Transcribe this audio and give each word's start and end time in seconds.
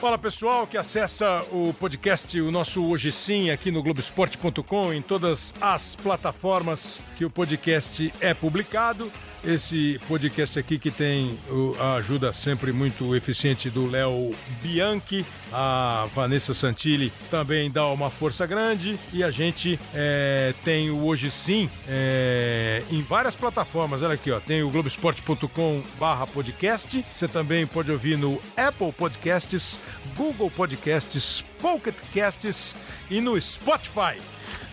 Fala 0.00 0.16
pessoal 0.16 0.64
que 0.64 0.78
acessa 0.78 1.44
o 1.50 1.74
podcast, 1.74 2.40
o 2.40 2.52
nosso 2.52 2.84
Hoje 2.88 3.10
Sim, 3.10 3.50
aqui 3.50 3.72
no 3.72 3.82
Globoesporte.com, 3.82 4.92
em 4.92 5.02
todas 5.02 5.52
as 5.60 5.96
plataformas 5.96 7.02
que 7.16 7.24
o 7.24 7.30
podcast 7.30 8.14
é 8.20 8.32
publicado. 8.32 9.10
Esse 9.48 9.98
podcast 10.06 10.58
aqui 10.58 10.78
que 10.78 10.90
tem 10.90 11.38
a 11.80 11.94
ajuda 11.94 12.34
sempre 12.34 12.70
muito 12.70 13.16
eficiente 13.16 13.70
do 13.70 13.90
Léo 13.90 14.34
Bianchi, 14.60 15.24
a 15.50 16.06
Vanessa 16.14 16.52
Santilli 16.52 17.10
também 17.30 17.70
dá 17.70 17.86
uma 17.86 18.10
força 18.10 18.46
grande 18.46 19.00
e 19.10 19.24
a 19.24 19.30
gente 19.30 19.80
é, 19.94 20.52
tem 20.62 20.90
o 20.90 21.06
Hoje 21.06 21.30
Sim 21.30 21.70
é, 21.88 22.82
em 22.90 23.00
várias 23.00 23.34
plataformas. 23.34 24.02
Olha 24.02 24.12
aqui, 24.12 24.30
ó, 24.30 24.38
tem 24.38 24.62
o 24.62 24.68
Globoesporte.com/podcast. 24.68 27.02
Você 27.10 27.26
também 27.26 27.66
pode 27.66 27.90
ouvir 27.90 28.18
no 28.18 28.42
Apple 28.54 28.92
Podcasts, 28.92 29.80
Google 30.14 30.50
Podcasts, 30.50 31.42
Pocket 31.58 31.94
Casts 32.12 32.76
e 33.10 33.18
no 33.18 33.40
Spotify. 33.40 34.20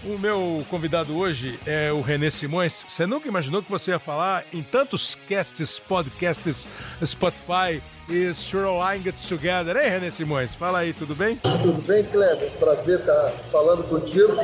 O 0.05 0.19
meu 0.19 0.63
convidado 0.69 1.17
hoje 1.17 1.59
é 1.65 1.91
o 1.91 1.99
René 1.99 2.29
Simões. 2.29 2.85
Você 2.87 3.07
nunca 3.07 3.27
imaginou 3.27 3.63
que 3.63 3.71
você 3.71 3.89
ia 3.89 3.97
falar 3.97 4.45
em 4.53 4.61
tantos 4.61 5.15
casts, 5.27 5.79
podcasts, 5.79 6.67
Spotify 7.03 7.81
e 8.07 8.31
Shoreline 8.31 9.03
Get 9.03 9.15
Together, 9.27 9.75
hein, 9.75 9.89
René 9.89 10.11
Simões? 10.11 10.53
Fala 10.53 10.79
aí, 10.79 10.93
tudo 10.93 11.15
bem? 11.15 11.37
Tudo 11.37 11.81
bem, 11.81 12.03
Kleber? 12.03 12.51
Prazer 12.59 12.99
estar 12.99 13.31
falando 13.51 13.83
contigo. 13.89 14.35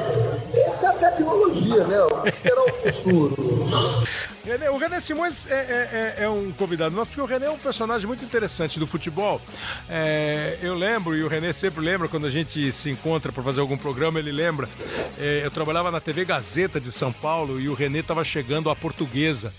Essa 0.65 0.87
é 0.87 0.89
a 0.89 0.93
tecnologia, 0.93 1.85
né? 1.85 1.99
O 2.05 2.23
que 2.23 2.35
será 2.35 2.63
o 2.63 2.73
futuro? 2.73 3.35
René, 4.43 4.71
o 4.71 4.77
René 4.77 4.99
Simões 4.99 5.45
é, 5.45 5.53
é, 5.53 6.15
é, 6.19 6.23
é, 6.23 6.29
um 6.29 6.51
convidado 6.51 6.95
nosso, 6.95 7.09
porque 7.09 7.21
o 7.21 7.25
René 7.25 7.45
é 7.45 7.51
um 7.51 7.59
personagem 7.59 8.07
muito 8.07 8.25
interessante 8.25 8.79
do 8.79 8.87
futebol. 8.87 9.39
É, 9.87 10.57
eu 10.63 10.73
lembro, 10.73 11.15
e 11.15 11.23
o 11.23 11.27
René 11.27 11.53
sempre 11.53 11.79
lembra, 11.79 12.07
quando 12.07 12.25
a 12.25 12.29
gente 12.31 12.71
se 12.71 12.89
encontra 12.89 13.31
para 13.31 13.43
fazer 13.43 13.59
algum 13.59 13.77
programa, 13.77 14.17
ele 14.17 14.31
lembra. 14.31 14.67
É, 15.20 15.45
eu 15.45 15.51
trabalhava 15.51 15.91
na 15.91 15.99
TV 15.99 16.25
Gazeta 16.25 16.81
de 16.81 16.91
São 16.91 17.13
Paulo 17.13 17.61
e 17.61 17.70
o 17.70 17.75
René 17.75 17.99
estava 17.99 18.23
chegando 18.23 18.71
à 18.71 18.75
portuguesa. 18.75 19.53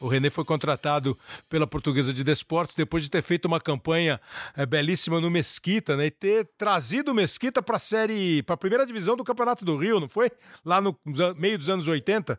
O 0.00 0.08
René 0.08 0.30
foi 0.30 0.44
contratado 0.44 1.16
pela 1.48 1.66
Portuguesa 1.66 2.12
de 2.12 2.24
Desportos 2.24 2.74
depois 2.74 3.04
de 3.04 3.10
ter 3.10 3.22
feito 3.22 3.44
uma 3.44 3.60
campanha 3.60 4.20
é, 4.56 4.66
belíssima 4.66 5.20
no 5.20 5.30
Mesquita, 5.30 5.96
né? 5.96 6.06
E 6.06 6.10
ter 6.10 6.48
trazido 6.58 7.12
o 7.12 7.14
Mesquita 7.14 7.62
para 7.62 7.76
a 7.76 7.78
série, 7.78 8.42
para 8.42 8.54
a 8.54 8.58
primeira 8.58 8.84
divisão 8.84 9.16
do 9.16 9.22
Campeonato 9.22 9.64
do 9.64 9.76
Rio, 9.76 10.00
não 10.00 10.08
foi? 10.08 10.28
Lá 10.64 10.80
no 10.80 10.98
meio 11.36 11.56
dos 11.56 11.70
anos 11.70 11.86
80. 11.86 12.36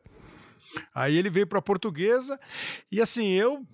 Aí 0.94 1.18
ele 1.18 1.30
veio 1.30 1.48
para 1.48 1.62
portuguesa 1.62 2.40
e 2.92 3.02
assim, 3.02 3.28
eu 3.30 3.66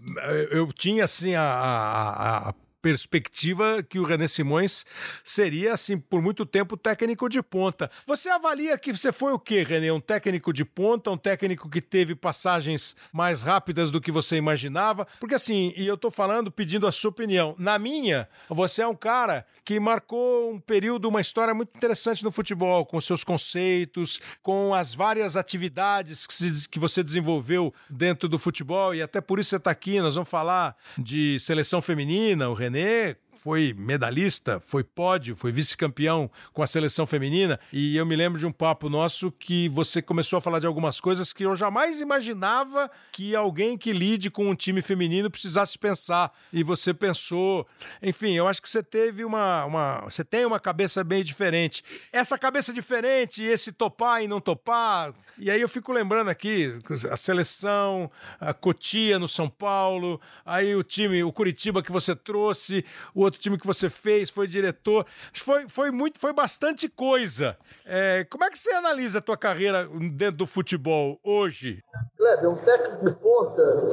eu 0.51 0.71
tinha 0.73 1.03
assim 1.03 1.35
a, 1.35 1.43
a, 1.43 2.49
a 2.49 2.53
perspectiva 2.81 3.83
que 3.83 3.99
o 3.99 4.03
René 4.03 4.27
Simões 4.27 4.85
seria, 5.23 5.73
assim, 5.73 5.97
por 5.97 6.21
muito 6.21 6.45
tempo 6.45 6.75
técnico 6.75 7.29
de 7.29 7.41
ponta. 7.41 7.89
Você 8.07 8.29
avalia 8.29 8.77
que 8.77 8.91
você 8.91 9.11
foi 9.11 9.31
o 9.33 9.39
quê, 9.39 9.63
René? 9.63 9.91
Um 9.91 9.99
técnico 9.99 10.51
de 10.51 10.65
ponta, 10.65 11.11
um 11.11 11.17
técnico 11.17 11.69
que 11.69 11.81
teve 11.81 12.15
passagens 12.15 12.95
mais 13.11 13.43
rápidas 13.43 13.91
do 13.91 14.01
que 14.01 14.11
você 14.11 14.35
imaginava? 14.35 15.07
Porque 15.19 15.35
assim, 15.35 15.73
e 15.77 15.85
eu 15.85 15.97
tô 15.97 16.09
falando 16.09 16.51
pedindo 16.51 16.87
a 16.87 16.91
sua 16.91 17.09
opinião. 17.11 17.55
Na 17.57 17.77
minha, 17.77 18.27
você 18.49 18.81
é 18.81 18.87
um 18.87 18.95
cara 18.95 19.45
que 19.63 19.79
marcou 19.79 20.51
um 20.51 20.59
período, 20.59 21.07
uma 21.07 21.21
história 21.21 21.53
muito 21.53 21.75
interessante 21.75 22.23
no 22.23 22.31
futebol, 22.31 22.85
com 22.85 22.99
seus 22.99 23.23
conceitos, 23.23 24.19
com 24.41 24.73
as 24.73 24.93
várias 24.93 25.37
atividades 25.37 26.25
que, 26.25 26.33
se, 26.33 26.67
que 26.67 26.79
você 26.79 27.03
desenvolveu 27.03 27.73
dentro 27.89 28.27
do 28.27 28.39
futebol, 28.39 28.95
e 28.95 29.01
até 29.01 29.21
por 29.21 29.39
isso 29.39 29.51
você 29.51 29.57
está 29.57 29.69
aqui. 29.69 29.99
Nós 29.99 30.15
vamos 30.15 30.29
falar 30.29 30.75
de 30.97 31.39
seleção 31.39 31.81
feminina, 31.81 32.49
o 32.49 32.53
René 32.53 32.70
René 32.71 33.15
foi 33.41 33.73
medalhista, 33.75 34.59
foi 34.59 34.83
pódio, 34.83 35.35
foi 35.35 35.51
vice-campeão 35.51 36.29
com 36.53 36.61
a 36.61 36.67
seleção 36.67 37.07
feminina. 37.07 37.59
E 37.73 37.97
eu 37.97 38.05
me 38.05 38.15
lembro 38.15 38.37
de 38.37 38.45
um 38.45 38.51
papo 38.51 38.87
nosso 38.87 39.31
que 39.31 39.67
você 39.69 39.99
começou 39.99 40.37
a 40.37 40.41
falar 40.41 40.59
de 40.59 40.67
algumas 40.67 40.99
coisas 40.99 41.33
que 41.33 41.43
eu 41.43 41.55
jamais 41.55 42.01
imaginava 42.01 42.89
que 43.11 43.35
alguém 43.35 43.79
que 43.79 43.91
lide 43.91 44.29
com 44.29 44.47
um 44.47 44.53
time 44.53 44.79
feminino 44.79 45.31
precisasse 45.31 45.79
pensar. 45.79 46.31
E 46.53 46.63
você 46.63 46.93
pensou. 46.93 47.67
Enfim, 47.99 48.33
eu 48.33 48.47
acho 48.47 48.61
que 48.61 48.69
você 48.69 48.83
teve 48.83 49.25
uma. 49.25 49.65
uma 49.65 50.01
você 50.01 50.23
tem 50.23 50.45
uma 50.45 50.59
cabeça 50.59 51.03
bem 51.03 51.23
diferente. 51.23 51.83
Essa 52.13 52.37
cabeça 52.37 52.71
diferente, 52.71 53.43
esse 53.43 53.71
topar 53.71 54.21
e 54.21 54.27
não 54.27 54.39
topar. 54.39 55.15
E 55.39 55.49
aí 55.49 55.59
eu 55.59 55.69
fico 55.69 55.91
lembrando 55.91 56.29
aqui 56.29 56.77
a 57.09 57.17
seleção, 57.17 58.11
a 58.39 58.53
Cotia 58.53 59.17
no 59.17 59.27
São 59.27 59.49
Paulo, 59.49 60.21
aí 60.45 60.75
o 60.75 60.83
time, 60.83 61.23
o 61.23 61.31
Curitiba 61.31 61.81
que 61.81 61.91
você 61.91 62.15
trouxe, 62.15 62.85
o 63.15 63.30
outro 63.31 63.39
time 63.41 63.57
que 63.57 63.65
você 63.65 63.89
fez, 63.89 64.29
foi 64.29 64.47
diretor. 64.47 65.05
Foi, 65.33 65.67
foi 65.67 65.91
muito, 65.91 66.19
foi 66.19 66.33
bastante 66.33 66.87
coisa. 66.89 67.57
É, 67.85 68.25
como 68.29 68.43
é 68.43 68.49
que 68.49 68.59
você 68.59 68.71
analisa 68.73 69.19
a 69.19 69.21
tua 69.21 69.37
carreira 69.37 69.87
dentro 70.13 70.37
do 70.37 70.47
futebol 70.47 71.19
hoje? 71.23 71.83
Kleber, 72.17 72.49
um 72.49 72.55
técnico 72.55 73.05
de 73.05 73.11
ponta 73.13 73.87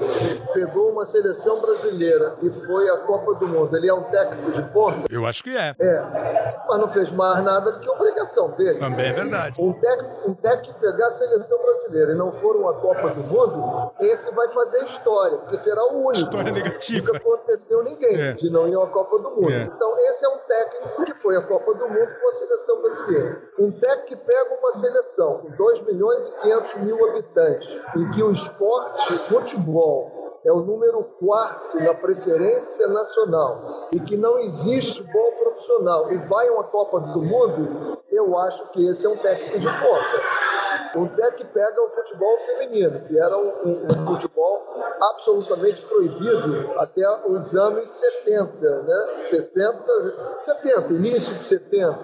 pegou 0.53 0.93
uma 0.93 1.07
seleção 1.07 1.61
brasileira 1.61 2.37
e 2.43 2.53
foi 2.53 2.89
à 2.91 2.99
Copa 2.99 3.35
do 3.37 3.49
Mundo. 3.49 3.77
Ele 3.77 3.89
é 3.89 3.95
um 3.95 4.03
técnico 4.05 4.53
de 4.53 4.63
ponta? 4.73 5.07
Eu 5.11 5.25
acho 5.25 5.43
que 5.43 5.57
é. 5.57 5.75
É, 5.81 6.59
mas 6.69 6.81
não 6.81 6.89
fez 6.89 7.11
mais 7.13 7.43
nada 7.45 7.73
do 7.73 7.81
que 7.81 7.89
obrigação 7.89 8.51
dele. 8.57 8.79
Também 8.79 9.07
é 9.07 9.13
verdade. 9.13 9.61
Um 9.61 9.73
técnico, 9.73 10.31
um 10.31 10.35
técnico 10.35 10.79
pegar 10.81 11.07
a 11.07 11.11
seleção 11.11 11.59
brasileira 11.59 12.13
e 12.13 12.15
não 12.17 12.33
for 12.33 12.57
uma 12.57 12.75
Copa 12.75 13.09
do 13.11 13.23
Mundo, 13.23 13.93
esse 14.01 14.31
vai 14.33 14.49
fazer 14.49 14.85
história, 14.85 15.39
porque 15.39 15.57
será 15.57 15.83
o 15.93 16.07
único. 16.07 16.25
História 16.25 16.53
negativa. 16.53 17.07
Nunca 17.07 17.17
aconteceu 17.17 17.83
ninguém 17.83 18.21
é. 18.21 18.33
de 18.33 18.51
não 18.51 18.69
ir 18.69 18.77
à 18.77 18.87
Copa 18.87 19.19
do 19.19 19.28
Mundo. 19.31 19.51
É. 19.51 19.63
Então, 19.63 19.97
esse 19.97 20.25
é 20.25 20.29
um 20.29 20.39
técnico 20.39 21.05
que 21.05 21.15
foi 21.15 21.37
à 21.37 21.43
Copa 21.43 21.75
do 21.75 21.89
Mundo 21.89 22.11
com 22.21 22.29
a 22.29 22.33
seleção 22.33 22.83
brasileira. 22.83 23.43
Um 23.59 23.73
técnico 23.73 24.07
que 24.07 24.17
pega 24.17 24.55
uma 24.55 24.73
seleção 24.73 25.39
com 25.39 25.51
2 25.51 25.83
milhões 25.83 26.27
e 26.27 26.31
500 26.43 26.75
mil 26.77 27.11
habitantes, 27.11 27.79
em 27.97 28.11
que 28.11 28.23
o 28.23 28.31
esporte, 28.31 29.13
futebol, 29.15 30.18
é 30.45 30.53
o 30.53 30.61
número 30.61 31.05
quarto 31.19 31.79
na 31.83 31.95
preferência 31.95 32.87
nacional 32.89 33.67
e 33.93 34.01
que 34.01 34.17
não 34.17 34.39
existe 34.39 35.03
bom 35.05 35.31
profissional 35.33 36.11
e 36.13 36.17
vai 36.29 36.49
a 36.49 36.53
uma 36.53 36.65
Copa 36.65 37.01
do 37.01 37.23
Mundo, 37.23 37.99
eu 38.11 38.37
acho 38.39 38.71
que 38.71 38.87
esse 38.87 39.07
é 39.07 39.09
um 39.09 39.17
técnico 39.17 39.59
de 39.59 39.67
ponta. 39.67 40.99
Um 40.99 41.07
técnico 41.09 41.37
que 41.39 41.45
pega 41.45 41.83
o 41.83 41.91
futebol 41.91 42.39
feminino, 42.39 43.01
que 43.07 43.19
era 43.19 43.37
um, 43.37 43.49
um, 43.65 43.85
um, 43.85 44.07
futebol 44.07 44.67
absolutamente 45.03 45.83
proibido 45.83 46.73
até 46.79 47.07
os 47.29 47.55
anos 47.55 47.91
70, 47.91 48.83
né? 48.83 49.17
60, 49.21 50.35
70, 50.37 50.93
início 50.95 51.35
de 51.37 51.43
70, 51.43 52.01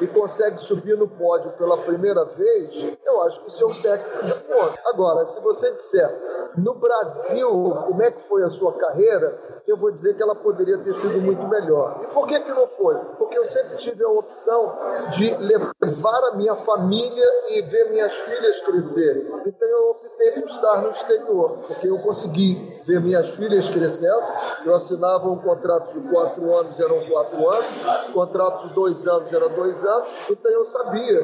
e 0.00 0.06
consegue 0.08 0.58
subir 0.58 0.96
no 0.96 1.06
pódio 1.06 1.50
pela 1.52 1.76
primeira 1.78 2.24
vez, 2.24 2.98
eu 3.04 3.22
acho 3.22 3.42
que 3.42 3.48
isso 3.48 3.62
é 3.62 3.66
um 3.66 3.82
técnico 3.82 4.24
de 4.24 4.34
ponta. 4.34 4.80
Agora, 4.86 5.26
se 5.26 5.38
você 5.40 5.70
disser 5.72 6.10
no 6.56 6.74
Brasil 6.80 7.71
como 7.74 8.02
é 8.02 8.10
que 8.10 8.20
foi 8.20 8.42
a 8.44 8.50
sua 8.50 8.72
carreira, 8.72 9.62
eu 9.66 9.76
vou 9.76 9.90
dizer 9.90 10.14
que 10.14 10.22
ela 10.22 10.34
poderia 10.34 10.78
ter 10.78 10.92
sido 10.92 11.20
muito 11.20 11.46
melhor. 11.48 12.00
E 12.02 12.06
por 12.14 12.26
que, 12.26 12.38
que 12.40 12.52
não 12.52 12.66
foi? 12.66 12.94
Porque 13.16 13.38
eu 13.38 13.46
sempre 13.46 13.76
tive 13.76 14.04
a 14.04 14.08
opção 14.08 14.76
de 15.10 15.34
levar 15.36 16.24
a 16.30 16.36
minha 16.36 16.54
família 16.54 17.26
e 17.50 17.62
ver 17.62 17.90
minhas 17.90 18.12
filhas 18.12 18.60
crescerem. 18.60 19.22
Então 19.46 19.68
eu 19.68 19.90
optei 19.90 20.30
por 20.32 20.44
estar 20.44 20.82
no 20.82 20.90
exterior, 20.90 21.58
porque 21.66 21.88
eu 21.88 21.98
consegui 21.98 22.72
ver 22.86 23.00
minhas 23.00 23.36
filhas 23.36 23.68
crescendo. 23.70 24.22
Eu 24.64 24.74
assinava 24.74 25.28
um 25.28 25.38
contrato 25.38 26.00
de 26.00 26.08
quatro 26.08 26.42
anos, 26.42 26.80
eram 26.80 27.06
quatro 27.08 27.48
anos, 27.48 27.66
contrato 28.12 28.68
de 28.68 28.74
dois 28.74 29.06
anos, 29.06 29.32
era 29.32 29.48
dois 29.48 29.84
anos. 29.84 30.08
Então 30.30 30.50
eu 30.50 30.64
sabia 30.64 31.20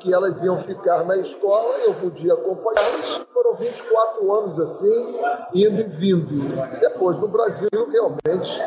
que 0.00 0.12
elas 0.12 0.42
iam 0.42 0.58
ficar 0.58 1.04
na 1.04 1.16
escola, 1.16 1.68
eu 1.84 1.94
podia 1.94 2.34
acompanhá-las. 2.34 3.22
Foram 3.28 3.54
24 3.54 4.32
anos 4.32 4.58
assim, 4.58 5.20
indo 5.54 5.80
e 5.80 5.84
vindo. 5.90 6.26
Depois, 6.80 7.18
no 7.18 7.28
Brasil, 7.28 7.68
realmente, 7.90 8.60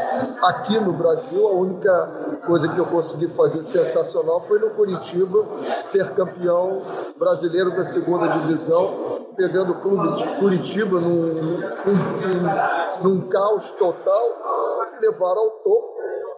aqui 0.43 0.79
no 0.79 0.93
Brasil, 0.93 1.47
a 1.47 1.53
única 1.53 2.41
coisa 2.45 2.67
que 2.67 2.77
eu 2.77 2.85
consegui 2.85 3.27
fazer 3.27 3.63
sensacional 3.63 4.41
foi 4.41 4.59
no 4.59 4.69
Curitiba 4.71 5.55
ser 5.55 6.09
campeão 6.11 6.79
brasileiro 7.17 7.71
da 7.71 7.85
segunda 7.85 8.27
divisão, 8.27 9.25
pegando 9.35 9.73
o 9.73 9.81
clube 9.81 10.15
de 10.17 10.39
Curitiba 10.39 10.99
num, 10.99 11.33
num, 11.33 11.57
num, 11.57 12.92
num 13.03 13.29
caos 13.29 13.71
total 13.71 14.43
levaram 15.03 15.41
ao 15.41 15.51
topo. 15.51 15.87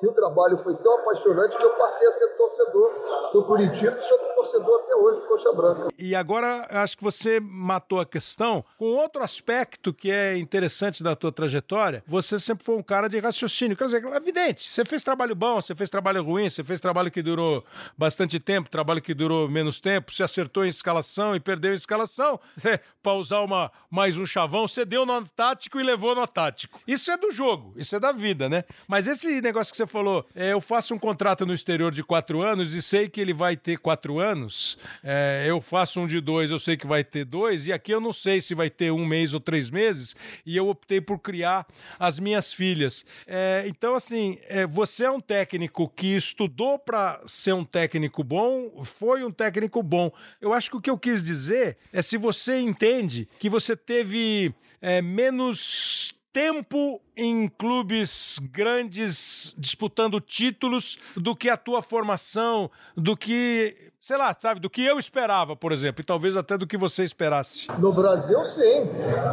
E 0.02 0.08
o 0.08 0.14
trabalho 0.14 0.58
foi 0.58 0.76
tão 0.76 1.00
apaixonante 1.00 1.58
que 1.58 1.64
eu 1.64 1.70
passei 1.76 2.08
a 2.08 2.12
ser 2.12 2.28
torcedor 2.30 2.92
do 3.34 3.44
Curitiba 3.46 3.92
e 3.92 4.02
sou 4.02 4.18
torcedor 4.36 4.82
até 4.84 4.96
hoje 4.96 5.22
do 5.22 5.28
Coxa 5.28 5.54
Branca. 5.54 5.90
E 5.98 6.16
agora 6.16 6.68
acho 6.70 6.98
que 6.98 7.04
você 7.04 7.40
matou 7.40 8.00
a 8.00 8.06
questão 8.06 8.64
com 8.78 8.86
outro 8.86 9.24
aspecto 9.24 9.94
que 9.94 10.12
é 10.12 10.38
interessante 10.38 11.04
da 11.04 11.16
tua 11.16 11.32
trajetória. 11.32 12.04
Você 12.08 12.40
sempre 12.40 12.66
foi 12.66 12.76
um 12.76 12.84
cara 12.84 13.08
de 13.08 13.20
raciocínio. 13.20 13.78
Quer 13.78 13.86
dizer, 13.86 14.06
é 14.06 14.18
evidente, 14.18 14.72
você 14.72 14.84
fez 14.84 15.04
trabalho 15.04 15.36
bom, 15.36 15.62
você 15.62 15.76
fez 15.76 15.90
trabalho 15.90 16.24
ruim, 16.24 16.50
você 16.50 16.64
fez 16.64 16.82
trabalho 16.82 17.12
que 17.12 17.22
durou 17.22 17.64
bastante 17.98 18.40
tempo, 18.40 18.70
trabalho 18.70 19.02
que 19.02 19.14
durou 19.14 19.48
menos 19.48 19.80
tempo, 19.80 20.14
você 20.14 20.24
acertou 20.24 20.66
em 20.66 20.70
escalação 20.70 21.36
e 21.36 21.40
perdeu 21.40 21.72
em 21.72 21.76
escalação. 21.76 22.40
Pra 23.02 23.14
usar 23.14 23.42
uma, 23.42 23.72
mais 23.90 24.18
um 24.18 24.26
chavão, 24.26 24.68
você 24.68 24.84
deu 24.84 25.06
no 25.06 25.26
tático 25.30 25.80
e 25.80 25.84
levou 25.84 26.16
no 26.16 26.28
tático. 26.28 26.55
Tático. 26.56 26.80
Isso 26.88 27.12
é 27.12 27.18
do 27.18 27.32
jogo, 27.32 27.74
isso 27.76 27.96
é 27.96 28.00
da 28.00 28.14
vida, 28.14 28.48
né? 28.48 28.64
Mas 28.88 29.08
esse 29.08 29.42
negócio 29.42 29.72
que 29.72 29.78
você 29.78 29.86
falou, 29.86 30.26
é, 30.34 30.54
eu 30.54 30.62
faço 30.62 30.96
um 30.96 30.98
contrato 30.98 31.46
no 31.46 31.54
exterior 31.54 31.92
de 31.92 32.04
quatro 32.04 32.42
anos 32.42 32.74
e 32.74 32.82
sei 32.82 33.10
que 33.10 33.20
ele 33.20 33.34
vai 33.34 33.58
ter 33.58 33.78
quatro 33.78 34.20
anos, 34.20 34.78
é, 35.04 35.46
eu 35.48 35.60
faço 35.60 36.00
um 36.00 36.08
de 36.08 36.22
dois, 36.22 36.50
eu 36.50 36.60
sei 36.60 36.78
que 36.78 36.88
vai 36.88 37.04
ter 37.04 37.26
dois, 37.26 37.68
e 37.68 37.74
aqui 37.74 37.92
eu 37.92 38.00
não 38.00 38.14
sei 38.14 38.40
se 38.40 38.56
vai 38.56 38.70
ter 38.70 38.92
um 38.92 39.06
mês 39.06 39.34
ou 39.34 39.40
três 39.40 39.70
meses, 39.70 40.16
e 40.46 40.56
eu 40.56 40.70
optei 40.70 41.02
por 41.02 41.20
criar 41.20 41.68
as 42.00 42.18
minhas 42.18 42.54
filhas. 42.54 43.06
É, 43.28 43.66
então, 43.68 43.96
assim, 43.96 44.38
é, 44.48 44.66
você 44.66 45.04
é 45.04 45.12
um 45.12 45.20
técnico 45.20 45.90
que 45.90 46.16
estudou 46.16 46.80
para 46.80 47.22
ser 47.26 47.54
um 47.54 47.66
técnico 47.66 48.24
bom, 48.24 48.84
foi 48.84 49.24
um 49.24 49.32
técnico 49.32 49.84
bom. 49.84 50.12
Eu 50.40 50.54
acho 50.54 50.70
que 50.70 50.78
o 50.78 50.82
que 50.82 50.90
eu 50.90 50.98
quis 50.98 51.22
dizer 51.22 51.78
é 51.92 52.02
se 52.02 52.18
você 52.18 52.60
entende 52.60 53.28
que 53.40 53.50
você 53.50 53.76
teve 53.76 54.54
é, 54.82 55.02
menos 55.02 56.14
tempo 56.36 57.00
em 57.16 57.48
clubes 57.48 58.40
grandes 58.52 59.54
disputando 59.58 60.20
títulos 60.20 61.00
do 61.16 61.34
que 61.34 61.48
a 61.48 61.56
tua 61.56 61.82
formação, 61.82 62.70
do 62.94 63.16
que, 63.16 63.74
sei 64.02 64.18
lá, 64.18 64.36
sabe, 64.38 64.60
do 64.60 64.70
que 64.70 64.84
eu 64.84 65.00
esperava, 65.00 65.56
por 65.56 65.72
exemplo, 65.72 66.02
e 66.02 66.04
talvez 66.04 66.36
até 66.36 66.58
do 66.58 66.68
que 66.68 66.76
você 66.76 67.06
esperasse. 67.06 67.68
No 67.80 67.94
Brasil, 67.94 68.44
sim. 68.44 68.84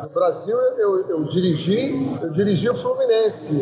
No 0.01 0.11
Brasil, 0.11 0.57
eu, 0.57 1.09
eu 1.09 1.25
dirigi, 1.25 1.91
eu 2.23 2.31
dirigi 2.31 2.71
o 2.71 2.75
Fluminense. 2.77 3.55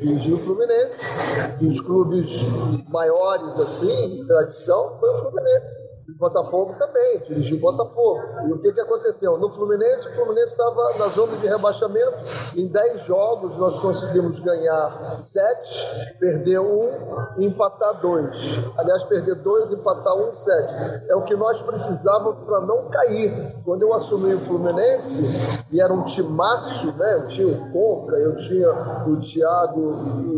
Dirigi 0.00 0.32
o 0.32 0.36
Fluminense. 0.36 1.16
Dos 1.60 1.80
clubes 1.80 2.40
maiores, 2.88 3.56
assim, 3.56 4.16
de 4.16 4.26
tradição, 4.26 4.98
foi 4.98 5.10
o 5.10 5.14
Fluminense. 5.14 5.87
Botafogo 6.16 6.74
também, 6.78 7.18
dirigiu 7.26 7.58
o 7.58 7.60
Botafogo. 7.60 8.22
E 8.46 8.52
o 8.52 8.58
que, 8.60 8.72
que 8.72 8.80
aconteceu? 8.80 9.36
No 9.38 9.50
Fluminense, 9.50 10.08
o 10.08 10.14
Fluminense 10.14 10.52
estava 10.52 10.82
na 10.98 11.06
zona 11.08 11.36
de 11.36 11.46
rebaixamento. 11.46 12.16
Em 12.56 12.66
10 12.66 13.02
jogos, 13.02 13.56
nós 13.56 13.78
conseguimos 13.78 14.38
ganhar 14.38 15.04
7, 15.04 16.16
perder 16.18 16.60
1 16.60 17.38
e 17.38 17.46
empatar 17.46 18.00
2. 18.00 18.62
Aliás, 18.78 19.04
perder 19.04 19.34
2, 19.34 19.72
empatar 19.72 20.16
1, 20.16 20.34
7. 20.34 20.74
É 21.08 21.14
o 21.14 21.22
que 21.22 21.36
nós 21.36 21.60
precisávamos 21.62 22.40
para 22.42 22.60
não 22.62 22.88
cair. 22.88 23.56
Quando 23.64 23.82
eu 23.82 23.92
assumi 23.92 24.34
o 24.34 24.38
Fluminense, 24.38 25.66
e 25.70 25.80
era 25.80 25.92
um 25.92 26.04
timaço, 26.04 26.92
né? 26.96 27.14
Eu 27.14 27.26
tinha 27.26 27.46
o 27.46 27.72
Compra, 27.72 28.18
eu 28.18 28.36
tinha 28.36 28.70
o 29.06 29.16
Thiago, 29.20 29.80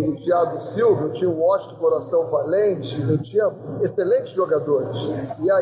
o 0.09 0.17
Thiago 0.17 0.61
Silva, 0.61 1.05
eu 1.05 1.13
tinha 1.13 1.31
o 1.31 1.39
Washington 1.39 1.77
Coração 1.77 2.27
Valente, 2.27 3.01
eu 3.09 3.19
tinha 3.19 3.51
excelentes 3.83 4.33
jogadores. 4.33 4.99
E 5.41 5.51
aí 5.51 5.60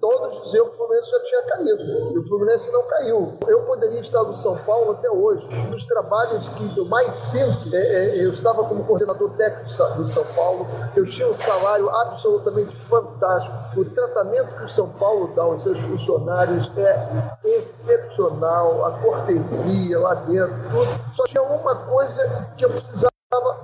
todos 0.00 0.42
diziam 0.44 0.66
que 0.66 0.72
o 0.72 0.74
Fluminense 0.74 1.10
já 1.10 1.20
tinha 1.20 1.42
caído. 1.42 1.82
E 2.14 2.18
o 2.18 2.22
Fluminense 2.22 2.70
não 2.72 2.82
caiu. 2.84 3.38
Eu 3.46 3.64
poderia 3.64 4.00
estar 4.00 4.22
no 4.24 4.34
São 4.34 4.56
Paulo 4.58 4.92
até 4.92 5.10
hoje. 5.10 5.48
Dos 5.70 5.84
trabalhos 5.86 6.48
que 6.48 6.78
eu 6.78 6.84
mais 6.86 7.14
sinto, 7.14 7.74
é, 7.74 7.78
é, 7.78 8.24
eu 8.24 8.30
estava 8.30 8.64
como 8.64 8.84
coordenador 8.86 9.30
técnico 9.36 9.68
do 9.96 10.08
São 10.08 10.24
Paulo, 10.34 10.66
eu 10.96 11.06
tinha 11.06 11.28
um 11.28 11.34
salário 11.34 11.88
absolutamente 11.88 12.76
fantástico. 12.76 13.56
O 13.76 13.84
tratamento 13.84 14.56
que 14.56 14.64
o 14.64 14.68
São 14.68 14.88
Paulo 14.90 15.34
dá 15.34 15.42
aos 15.42 15.62
seus 15.62 15.78
funcionários 15.80 16.70
é 16.76 17.48
excepcional. 17.58 18.84
A 18.84 18.92
cortesia 19.00 19.98
lá 19.98 20.14
dentro, 20.14 20.54
tudo. 20.70 21.12
Só 21.12 21.24
tinha 21.24 21.42
uma 21.42 21.74
coisa 21.74 22.48
que 22.56 22.64
eu 22.64 22.70
precisava 22.70 23.11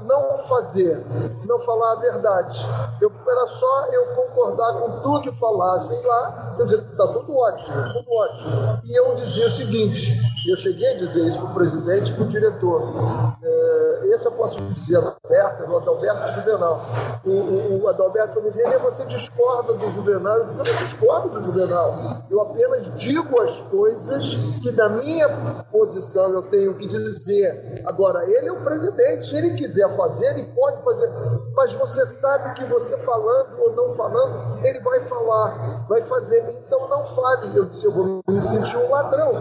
não 0.02 0.38
fazer, 0.38 1.04
não 1.44 1.58
falar 1.58 1.92
a 1.92 1.96
verdade. 1.96 2.58
Eu, 3.00 3.12
era 3.28 3.46
só 3.46 3.86
eu 3.92 4.06
concordar 4.14 4.74
com 4.74 5.00
tudo 5.00 5.20
que 5.20 5.32
falassem 5.32 6.00
lá, 6.02 6.54
eu 6.58 6.66
dizia, 6.66 6.84
está 6.84 7.06
tudo 7.08 7.36
ótimo, 7.36 7.76
tudo 7.92 8.12
ótimo. 8.12 8.80
E 8.84 8.98
eu 8.98 9.14
dizia 9.14 9.46
o 9.46 9.50
seguinte, 9.50 10.18
eu 10.48 10.56
cheguei 10.56 10.92
a 10.92 10.96
dizer 10.96 11.24
isso 11.24 11.38
para 11.40 11.50
o 11.50 11.54
presidente 11.54 12.12
e 12.12 12.14
para 12.14 12.24
o 12.24 12.28
diretor. 12.28 12.82
É, 13.42 14.00
esse 14.14 14.26
eu 14.26 14.32
posso 14.32 14.58
dizer 14.62 14.98
aberto, 14.98 15.66
do 15.66 15.76
Adalberto 15.76 16.32
Juvenal. 16.32 16.80
O, 17.24 17.30
o, 17.30 17.82
o 17.82 17.88
Adalberto 17.88 18.40
me 18.40 18.50
disse, 18.50 18.78
você 18.78 19.04
discorda 19.04 19.74
do 19.74 19.88
Juvenal? 19.90 20.38
Eu 20.38 20.44
disse, 20.44 20.56
não 20.56 20.64
discordo 20.64 21.28
do 21.28 21.44
Juvenal. 21.44 22.24
Eu 22.30 22.40
apenas 22.40 22.90
digo 22.96 23.40
as 23.40 23.60
coisas 23.62 24.34
que 24.62 24.72
na 24.72 24.88
minha 24.88 25.28
posição 25.70 26.32
eu 26.32 26.42
tenho 26.42 26.74
que 26.74 26.86
dizer. 26.86 27.82
Agora, 27.84 28.24
ele 28.24 28.48
é 28.48 28.52
o 28.52 28.62
presidente, 28.62 29.36
ele 29.36 29.57
quiser 29.58 29.88
fazer, 29.96 30.26
ele 30.30 30.44
pode 30.54 30.82
fazer. 30.82 31.10
Mas 31.54 31.72
você 31.72 32.06
sabe 32.06 32.54
que 32.54 32.64
você 32.66 32.96
falando 32.98 33.60
ou 33.60 33.74
não 33.74 33.90
falando, 33.96 34.64
ele 34.64 34.80
vai 34.80 35.00
falar, 35.00 35.86
vai 35.88 36.00
fazer. 36.02 36.38
Então 36.50 36.88
não 36.88 37.04
fale. 37.04 37.56
Eu 37.56 37.64
disse, 37.66 37.84
eu 37.84 37.92
vou 37.92 38.22
me 38.28 38.40
sentir 38.40 38.76
um 38.76 38.90
ladrão, 38.90 39.32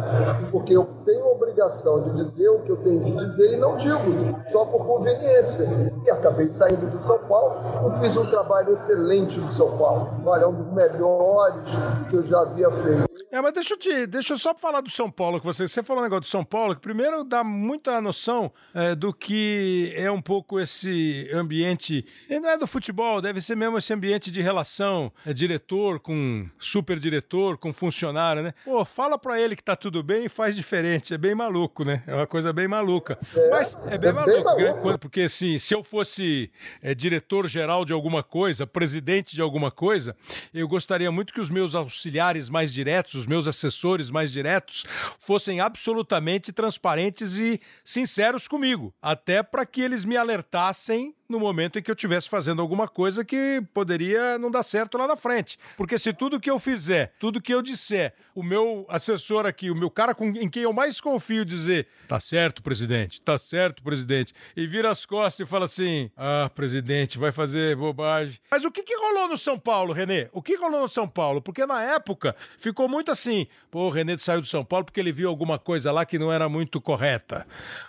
porque 0.52 0.76
eu 0.76 0.86
tenho 1.06 1.24
a 1.26 1.32
obrigação 1.32 2.02
de 2.02 2.12
dizer 2.12 2.50
o 2.50 2.64
que 2.64 2.72
eu 2.72 2.78
tenho 2.78 3.04
que 3.04 3.12
dizer 3.12 3.54
e 3.54 3.58
não 3.58 3.76
digo, 3.76 4.00
só 4.48 4.66
por 4.66 4.86
conveniência. 4.86 5.66
E 6.06 6.10
acabei 6.10 6.50
saindo 6.50 6.90
do 6.90 7.00
São 7.00 7.20
Paulo 7.20 7.56
e 7.88 8.00
fiz 8.00 8.18
um 8.18 8.26
trabalho 8.30 8.74
excelente 8.74 9.40
no 9.40 9.52
São 9.54 9.78
Paulo. 9.78 10.22
Olha, 10.26 10.48
um 10.48 10.64
dos 10.64 10.74
melhores 10.74 11.76
que 12.10 12.16
eu 12.16 12.24
já 12.24 12.40
havia 12.42 12.72
feito. 12.72 13.08
É, 13.32 13.42
mas 13.42 13.54
deixa 13.54 13.74
eu, 13.74 13.78
te, 13.78 14.08
deixa 14.08 14.34
eu 14.34 14.38
só 14.38 14.56
falar 14.56 14.82
do 14.82 14.90
São 14.90 15.12
Paulo, 15.12 15.40
que 15.40 15.46
você, 15.46 15.68
você 15.68 15.84
falou 15.84 16.02
um 16.02 16.04
negócio 16.04 16.22
do 16.22 16.28
São 16.28 16.46
Paulo, 16.46 16.76
que 16.76 16.82
primeiro 16.82 17.24
dá 17.24 17.44
muita 17.44 18.00
noção 18.02 18.52
é, 18.74 18.96
do 18.96 19.14
que 19.14 19.94
é 19.96 20.07
um 20.12 20.22
pouco 20.22 20.60
esse 20.60 21.30
ambiente, 21.34 22.06
e 22.30 22.40
não 22.40 22.50
é 22.50 22.58
do 22.58 22.68
futebol, 22.68 23.22
deve 23.22 23.42
ser 23.42 23.56
mesmo 23.56 23.78
esse 23.78 23.94
ambiente 23.94 24.30
de 24.32 24.42
relação, 24.42 25.12
é, 25.26 25.34
diretor 25.34 26.00
com 26.00 26.48
super 26.60 27.00
diretor, 27.00 27.58
com 27.58 27.74
funcionário, 27.74 28.44
né? 28.44 28.54
Pô, 28.64 28.84
fala 28.86 29.18
pra 29.18 29.40
ele 29.40 29.56
que 29.56 29.64
tá 29.64 29.76
tudo 29.76 30.02
bem 30.04 30.26
e 30.26 30.30
faz 30.30 30.56
diferente, 30.56 31.14
é 31.14 31.18
bem 31.18 31.36
maluco, 31.36 31.84
né? 31.84 32.04
É 32.08 32.14
uma 32.14 32.28
coisa 32.28 32.52
bem 32.52 32.68
maluca. 32.68 33.18
É, 33.36 33.50
mas 33.50 33.78
é 33.88 33.98
bem, 33.98 34.10
é 34.10 34.14
maluco, 34.14 34.56
bem 34.56 34.66
maluco, 34.66 35.00
porque 35.00 35.22
assim, 35.22 35.58
se 35.60 35.74
eu 35.74 35.84
fosse 35.84 36.52
é, 36.82 36.94
diretor-geral 36.94 37.86
de 37.86 37.94
alguma 37.94 38.24
coisa, 38.24 38.68
presidente 38.68 39.36
de 39.36 39.42
alguma 39.42 39.72
coisa, 39.72 40.16
eu 40.54 40.68
gostaria 40.68 41.12
muito 41.12 41.34
que 41.34 41.42
os 41.42 41.50
meus 41.50 41.76
auxiliares 41.76 42.50
mais 42.50 42.74
diretos, 42.74 43.16
os 43.16 43.28
meus 43.28 43.48
assessores 43.48 44.10
mais 44.10 44.32
diretos 44.32 44.86
fossem 45.20 45.60
absolutamente 45.60 46.52
transparentes 46.52 47.38
e 47.38 47.60
sinceros 47.84 48.48
comigo, 48.48 48.94
até 49.02 49.42
para 49.44 49.66
que 49.66 49.82
eles 49.82 49.97
me 50.06 50.18
alertassem 50.18 51.14
no 51.30 51.40
momento 51.40 51.78
em 51.78 51.82
que 51.82 51.92
eu 51.92 51.96
estivesse 51.96 52.30
fazendo 52.30 52.62
alguma 52.62 52.88
coisa 52.88 53.24
que 53.26 53.62
poderia 53.74 54.38
não 54.38 54.50
dar 54.50 54.64
certo 54.64 54.98
lá 54.98 55.08
na 55.08 55.16
frente. 55.16 55.58
Porque 55.76 55.98
se 55.98 56.14
tudo 56.14 56.40
que 56.40 56.50
eu 56.50 56.60
fizer, 56.60 57.14
tudo 57.20 57.42
que 57.42 57.54
eu 57.54 57.62
disser, 57.62 58.14
o 58.34 58.42
meu 58.42 58.86
assessor 58.90 59.46
aqui, 59.46 59.70
o 59.70 59.76
meu 59.76 59.90
cara 59.90 60.16
com, 60.16 60.28
em 60.30 60.50
quem 60.50 60.64
eu 60.64 60.72
mais 60.72 61.02
confio 61.02 61.44
dizer, 61.44 61.88
tá 62.08 62.20
certo, 62.20 62.64
presidente, 62.64 63.22
tá 63.22 63.38
certo, 63.38 63.84
presidente, 63.84 64.34
e 64.56 64.66
vira 64.66 64.90
as 64.90 65.06
costas 65.06 65.46
e 65.46 65.50
fala 65.50 65.66
assim, 65.66 66.10
ah, 66.16 66.50
presidente, 66.54 67.18
vai 67.18 67.32
fazer 67.32 67.76
bobagem. 67.76 68.40
Mas 68.50 68.64
o 68.64 68.72
que, 68.72 68.84
que 68.84 68.96
rolou 68.96 69.28
no 69.28 69.38
São 69.38 69.60
Paulo, 69.60 69.94
Renê? 69.94 70.30
O 70.32 70.42
que 70.42 70.56
rolou 70.56 70.82
no 70.82 70.90
São 70.90 71.08
Paulo? 71.08 71.42
Porque 71.42 71.66
na 71.66 71.82
época 71.84 72.36
ficou 72.58 72.88
muito 72.88 73.12
assim, 73.12 73.48
pô, 73.70 73.88
o 73.88 73.90
Renê 73.90 74.18
saiu 74.18 74.42
do 74.42 74.48
São 74.48 74.64
Paulo 74.64 74.86
porque 74.86 75.00
ele 75.00 75.12
viu 75.12 75.30
alguma 75.30 75.60
coisa 75.60 75.92
lá 75.92 76.06
que 76.06 76.18
não 76.18 76.32
era 76.32 76.48
muito 76.48 76.80
correta. 76.80 77.46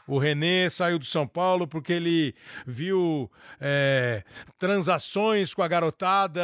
O 0.06 0.18
Renê 0.18 0.68
saiu 0.70 0.98
do 0.98 1.04
São 1.04 1.26
Paulo 1.26 1.66
porque 1.66 1.92
ele 1.92 2.34
viu 2.66 3.27
é, 3.60 4.22
transações 4.58 5.54
com 5.54 5.62
a 5.62 5.68
garotada 5.68 6.42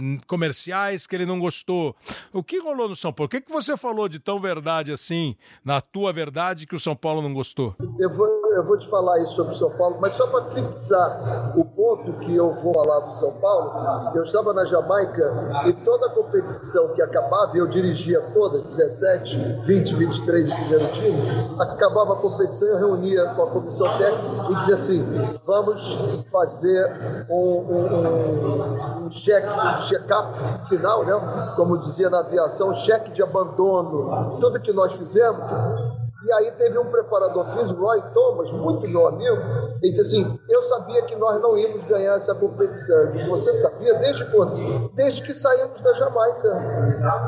hum, 0.00 0.18
comerciais 0.26 1.06
que 1.06 1.14
ele 1.14 1.26
não 1.26 1.38
gostou. 1.38 1.94
O 2.32 2.42
que 2.42 2.58
rolou 2.58 2.88
no 2.88 2.96
São 2.96 3.12
Paulo? 3.12 3.26
O 3.26 3.30
que, 3.30 3.40
que 3.40 3.52
você 3.52 3.76
falou 3.76 4.08
de 4.08 4.18
tão 4.18 4.40
verdade 4.40 4.92
assim, 4.92 5.36
na 5.64 5.80
tua 5.80 6.12
verdade, 6.12 6.66
que 6.66 6.74
o 6.74 6.80
São 6.80 6.96
Paulo 6.96 7.22
não 7.22 7.32
gostou? 7.32 7.74
Eu 7.98 8.10
vou, 8.10 8.26
eu 8.54 8.64
vou 8.64 8.78
te 8.78 8.88
falar 8.88 9.20
isso 9.22 9.34
sobre 9.34 9.52
o 9.52 9.56
São 9.56 9.70
Paulo, 9.76 9.98
mas 10.00 10.14
só 10.14 10.26
para 10.26 10.44
fixar 10.46 11.58
o 11.58 11.63
ponto 11.76 12.12
que 12.20 12.34
eu 12.34 12.52
vou 12.52 12.74
falar 12.74 13.00
do 13.00 13.14
São 13.14 13.32
Paulo, 13.32 14.12
eu 14.14 14.22
estava 14.22 14.52
na 14.52 14.64
Jamaica 14.64 15.64
e 15.66 15.72
toda 15.72 16.06
a 16.06 16.10
competição 16.10 16.88
que 16.94 17.02
acabava, 17.02 17.56
eu 17.56 17.66
dirigia 17.66 18.20
toda, 18.32 18.60
17, 18.60 19.36
20, 19.62 19.94
23 19.94 20.48
e 20.48 20.54
primeiro 20.54 20.86
time, 20.92 21.22
acabava 21.60 22.14
a 22.14 22.16
competição, 22.16 22.68
eu 22.68 22.76
reunia 22.78 23.24
com 23.30 23.42
a 23.42 23.50
comissão 23.50 23.86
técnica 23.98 24.50
e 24.50 24.54
dizia 24.56 24.74
assim: 24.74 25.04
vamos 25.46 25.98
fazer 26.30 27.26
um, 27.28 27.58
um, 27.58 29.04
um 29.06 29.10
cheque, 29.10 29.48
um 29.48 29.76
check-up 29.80 30.38
final, 30.68 31.04
né? 31.04 31.54
como 31.56 31.78
dizia 31.78 32.08
na 32.08 32.20
aviação, 32.20 32.72
cheque 32.74 33.12
de 33.12 33.22
abandono. 33.22 34.38
Tudo 34.40 34.60
que 34.60 34.72
nós 34.72 34.92
fizemos 34.94 36.03
e 36.24 36.32
aí 36.32 36.50
teve 36.52 36.78
um 36.78 36.86
preparador 36.86 37.46
físico, 37.46 37.80
Roy 37.80 38.00
Thomas, 38.14 38.50
muito 38.52 38.88
meu 38.88 39.06
amigo, 39.06 39.36
ele 39.82 39.92
disse 39.92 40.00
assim, 40.00 40.40
eu 40.48 40.62
sabia 40.62 41.02
que 41.02 41.14
nós 41.16 41.40
não 41.42 41.58
íamos 41.58 41.84
ganhar 41.84 42.14
essa 42.14 42.34
competição. 42.34 42.96
Eu 42.96 43.10
disse, 43.10 43.28
você 43.28 43.52
sabia? 43.52 43.94
Desde 43.98 44.24
quando? 44.30 44.88
Desde 44.94 45.22
que 45.22 45.34
saímos 45.34 45.80
da 45.82 45.92
Jamaica. 45.92 46.48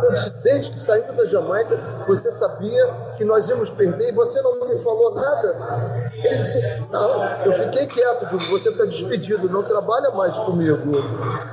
Eu 0.03 0.13
disse, 0.13 0.31
desde 0.43 0.73
que 0.73 0.81
saímos 0.81 1.15
da 1.15 1.27
Jamaica, 1.27 1.79
você 2.07 2.33
sabia 2.33 2.87
que 3.19 3.25
nós 3.25 3.47
íamos 3.49 3.69
perder 3.71 4.09
e 4.09 4.13
você 4.13 4.41
não 4.41 4.67
me 4.67 4.79
falou 4.79 5.15
nada? 5.15 5.57
Ele 6.15 6.37
disse, 6.39 6.89
não, 6.91 7.25
eu 7.45 7.53
fiquei 7.53 7.87
quieto, 7.87 8.27
digo, 8.27 8.45
você 8.51 8.71
está 8.71 8.85
despedido, 8.85 9.51
não 9.51 9.63
trabalha 9.63 10.11
mais 10.13 10.39
comigo. 10.39 10.79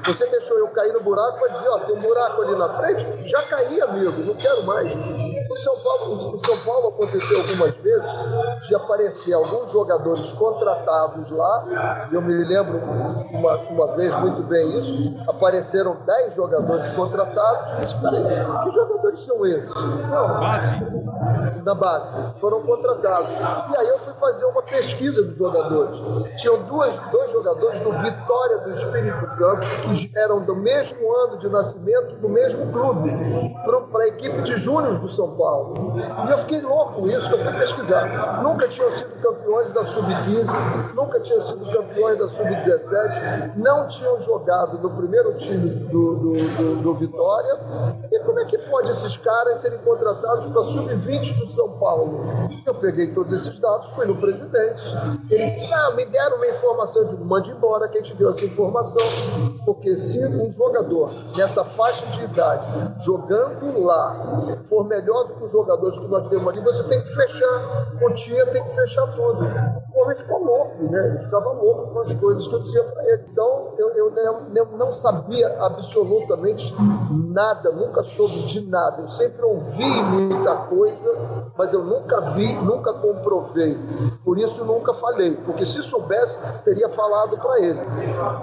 Você 0.05 0.25
deixou 0.27 0.57
eu 0.59 0.69
cair 0.69 0.93
no 0.93 1.01
buraco 1.01 1.39
para 1.39 1.49
dizer, 1.49 1.67
ó, 1.67 1.79
tem 1.79 1.97
um 1.97 2.01
buraco 2.01 2.41
ali 2.43 2.57
na 2.57 2.69
frente? 2.69 3.27
Já 3.27 3.41
caí, 3.43 3.81
amigo, 3.81 4.23
não 4.23 4.35
quero 4.35 4.63
mais. 4.63 4.93
O 5.53 5.55
São 5.55 5.75
Paulo, 5.77 6.35
o 6.35 6.39
São 6.39 6.57
Paulo 6.61 6.87
aconteceu 6.87 7.37
algumas 7.37 7.77
vezes 7.77 8.11
de 8.67 8.73
aparecer 8.73 9.33
alguns 9.33 9.71
jogadores 9.71 10.31
contratados 10.33 11.29
lá. 11.29 12.09
Eu 12.11 12.23
me 12.23 12.33
lembro 12.43 12.81
uma, 13.31 13.55
uma 13.69 13.95
vez 13.95 14.17
muito 14.17 14.41
bem 14.43 14.79
isso. 14.79 15.15
Apareceram 15.27 15.95
10 16.07 16.33
jogadores 16.33 16.91
contratados. 16.93 17.77
Disse, 17.81 17.95
peraí, 18.01 18.23
que 18.63 18.71
jogadores 18.71 19.19
são 19.19 19.45
esses? 19.45 19.75
Não, 19.75 20.39
base. 20.39 20.75
Na 21.63 21.75
base. 21.75 22.15
Foram 22.39 22.63
contratados. 22.63 23.35
E 23.35 23.77
aí 23.77 23.87
eu 23.89 23.99
fui 23.99 24.13
fazer 24.15 24.45
uma 24.45 24.63
pesquisa 24.63 25.21
dos 25.21 25.35
jogadores. 25.35 26.01
Tinham 26.35 26.63
duas, 26.63 26.97
dois 27.11 27.31
jogadores 27.31 27.79
do 27.79 27.93
Vitória 27.93 28.57
do 28.59 28.71
Espírito 28.71 29.27
Santo, 29.27 29.67
que 29.67 30.11
eram 30.17 30.43
do 30.43 30.55
mesmo 30.55 31.15
ano 31.15 31.37
de 31.37 31.47
nascimento, 31.47 32.15
do 32.15 32.27
mesmo 32.27 32.71
clube, 32.71 33.11
para 33.91 34.03
a 34.03 34.07
equipe 34.07 34.41
de 34.41 34.55
júniores 34.55 34.97
do 34.97 35.07
São 35.07 35.27
Paulo. 35.35 35.42
E 36.27 36.31
eu 36.31 36.37
fiquei 36.37 36.61
louco 36.61 36.93
com 36.93 37.07
isso, 37.07 37.27
que 37.27 37.35
eu 37.35 37.39
fui 37.39 37.51
pesquisar. 37.53 38.41
Nunca 38.41 38.67
tinham 38.67 38.89
sido 38.91 39.11
campeões 39.21 39.71
da 39.73 39.85
Sub-15, 39.85 40.93
nunca 40.95 41.19
tinham 41.19 41.41
sido 41.41 41.65
campeões 41.71 42.17
da 42.17 42.29
Sub-17, 42.29 43.57
não 43.57 43.87
tinham 43.87 44.19
jogado 44.19 44.77
no 44.79 44.89
primeiro 44.91 45.37
time 45.37 45.69
do, 45.69 46.15
do, 46.15 46.33
do, 46.33 46.75
do 46.81 46.93
Vitória. 46.93 47.59
E 48.11 48.19
como 48.19 48.39
é 48.39 48.45
que 48.45 48.57
pode 48.57 48.89
esses 48.91 49.17
caras 49.17 49.59
serem 49.59 49.79
contratados 49.79 50.47
para 50.47 50.63
Sub-20 50.63 51.39
do 51.39 51.51
São 51.51 51.77
Paulo? 51.77 52.21
Eu 52.65 52.75
peguei 52.75 53.13
todos 53.13 53.33
esses 53.33 53.59
dados, 53.59 53.89
fui 53.91 54.05
no 54.05 54.15
presidente. 54.15 54.81
Ele 55.29 55.51
disse: 55.51 55.69
Não, 55.69 55.95
me 55.95 56.05
deram 56.05 56.37
uma 56.37 56.47
informação. 56.47 57.01
Eu 57.01 57.07
digo: 57.09 57.25
mande 57.25 57.51
embora 57.51 57.87
quem 57.89 58.01
te 58.01 58.13
deu 58.15 58.29
essa 58.29 58.45
informação. 58.45 59.01
Porque 59.65 59.95
se 59.95 60.23
um 60.25 60.51
jogador 60.51 61.11
nessa 61.35 61.63
faixa 61.63 62.05
de 62.07 62.23
idade, 62.23 62.67
jogando 63.03 63.81
lá, 63.83 64.37
for 64.65 64.85
melhor 64.85 65.32
que 65.33 65.43
os 65.43 65.51
jogadores 65.51 65.99
que 65.99 66.07
nós 66.07 66.27
temos 66.27 66.47
ali, 66.47 66.61
você 66.61 66.83
tem 66.89 67.01
que 67.01 67.09
fechar 67.09 67.97
o 68.01 68.09
dia, 68.09 68.45
tem 68.47 68.63
que 68.63 68.75
fechar 68.75 69.07
tudo. 69.15 69.39
O 69.95 70.15
ficou 70.15 70.43
louco, 70.43 70.83
né? 70.89 71.07
Ele 71.07 71.19
ficava 71.19 71.51
louco 71.51 71.87
com 71.87 71.99
as 71.99 72.13
coisas 72.15 72.47
que 72.47 72.55
eu 72.55 72.59
dizia 72.61 72.83
para 72.83 73.03
ele. 73.09 73.25
Então, 73.31 73.73
eu, 73.77 73.89
eu, 73.95 74.13
eu 74.55 74.65
não 74.75 74.91
sabia 74.91 75.47
absolutamente 75.59 76.75
nada, 77.29 77.71
nunca 77.71 78.01
soube 78.01 78.41
de 78.43 78.61
nada. 78.61 79.03
Eu 79.03 79.07
sempre 79.07 79.43
ouvi 79.43 80.03
muita 80.03 80.55
coisa, 80.67 81.15
mas 81.55 81.73
eu 81.73 81.83
nunca 81.83 82.21
vi, 82.21 82.53
nunca 82.53 82.91
comprovei. 82.93 83.77
Por 84.25 84.39
isso, 84.39 84.65
nunca 84.65 84.93
falei. 84.95 85.35
Porque 85.45 85.63
se 85.63 85.83
soubesse, 85.83 86.39
teria 86.65 86.89
falado 86.89 87.37
para 87.37 87.59
ele. 87.59 87.81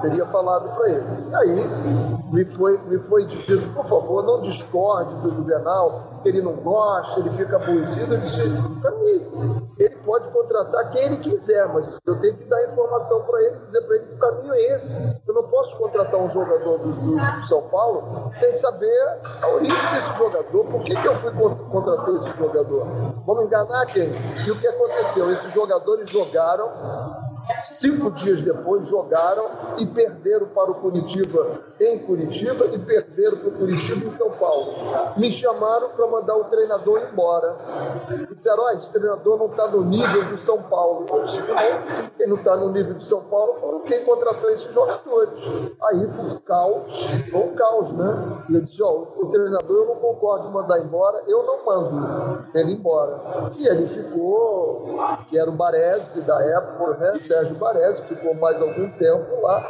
Teria 0.02 0.26
falado 0.26 0.69
para 0.76 0.88
ele. 0.88 1.07
E 1.30 1.35
aí, 1.35 2.21
me 2.33 2.45
foi, 2.45 2.78
me 2.83 3.00
foi 3.00 3.25
dito, 3.25 3.69
por 3.75 3.85
favor, 3.85 4.23
não 4.25 4.40
discorde 4.40 5.16
do 5.16 5.35
Juvenal, 5.35 6.21
ele 6.25 6.40
não 6.42 6.52
gosta, 6.52 7.21
ele 7.21 7.30
fica 7.30 7.57
aborrecido. 7.57 8.14
Eu 8.14 8.21
disse, 8.21 8.49
mim, 8.49 9.66
ele 9.78 9.97
pode 9.97 10.28
contratar 10.30 10.90
quem 10.90 11.02
ele 11.02 11.16
quiser, 11.16 11.39
mas 11.73 11.99
eu 12.06 12.20
tenho 12.20 12.37
que 12.37 12.44
dar 12.44 12.64
informação 12.64 13.23
para 13.23 13.42
ele, 13.42 13.59
dizer 13.61 13.82
para 13.82 13.97
ele 13.97 14.06
que 14.06 14.14
o 14.14 14.18
caminho 14.18 14.54
é 14.54 14.62
esse. 14.75 14.97
Eu 15.26 15.35
não 15.35 15.44
posso 15.44 15.76
contratar 15.76 16.20
um 16.20 16.30
jogador 16.30 16.78
do, 16.78 16.92
do, 16.92 17.16
do 17.16 17.42
São 17.42 17.62
Paulo 17.68 18.30
sem 18.35 18.52
saber 18.54 19.18
a 19.42 19.49
origem 19.49 19.90
desse 19.94 20.16
jogador, 20.16 20.64
por 20.66 20.82
que, 20.82 20.94
que 20.94 21.09
eu 21.09 21.14
fui 21.14 21.32
contratar 21.32 22.14
esse 22.16 22.37
jogador. 22.37 22.87
Vamos 23.26 23.44
enganar 23.44 23.87
quem? 23.87 24.11
E 24.11 24.50
o 24.50 24.59
que 24.59 24.66
aconteceu? 24.66 25.30
Esses 25.30 25.52
jogadores 25.52 26.11
jogaram 26.11 26.70
Cinco 27.64 28.11
dias 28.11 28.42
depois 28.42 28.87
jogaram 28.87 29.44
e 29.78 29.87
perderam 29.87 30.47
para 30.49 30.70
o 30.70 30.75
Curitiba 30.75 31.64
em 31.80 31.99
Curitiba 31.99 32.66
e 32.66 32.78
perderam 32.78 33.38
para 33.38 33.49
o 33.49 33.52
Curitiba 33.52 34.06
em 34.06 34.10
São 34.10 34.30
Paulo. 34.30 34.75
Me 35.16 35.30
chamaram 35.30 35.90
para 35.90 36.06
mandar 36.06 36.37
o 36.37 36.44
treinador 36.44 37.00
embora. 37.10 37.56
E 38.30 38.34
disseram: 38.34 38.64
oh, 38.64 38.70
esse 38.70 38.90
treinador 38.90 39.38
não 39.38 39.46
está 39.46 39.66
no 39.68 39.84
nível 39.84 40.25
do 40.25 40.37
São 40.37 40.62
Paulo. 40.64 41.06
Eu 41.08 41.22
disse: 41.22 41.40
não, 41.40 42.10
quem 42.16 42.26
não 42.26 42.37
está 42.37 42.56
no 42.56 42.70
nível 42.70 42.94
do 42.94 43.02
São 43.02 43.22
Paulo 43.25 43.54
foram 43.54 43.80
quem 43.80 44.04
contratou 44.04 44.50
esses 44.50 44.72
jogadores. 44.72 45.38
Aí 45.82 46.10
foi 46.10 46.25
um 46.25 46.38
caos, 46.40 47.10
foi 47.30 47.40
um 47.40 47.54
caos, 47.54 47.92
né? 47.92 48.18
E 48.50 48.54
eu 48.54 48.60
disse: 48.60 48.82
oh, 48.82 49.06
o 49.16 49.26
treinador 49.30 49.76
eu 49.76 49.87
não 49.87 49.96
concordo 49.96 50.49
de 50.49 50.52
mandar 50.52 50.78
embora, 50.80 51.22
eu 51.26 51.42
não 51.44 51.64
mando 51.64 52.46
ele 52.54 52.72
embora. 52.75 53.20
E 53.56 53.66
ele 53.66 53.87
ficou, 53.87 54.84
que 55.28 55.38
era 55.38 55.49
o 55.49 55.52
Baresi 55.52 56.20
da 56.22 56.40
época, 56.44 56.96
né? 56.99 57.20
Sérgio 57.22 57.56
Baresi, 57.56 58.02
ficou 58.02 58.34
mais 58.34 58.60
algum 58.60 58.90
tempo 58.99 59.40
lá. 59.42 59.64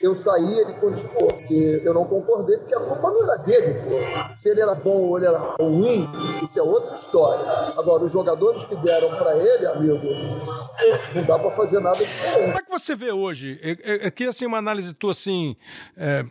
Eu 0.00 0.14
saí, 0.14 0.60
ele 0.60 0.72
continuou, 0.74 1.32
eu 1.54 1.94
não 1.94 2.04
concordei, 2.04 2.56
porque 2.58 2.74
a 2.74 2.80
culpa 2.80 3.10
não 3.10 3.24
era 3.24 3.36
dele. 3.36 3.74
Pô. 3.80 4.36
Se 4.36 4.48
ele 4.48 4.60
era 4.60 4.74
bom 4.74 5.08
ou 5.08 5.16
ele 5.16 5.26
era 5.26 5.38
ruim, 5.60 6.08
isso 6.42 6.58
é 6.58 6.62
outra 6.62 6.94
história. 6.94 7.44
Agora, 7.76 8.04
os 8.04 8.12
jogadores 8.12 8.64
que 8.64 8.76
deram 8.76 9.08
para 9.16 9.36
ele, 9.36 9.66
amigo, 9.66 9.98
não 11.14 11.24
dá 11.24 11.38
para 11.38 11.50
fazer 11.50 11.80
nada 11.80 11.96
diferente. 11.96 12.46
Como 12.46 12.58
é 12.58 12.62
que 12.62 12.70
você 12.70 12.94
vê 12.94 13.12
hoje? 13.12 13.60
Aqui, 14.06 14.24
assim, 14.24 14.46
uma 14.46 14.58
análise 14.58 14.94
tua, 14.94 15.12
assim, 15.12 15.56
é, 15.96 16.24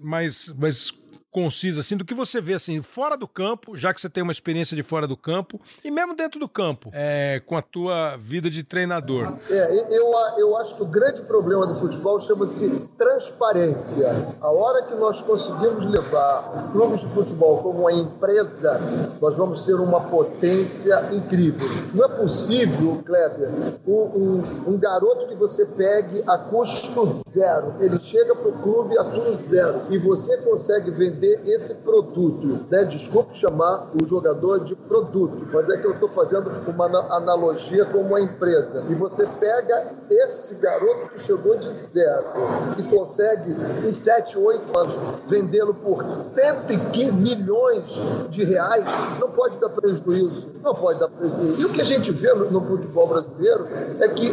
mais, 0.00 0.48
mais 0.48 0.92
concisa, 1.34 1.80
assim, 1.80 1.96
do 1.96 2.04
que 2.04 2.14
você 2.14 2.40
vê, 2.40 2.54
assim, 2.54 2.80
fora 2.80 3.16
do 3.16 3.26
campo, 3.26 3.76
já 3.76 3.92
que 3.92 4.00
você 4.00 4.08
tem 4.08 4.22
uma 4.22 4.30
experiência 4.30 4.76
de 4.76 4.84
fora 4.84 5.04
do 5.04 5.16
campo, 5.16 5.60
e 5.82 5.90
mesmo 5.90 6.14
dentro 6.14 6.38
do 6.38 6.48
campo, 6.48 6.90
é, 6.92 7.42
com 7.44 7.56
a 7.56 7.62
tua 7.62 8.16
vida 8.16 8.48
de 8.48 8.62
treinador. 8.62 9.32
É, 9.50 9.96
eu, 9.96 10.12
eu 10.38 10.56
acho 10.56 10.76
que 10.76 10.84
o 10.84 10.86
grande 10.86 11.22
problema 11.22 11.66
do 11.66 11.74
futebol 11.74 12.20
chama-se 12.20 12.88
transparência. 12.96 14.08
A 14.40 14.48
hora 14.48 14.84
que 14.84 14.94
nós 14.94 15.20
conseguimos 15.22 15.90
levar 15.90 16.70
clubes 16.70 17.00
de 17.00 17.08
futebol 17.08 17.60
como 17.64 17.80
uma 17.80 17.92
empresa, 17.92 18.80
nós 19.20 19.36
vamos 19.36 19.64
ser 19.64 19.74
uma 19.74 20.02
potência 20.02 20.94
incrível. 21.12 21.66
Não 21.92 22.04
é 22.04 22.08
possível, 22.10 23.02
Kleber, 23.04 23.48
um, 23.84 23.92
um, 23.92 24.72
um 24.74 24.78
garoto 24.78 25.26
que 25.26 25.34
você 25.34 25.66
pegue 25.66 26.22
a 26.28 26.38
custo 26.38 27.04
zero, 27.28 27.74
ele 27.80 27.98
chega 27.98 28.36
para 28.36 28.50
o 28.50 28.62
clube 28.62 28.96
a 28.96 29.02
custo 29.02 29.34
zero, 29.34 29.80
e 29.90 29.98
você 29.98 30.36
consegue 30.36 30.92
vender 30.92 31.23
vender 31.24 31.40
esse 31.46 31.74
produto. 31.76 32.66
Né? 32.70 32.84
Desculpe 32.84 33.36
chamar 33.36 33.90
o 34.00 34.04
jogador 34.04 34.60
de 34.60 34.74
produto, 34.74 35.48
mas 35.52 35.68
é 35.70 35.78
que 35.78 35.86
eu 35.86 35.92
estou 35.92 36.08
fazendo 36.08 36.50
uma 36.68 36.86
analogia 37.16 37.84
com 37.86 37.98
uma 37.98 38.20
empresa. 38.20 38.84
E 38.88 38.94
você 38.94 39.26
pega 39.40 39.92
esse 40.10 40.56
garoto 40.56 41.10
que 41.10 41.20
chegou 41.20 41.56
de 41.56 41.70
zero 41.70 42.24
e 42.78 42.82
consegue, 42.84 43.54
em 43.86 43.92
7, 43.92 44.38
8 44.38 44.78
anos, 44.78 44.96
vendê-lo 45.26 45.74
por 45.74 46.14
115 46.14 47.18
milhões 47.18 48.00
de 48.28 48.44
reais, 48.44 48.84
não 49.18 49.30
pode 49.30 49.58
dar 49.58 49.70
prejuízo. 49.70 50.52
Não 50.62 50.74
pode 50.74 50.98
dar 50.98 51.08
prejuízo. 51.08 51.60
E 51.60 51.64
o 51.64 51.72
que 51.72 51.80
a 51.80 51.84
gente 51.84 52.10
vê 52.12 52.32
no, 52.34 52.50
no 52.50 52.66
futebol 52.66 53.06
brasileiro 53.06 53.66
é 54.00 54.08
que 54.08 54.30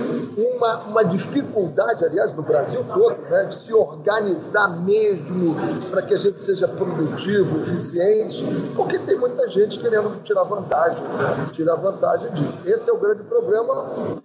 uma, 0.56 0.80
uma 0.84 1.04
dificuldade, 1.04 2.04
aliás, 2.06 2.34
no 2.34 2.42
Brasil 2.42 2.84
todo, 2.94 3.22
né, 3.30 3.46
de 3.46 3.56
se 3.56 3.74
organizar 3.74 4.82
mesmo 4.82 5.56
para 5.90 6.02
que 6.02 6.14
a 6.14 6.18
gente 6.18 6.42
seja 6.42 6.68
produtivo, 6.86 7.60
eficiente, 7.62 8.44
porque 8.76 9.00
tem 9.00 9.18
muita 9.18 9.48
gente 9.50 9.80
querendo 9.80 10.22
tirar 10.24 10.44
vantagem, 10.44 11.04
tirar 11.52 11.76
vantagem 11.76 12.32
disso. 12.34 12.60
Esse 12.66 12.90
é 12.90 12.94
o 12.94 12.98
grande 12.98 13.24
problema 13.24 13.74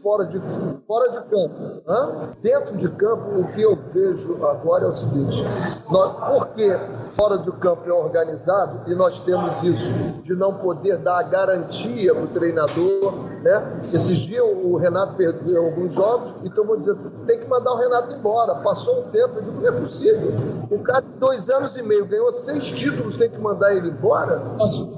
fora 0.02 0.24
de, 0.26 0.40
fora 0.86 1.10
de 1.10 1.18
campo. 1.18 1.82
Né? 1.86 2.36
Dentro 2.42 2.76
de 2.76 2.88
campo, 2.90 3.40
o 3.40 3.52
que 3.52 3.62
eu 3.62 3.76
vejo 3.92 4.44
agora 4.44 4.84
é 4.84 4.88
o 4.88 4.94
seguinte: 4.94 5.44
nós, 5.90 6.12
porque 6.38 6.78
fora 7.10 7.38
do 7.38 7.52
campo 7.54 7.88
é 7.88 7.92
organizado 7.92 8.90
e 8.90 8.94
nós 8.94 9.20
temos 9.20 9.62
isso 9.62 9.92
de 10.22 10.34
não 10.34 10.54
poder 10.58 10.98
dar 10.98 11.18
a 11.18 11.22
garantia 11.22 12.14
para 12.14 12.24
o 12.24 12.28
treinador. 12.28 13.14
Né? 13.42 13.80
Esses 13.84 14.18
dias 14.18 14.44
o 14.44 14.76
Renato 14.76 15.16
perdeu 15.16 15.64
alguns 15.64 15.94
jogos, 15.94 16.34
então 16.44 16.64
vou 16.64 16.76
dizer, 16.76 16.96
tem 17.26 17.38
que 17.38 17.46
mandar 17.46 17.72
o 17.72 17.76
Renato 17.76 18.14
embora. 18.14 18.54
Passou 18.56 19.00
um 19.00 19.02
tempo, 19.10 19.36
eu 19.36 19.42
digo, 19.42 19.60
não 19.60 19.68
é 19.68 19.72
possível. 19.72 20.32
O 20.70 20.78
cara 20.80 21.00
de 21.00 21.10
dois 21.10 21.48
anos 21.48 21.76
e 21.76 21.82
meio 21.82 22.06
ganhou 22.06 22.32
seis 22.46 22.70
títulos, 22.70 23.14
tem 23.16 23.30
que 23.30 23.38
mandar 23.38 23.74
ele 23.74 23.88
embora? 23.88 24.42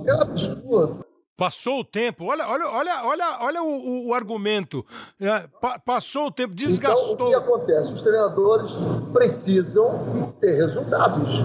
É 0.06 0.22
absurdo. 0.22 1.04
Passou 1.36 1.80
o 1.80 1.84
tempo, 1.84 2.24
olha, 2.24 2.48
olha, 2.48 2.66
olha, 2.68 3.04
olha, 3.04 3.38
olha 3.40 3.62
o, 3.62 3.68
o, 3.68 4.08
o 4.08 4.14
argumento. 4.14 4.84
É, 5.20 5.46
pa, 5.60 5.78
passou 5.78 6.26
o 6.26 6.30
tempo, 6.32 6.52
desgastou. 6.52 7.12
Então, 7.12 7.26
o 7.26 7.30
que 7.30 7.36
acontece? 7.36 7.92
Os 7.92 8.02
treinadores 8.02 8.76
precisam 9.12 10.34
ter 10.40 10.56
resultados. 10.56 11.44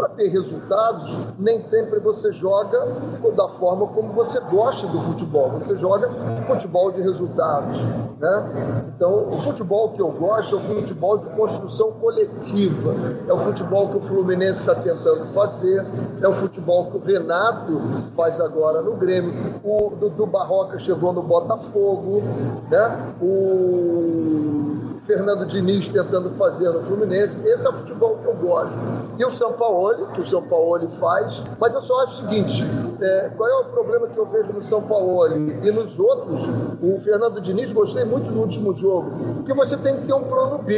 Para 0.00 0.08
ter 0.08 0.28
resultados, 0.28 1.26
nem 1.38 1.60
sempre 1.60 2.00
você 2.00 2.32
joga 2.32 2.88
da 3.36 3.48
forma 3.48 3.86
como 3.88 4.14
você 4.14 4.40
gosta 4.40 4.86
do 4.86 4.98
futebol. 4.98 5.50
Você 5.50 5.76
joga 5.76 6.10
futebol 6.46 6.90
de 6.90 7.02
resultados. 7.02 7.84
Né? 8.18 8.84
Então, 8.96 9.28
o 9.28 9.32
futebol 9.32 9.90
que 9.90 10.00
eu 10.00 10.10
gosto 10.10 10.56
é 10.56 10.58
o 10.58 10.62
futebol 10.62 11.18
de 11.18 11.28
construção 11.28 11.92
coletiva. 11.92 12.94
É 13.28 13.32
o 13.34 13.38
futebol 13.38 13.88
que 13.88 13.98
o 13.98 14.00
Fluminense 14.00 14.62
está 14.62 14.74
tentando 14.74 15.26
fazer, 15.34 15.84
é 16.22 16.26
o 16.26 16.32
futebol 16.32 16.86
que 16.86 16.96
o 16.96 17.00
Renato 17.00 17.78
faz 18.12 18.40
agora 18.40 18.80
no 18.80 18.96
Grêmio 18.96 19.60
o 19.62 19.90
Dudu 19.90 20.26
Barroca 20.26 20.78
chegou 20.78 21.12
no 21.12 21.22
Botafogo, 21.22 22.22
né? 22.70 23.14
o 23.20 24.88
Fernando 25.06 25.46
Diniz 25.46 25.88
tentando 25.88 26.30
fazer 26.30 26.70
no 26.70 26.82
Fluminense. 26.82 27.46
Esse 27.48 27.66
é 27.66 27.70
o 27.70 27.72
futebol 27.72 28.18
que 28.18 28.26
eu 28.26 28.36
gosto. 28.36 28.78
E 29.18 29.24
o 29.24 29.34
São 29.34 29.52
Paulo 29.52 29.89
Que 30.14 30.20
o 30.20 30.24
São 30.24 30.42
Paulo 30.42 30.88
faz, 30.90 31.42
mas 31.58 31.74
eu 31.74 31.80
só 31.80 32.02
acho 32.04 32.24
o 32.24 32.28
seguinte: 32.28 32.64
é, 33.00 33.30
qual 33.36 33.48
é 33.48 33.54
o 33.60 33.64
problema 33.66 34.06
que 34.08 34.18
eu 34.18 34.26
vejo 34.26 34.52
no 34.52 34.62
São 34.62 34.82
Paulo 34.82 35.26
e 35.36 35.70
nos 35.70 35.98
outros? 35.98 36.48
O 36.82 36.98
Fernando 36.98 37.40
Diniz, 37.40 37.72
gostei 37.72 38.04
muito 38.04 38.30
do 38.30 38.40
último 38.40 38.72
jogo, 38.74 39.10
porque 39.36 39.52
você 39.52 39.76
tem 39.76 39.96
que 39.96 40.06
ter 40.06 40.14
um 40.14 40.24
plano 40.24 40.58
B. 40.58 40.74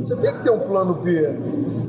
Você 0.00 0.16
tem 0.16 0.32
que 0.32 0.42
ter 0.42 0.50
um 0.50 0.60
plano 0.60 0.94
B. 0.94 1.38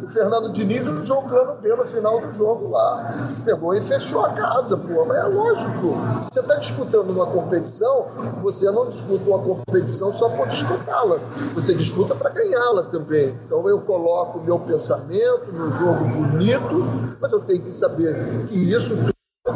O 0.03 0.09
Fernando 0.09 0.51
Diniz 0.51 0.87
usou 0.87 1.19
o 1.19 1.29
plano 1.29 1.55
B 1.61 1.75
no 1.75 1.85
final 1.85 2.21
do 2.21 2.31
jogo 2.31 2.69
lá. 2.69 3.13
Pegou 3.45 3.73
e 3.73 3.81
fechou 3.81 4.25
a 4.25 4.29
casa, 4.29 4.77
pô. 4.77 5.05
Mas 5.05 5.17
é 5.17 5.23
lógico. 5.23 5.95
Você 6.31 6.39
está 6.39 6.55
disputando 6.55 7.09
uma 7.11 7.25
competição, 7.25 8.07
você 8.41 8.69
não 8.71 8.89
disputa 8.89 9.29
uma 9.29 9.39
competição 9.39 10.11
só 10.11 10.29
por 10.29 10.47
disputá-la. 10.47 11.19
Você 11.55 11.73
disputa 11.73 12.15
para 12.15 12.29
ganhá-la 12.29 12.83
também. 12.83 13.39
Então 13.45 13.67
eu 13.67 13.81
coloco 13.81 14.39
meu 14.41 14.59
pensamento, 14.59 15.51
meu 15.51 15.71
jogo 15.71 16.03
bonito, 16.31 17.17
mas 17.21 17.31
eu 17.31 17.41
tenho 17.41 17.61
que 17.61 17.71
saber 17.71 18.45
que 18.47 18.55
isso 18.55 18.95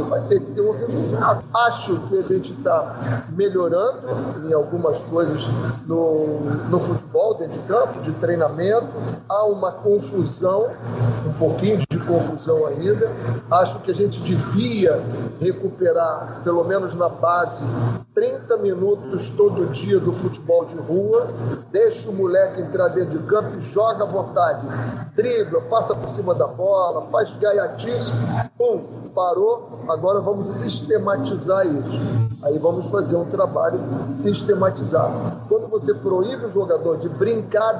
vai 0.09 0.21
ter 0.27 0.39
que 0.39 0.51
ter 0.51 0.61
um 0.61 0.71
resultado. 0.71 1.43
Acho 1.67 1.99
que 2.07 2.17
a 2.17 2.21
gente 2.21 2.53
está 2.53 2.95
melhorando 3.33 4.47
em 4.47 4.53
algumas 4.53 4.99
coisas 4.99 5.49
no, 5.87 6.39
no 6.69 6.79
futebol, 6.79 7.24
dentro 7.37 7.59
de 7.59 7.67
campo, 7.67 7.99
de 8.01 8.11
treinamento. 8.13 8.87
Há 9.29 9.45
uma 9.45 9.71
confusão, 9.71 10.71
um 11.25 11.33
pouquinho 11.33 11.77
de 11.77 11.99
confusão 11.99 12.67
ainda. 12.67 13.11
Acho 13.51 13.79
que 13.79 13.91
a 13.91 13.95
gente 13.95 14.21
devia 14.21 15.01
recuperar, 15.39 16.41
pelo 16.43 16.63
menos 16.63 16.95
na 16.95 17.09
base, 17.09 17.63
30 18.13 18.57
minutos 18.57 19.29
todo 19.31 19.65
dia 19.67 19.99
do 19.99 20.13
futebol 20.13 20.65
de 20.65 20.77
rua. 20.77 21.27
Deixa 21.71 22.09
o 22.09 22.13
moleque 22.13 22.61
entrar 22.61 22.89
dentro 22.89 23.19
de 23.19 23.27
campo 23.27 23.57
e 23.57 23.61
joga 23.61 24.03
à 24.03 24.07
vontade. 24.07 24.65
Dribla, 25.15 25.61
passa 25.63 25.95
por 25.95 26.07
cima 26.07 26.33
da 26.33 26.47
bola, 26.47 27.03
faz 27.03 27.33
gaiatice. 27.33 28.13
Pum, 28.57 28.79
parou 29.13 29.75
agora 29.89 30.19
vamos 30.19 30.47
sistematizar 30.47 31.65
isso. 31.67 32.01
Aí 32.43 32.57
vamos 32.59 32.89
fazer 32.89 33.15
um 33.15 33.25
trabalho 33.25 33.79
sistematizado. 34.09 35.47
Quando 35.47 35.67
você 35.67 35.93
proíbe 35.93 36.45
o 36.45 36.49
jogador 36.49 36.97
de 36.97 37.09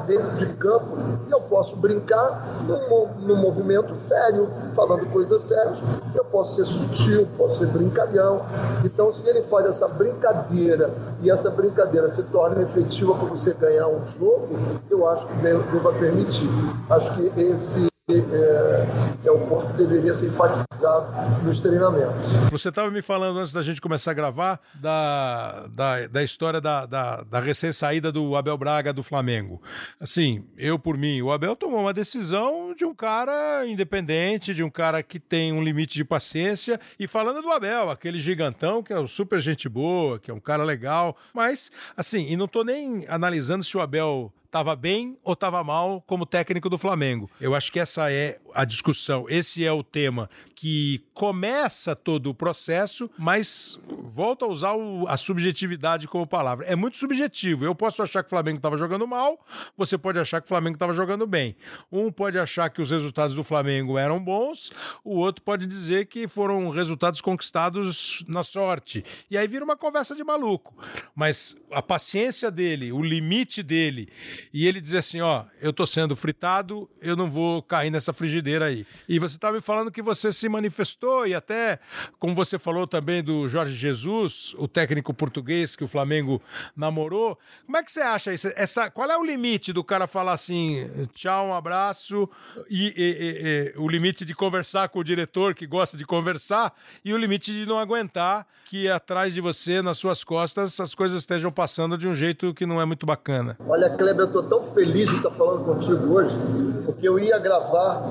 dentro 0.07 0.37
de 0.37 0.53
campo, 0.55 0.97
eu 1.29 1.41
posso 1.41 1.75
brincar 1.77 2.45
num, 2.67 3.07
num 3.25 3.35
movimento 3.35 3.97
sério, 3.97 4.49
falando 4.73 5.05
coisas 5.11 5.41
sérias, 5.41 5.83
eu 6.13 6.25
posso 6.25 6.55
ser 6.55 6.65
sutil, 6.65 7.27
posso 7.37 7.57
ser 7.57 7.67
brincalhão. 7.67 8.41
Então, 8.83 9.11
se 9.11 9.27
ele 9.27 9.43
faz 9.43 9.65
essa 9.67 9.87
brincadeira 9.87 10.91
e 11.21 11.29
essa 11.29 11.49
brincadeira 11.49 12.09
se 12.09 12.23
torna 12.23 12.61
efetiva 12.61 13.13
para 13.13 13.27
você 13.27 13.53
ganhar 13.53 13.87
um 13.87 14.05
jogo, 14.07 14.47
eu 14.89 15.07
acho 15.07 15.27
que 15.27 15.33
deva 15.35 15.93
permitir. 15.93 16.49
Acho 16.89 17.13
que 17.15 17.41
esse 17.41 17.87
é, 18.07 19.27
é 19.27 19.31
o 19.31 19.39
ponto 19.47 19.65
que 19.65 19.73
deveria 19.73 20.13
ser 20.13 20.27
enfatizado 20.27 21.43
nos 21.43 21.59
treinamentos. 21.59 22.33
Você 22.51 22.69
estava 22.69 22.91
me 22.91 23.01
falando 23.01 23.39
antes 23.39 23.51
da 23.51 23.63
gente 23.63 23.81
começar 23.81 24.11
a 24.11 24.13
gravar 24.13 24.61
da, 24.75 25.65
da, 25.67 26.05
da 26.07 26.23
história 26.23 26.61
da, 26.61 26.85
da, 26.85 27.23
da 27.23 27.39
recém-saída 27.39 28.11
do 28.11 28.35
Abel 28.35 28.55
Braga 28.59 28.93
do 28.93 29.01
Flamengo. 29.01 29.59
Assim, 29.99 30.45
eu 30.55 30.77
por 30.77 30.95
mim, 30.95 31.19
o 31.23 31.31
Abel 31.31 31.55
tomou 31.55 31.79
uma 31.79 31.93
decisão 31.93 32.75
de 32.75 32.85
um 32.85 32.93
cara 32.93 33.65
independente, 33.65 34.53
de 34.53 34.61
um 34.61 34.69
cara 34.69 35.01
que 35.01 35.19
tem 35.19 35.51
um 35.51 35.63
limite 35.63 35.95
de 35.95 36.05
paciência. 36.05 36.79
E 36.99 37.07
falando 37.07 37.41
do 37.41 37.51
Abel, 37.51 37.89
aquele 37.89 38.19
gigantão 38.19 38.83
que 38.83 38.93
é 38.93 38.99
um 38.99 39.07
super 39.07 39.41
gente 39.41 39.67
boa, 39.67 40.19
que 40.19 40.29
é 40.29 40.33
um 40.33 40.39
cara 40.39 40.63
legal, 40.63 41.17
mas 41.33 41.71
assim, 41.97 42.27
e 42.29 42.37
não 42.37 42.45
estou 42.45 42.63
nem 42.63 43.03
analisando 43.07 43.63
se 43.63 43.75
o 43.75 43.81
Abel 43.81 44.31
estava 44.55 44.73
bem 44.73 45.17
ou 45.21 45.33
estava 45.33 45.61
mal 45.65 46.01
como 46.07 46.25
técnico 46.25 46.69
do 46.69 46.77
Flamengo. 46.77 47.29
Eu 47.41 47.53
acho 47.53 47.69
que 47.69 47.77
essa 47.77 48.09
é 48.09 48.39
a 48.55 48.63
discussão, 48.63 49.25
esse 49.27 49.65
é 49.65 49.71
o 49.71 49.83
tema 49.83 50.29
que 50.55 51.03
começa 51.13 51.93
todo 51.93 52.29
o 52.29 52.33
processo, 52.33 53.11
mas 53.17 53.77
volta 53.85 54.45
a 54.45 54.47
usar 54.47 54.71
o, 54.71 55.05
a 55.09 55.17
subjetividade 55.17 56.07
como 56.07 56.25
palavra. 56.25 56.65
É 56.65 56.73
muito 56.73 56.97
subjetivo. 56.97 57.65
Eu 57.65 57.75
posso 57.75 58.01
achar 58.01 58.23
que 58.23 58.27
o 58.27 58.29
Flamengo 58.29 58.55
estava 58.55 58.77
jogando 58.77 59.05
mal, 59.05 59.45
você 59.77 59.97
pode 59.97 60.17
achar 60.17 60.39
que 60.39 60.45
o 60.45 60.47
Flamengo 60.47 60.77
estava 60.77 60.93
jogando 60.93 61.27
bem. 61.27 61.57
Um 61.91 62.09
pode 62.09 62.39
achar 62.39 62.69
que 62.69 62.81
os 62.81 62.89
resultados 62.89 63.35
do 63.35 63.43
Flamengo 63.43 63.97
eram 63.97 64.23
bons, 64.23 64.71
o 65.03 65.17
outro 65.17 65.43
pode 65.43 65.65
dizer 65.65 66.05
que 66.05 66.25
foram 66.25 66.69
resultados 66.69 67.19
conquistados 67.19 68.23
na 68.25 68.41
sorte. 68.41 69.03
E 69.29 69.37
aí 69.37 69.49
vira 69.49 69.65
uma 69.65 69.75
conversa 69.75 70.15
de 70.15 70.23
maluco. 70.23 70.81
Mas 71.13 71.57
a 71.71 71.81
paciência 71.81 72.49
dele, 72.49 72.93
o 72.93 73.03
limite 73.03 73.61
dele 73.61 74.07
e 74.53 74.65
ele 74.65 74.79
dizer 74.79 74.99
assim: 74.99 75.19
ó, 75.19 75.43
eu 75.59 75.73
tô 75.73 75.85
sendo 75.85 76.15
fritado, 76.15 76.89
eu 77.01 77.17
não 77.17 77.29
vou 77.29 77.61
cair 77.61 77.89
nessa 77.89 78.13
frigideira 78.13 78.44
aí. 78.63 78.85
E 79.07 79.19
você 79.19 79.37
tá 79.37 79.51
me 79.51 79.61
falando 79.61 79.91
que 79.91 80.01
você 80.01 80.31
se 80.31 80.47
manifestou 80.47 81.25
e 81.27 81.33
até, 81.33 81.79
como 82.19 82.35
você 82.35 82.59
falou 82.59 82.85
também 82.87 83.23
do 83.23 83.47
Jorge 83.47 83.75
Jesus, 83.75 84.55
o 84.57 84.67
técnico 84.67 85.13
português 85.13 85.75
que 85.75 85.83
o 85.83 85.87
Flamengo 85.87 86.41
namorou. 86.75 87.37
Como 87.65 87.77
é 87.77 87.83
que 87.83 87.91
você 87.91 88.01
acha 88.01 88.33
isso? 88.33 88.51
Essa, 88.55 88.89
qual 88.89 89.09
é 89.09 89.17
o 89.17 89.23
limite 89.23 89.73
do 89.73 89.83
cara 89.83 90.07
falar 90.07 90.33
assim, 90.33 90.87
tchau, 91.13 91.47
um 91.47 91.53
abraço, 91.53 92.29
e, 92.69 92.93
e, 92.95 93.73
e, 93.73 93.73
e 93.75 93.79
o 93.79 93.87
limite 93.87 94.25
de 94.25 94.35
conversar 94.35 94.89
com 94.89 94.99
o 94.99 95.03
diretor 95.03 95.53
que 95.55 95.65
gosta 95.65 95.97
de 95.97 96.05
conversar 96.05 96.73
e 97.03 97.13
o 97.13 97.17
limite 97.17 97.51
de 97.51 97.65
não 97.65 97.79
aguentar 97.79 98.47
que 98.65 98.89
atrás 98.89 99.33
de 99.33 99.41
você, 99.41 99.81
nas 99.81 99.97
suas 99.97 100.23
costas, 100.23 100.79
as 100.79 100.95
coisas 100.95 101.19
estejam 101.19 101.51
passando 101.51 101.97
de 101.97 102.07
um 102.07 102.15
jeito 102.15 102.53
que 102.53 102.65
não 102.65 102.81
é 102.81 102.85
muito 102.85 103.05
bacana? 103.05 103.57
Olha, 103.67 103.89
Kleber, 103.95 104.25
estou 104.25 104.43
tão 104.43 104.61
feliz 104.61 105.09
de 105.09 105.17
estar 105.17 105.31
falando 105.31 105.65
contigo 105.65 106.13
hoje, 106.13 106.37
porque 106.83 107.07
eu 107.07 107.19
ia 107.19 107.37
gravar, 107.39 108.03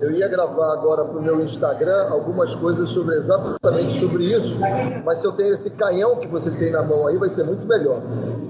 eu 0.00 0.10
ia 0.10 0.28
gravar 0.28 0.72
agora 0.72 1.04
para 1.04 1.18
o 1.18 1.22
meu 1.22 1.40
Instagram 1.40 2.08
algumas 2.10 2.54
coisas 2.54 2.88
sobre 2.88 3.16
exatamente 3.16 3.92
sobre 3.92 4.24
isso, 4.24 4.58
mas 5.04 5.20
se 5.20 5.26
eu 5.26 5.32
tenho 5.32 5.54
esse 5.54 5.70
canhão 5.70 6.16
que 6.16 6.28
você 6.28 6.50
tem 6.50 6.70
na 6.70 6.82
mão 6.82 7.06
aí, 7.06 7.16
vai 7.16 7.28
ser 7.28 7.44
muito 7.44 7.66
melhor. 7.66 8.00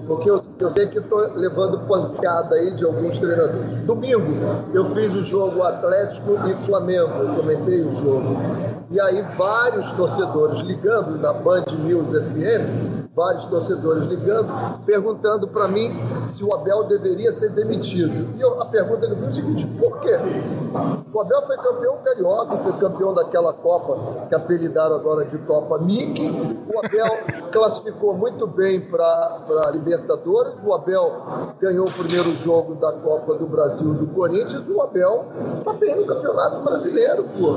Porque 0.06 0.30
eu, 0.30 0.42
eu 0.58 0.70
sei 0.70 0.86
que 0.86 0.98
estou 0.98 1.20
levando 1.34 1.80
pancada 1.86 2.56
aí 2.56 2.74
de 2.74 2.84
alguns 2.84 3.18
treinadores. 3.18 3.78
Domingo, 3.80 4.32
eu 4.74 4.84
fiz 4.86 5.14
o 5.14 5.22
jogo 5.22 5.62
Atlético 5.62 6.32
e 6.48 6.56
Flamengo, 6.56 7.12
eu 7.20 7.34
comentei 7.34 7.82
o 7.82 7.92
jogo. 7.92 8.36
E 8.90 9.00
aí 9.00 9.22
vários 9.36 9.92
torcedores 9.92 10.60
ligando 10.60 11.18
na 11.18 11.32
Band 11.32 11.66
News 11.84 12.12
FM 12.12 12.97
vários 13.18 13.46
torcedores 13.46 14.12
ligando, 14.12 14.48
perguntando 14.86 15.48
para 15.48 15.66
mim 15.66 15.90
se 16.28 16.44
o 16.44 16.54
Abel 16.54 16.84
deveria 16.84 17.32
ser 17.32 17.50
demitido. 17.50 18.38
E 18.38 18.40
eu, 18.40 18.62
a 18.62 18.66
pergunta 18.66 19.08
foi 19.08 19.28
o 19.28 19.34
seguinte: 19.34 19.66
por 19.66 20.00
quê? 20.00 20.16
O 21.12 21.20
Abel 21.20 21.42
foi 21.42 21.56
campeão 21.56 21.98
carioca, 22.04 22.56
foi 22.58 22.72
campeão 22.74 23.12
daquela 23.12 23.52
Copa 23.52 24.28
que 24.28 24.34
apelidaram 24.36 24.94
agora 24.94 25.24
de 25.24 25.36
Copa 25.38 25.78
Mickey. 25.78 26.30
O 26.72 26.78
Abel 26.78 27.18
classificou 27.50 28.14
muito 28.14 28.46
bem 28.46 28.80
para 28.80 29.40
a 29.66 29.70
Libertadores. 29.72 30.62
O 30.62 30.72
Abel 30.72 31.22
ganhou 31.60 31.88
o 31.88 31.92
primeiro 31.92 32.32
jogo 32.36 32.76
da 32.76 32.92
Copa 32.92 33.34
do 33.34 33.46
Brasil 33.46 33.94
do 33.94 34.06
Corinthians. 34.08 34.68
O 34.68 34.80
Abel 34.80 35.26
está 35.56 35.72
bem 35.72 35.96
no 35.96 36.06
Campeonato 36.06 36.62
Brasileiro, 36.62 37.24
pô. 37.24 37.56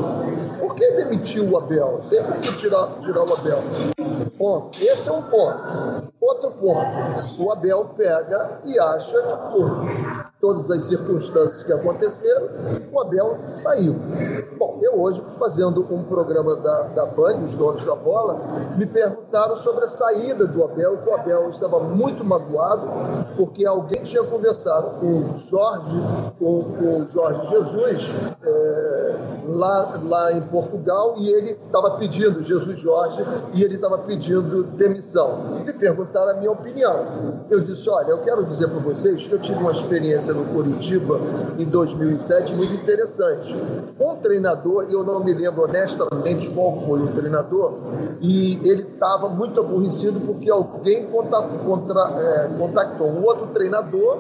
Por 0.60 0.74
que 0.74 0.92
demitiu 0.94 1.50
o 1.52 1.58
Abel? 1.58 2.00
Tem 2.10 2.24
que 2.42 2.58
tirar, 2.58 2.88
tirar 3.00 3.24
o 3.24 3.34
Abel. 3.34 3.60
Ponto. 4.38 4.82
Esse 4.82 5.10
é 5.10 5.12
um 5.12 5.22
ponto. 5.22 5.51
Outro 6.20 6.52
ponto. 6.52 7.44
O 7.44 7.52
Abel 7.52 7.86
pega 7.98 8.60
e 8.66 8.80
acha 8.80 9.22
que 9.24 9.36
por 9.52 10.21
todas 10.42 10.70
as 10.72 10.86
circunstâncias 10.86 11.64
que 11.64 11.72
aconteceram, 11.72 12.50
o 12.92 13.00
Abel 13.00 13.38
saiu. 13.48 13.96
Bom, 14.58 14.80
eu 14.82 15.00
hoje, 15.00 15.22
fazendo 15.38 15.86
um 15.94 16.04
programa 16.04 16.56
da, 16.56 16.82
da 16.88 17.06
Band, 17.06 17.38
os 17.44 17.56
donos 17.56 17.86
da 17.86 17.96
bola, 17.96 18.42
me 18.76 18.86
perguntaram 18.88 19.56
sobre 19.56 19.86
a 19.86 19.88
saída 19.88 20.48
do 20.48 20.64
Abel, 20.64 20.98
que 20.98 21.10
o 21.10 21.14
Abel 21.14 21.50
estava 21.52 21.80
muito 21.80 22.26
magoado, 22.26 22.88
porque 23.38 23.66
alguém 23.66 24.02
tinha 24.02 24.24
conversado 24.24 25.00
com 25.00 25.14
o 25.14 25.40
Jorge, 25.40 26.02
com, 26.40 26.64
com 26.64 27.04
o 27.04 27.08
Jorge 27.08 27.48
Jesus, 27.50 28.16
é, 28.44 29.16
lá, 29.48 30.00
lá 30.04 30.34
em 30.34 30.42
Portugal, 30.42 31.14
e 31.18 31.30
ele 31.30 31.52
estava 31.52 31.92
pedindo, 31.92 32.42
Jesus 32.42 32.80
Jorge, 32.80 33.24
e 33.54 33.64
ele 33.64 33.76
estava 33.76 34.00
pedindo 34.00 34.64
demissão. 34.64 35.62
Me 35.64 35.74
perguntaram 35.74 36.32
a 36.32 36.36
minha 36.36 36.52
opinião. 36.52 37.46
Eu 37.50 37.60
disse, 37.60 37.88
olha, 37.90 38.10
eu 38.10 38.20
quero 38.20 38.44
dizer 38.46 38.68
para 38.70 38.80
vocês 38.80 39.28
que 39.28 39.34
eu 39.34 39.40
tive 39.40 39.60
uma 39.60 39.72
experiência 39.72 40.31
no 40.34 40.46
Curitiba 40.46 41.20
em 41.58 41.66
2007 41.66 42.56
muito 42.56 42.74
interessante. 42.74 43.56
Um 44.00 44.16
treinador, 44.16 44.88
e 44.90 44.94
eu 44.94 45.04
não 45.04 45.24
me 45.24 45.34
lembro 45.34 45.64
honestamente 45.64 46.50
qual 46.52 46.76
foi 46.76 47.02
o 47.02 47.08
treinador, 47.14 47.74
e 48.22 48.60
ele 48.68 48.84
estava 48.84 49.30
muito 49.30 49.60
aborrecido 49.60 50.20
porque 50.22 50.50
alguém 50.50 51.06
contra, 51.08 51.42
contra, 51.42 52.00
é, 52.20 52.48
contactou 52.58 53.08
um 53.08 53.24
outro 53.24 53.48
treinador 53.48 54.20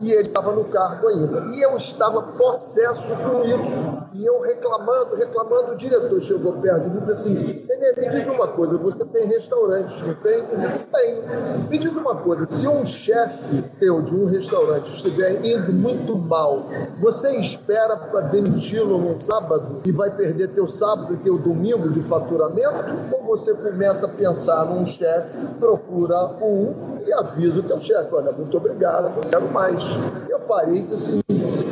e 0.00 0.10
ele 0.12 0.28
estava 0.28 0.52
no 0.52 0.64
cargo 0.64 1.08
ainda. 1.08 1.46
E 1.50 1.60
eu 1.62 1.76
estava 1.76 2.22
possesso 2.22 3.14
com 3.16 3.42
isso. 3.42 3.82
E 4.14 4.24
eu 4.24 4.40
reclamando, 4.40 5.14
reclamando, 5.16 5.72
o 5.72 5.76
diretor 5.76 6.20
chegou 6.20 6.54
perto 6.54 6.88
e 6.88 7.00
disse 7.00 7.12
assim: 7.12 7.64
me 7.96 8.08
diz 8.10 8.26
uma 8.28 8.48
coisa, 8.48 8.76
você 8.78 9.04
tem 9.04 9.26
restaurante, 9.26 10.04
não 10.04 10.14
tem? 10.14 10.38
Eu 10.38 10.78
tem. 10.92 11.68
Me 11.68 11.78
diz 11.78 11.96
uma 11.96 12.16
coisa: 12.16 12.46
se 12.48 12.66
um 12.66 12.84
chefe 12.84 13.62
teu 13.78 14.02
de 14.02 14.14
um 14.14 14.26
restaurante 14.26 14.90
estiver 14.92 15.39
indo 15.44 15.72
muito 15.72 16.16
mal, 16.16 16.64
você 17.00 17.36
espera 17.36 17.96
para 17.96 18.20
demiti-lo 18.22 18.98
no 18.98 19.16
sábado 19.16 19.80
e 19.84 19.92
vai 19.92 20.10
perder 20.10 20.48
teu 20.48 20.68
sábado 20.68 21.14
e 21.14 21.16
teu 21.18 21.38
domingo 21.38 21.90
de 21.90 22.02
faturamento? 22.02 23.14
Ou 23.14 23.24
você 23.24 23.54
começa 23.54 24.06
a 24.06 24.08
pensar 24.08 24.66
num 24.66 24.86
chefe, 24.86 25.38
procura 25.58 26.36
um 26.42 26.98
e 27.06 27.12
avisa 27.12 27.60
o 27.60 27.62
teu 27.62 27.78
chefe: 27.78 28.14
olha, 28.14 28.32
muito 28.32 28.56
obrigado, 28.56 29.14
não 29.14 29.30
quero 29.30 29.52
mais. 29.52 29.98
Eu 30.28 30.40
parei 30.40 30.78
e 30.78 30.82
disse 30.82 30.94
assim: 30.94 31.20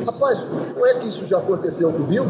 rapaz, 0.05 0.47
não 0.77 0.87
é 0.87 0.95
que 0.95 1.09
isso 1.09 1.27
já 1.27 1.39
aconteceu 1.39 1.93
comigo? 1.93 2.27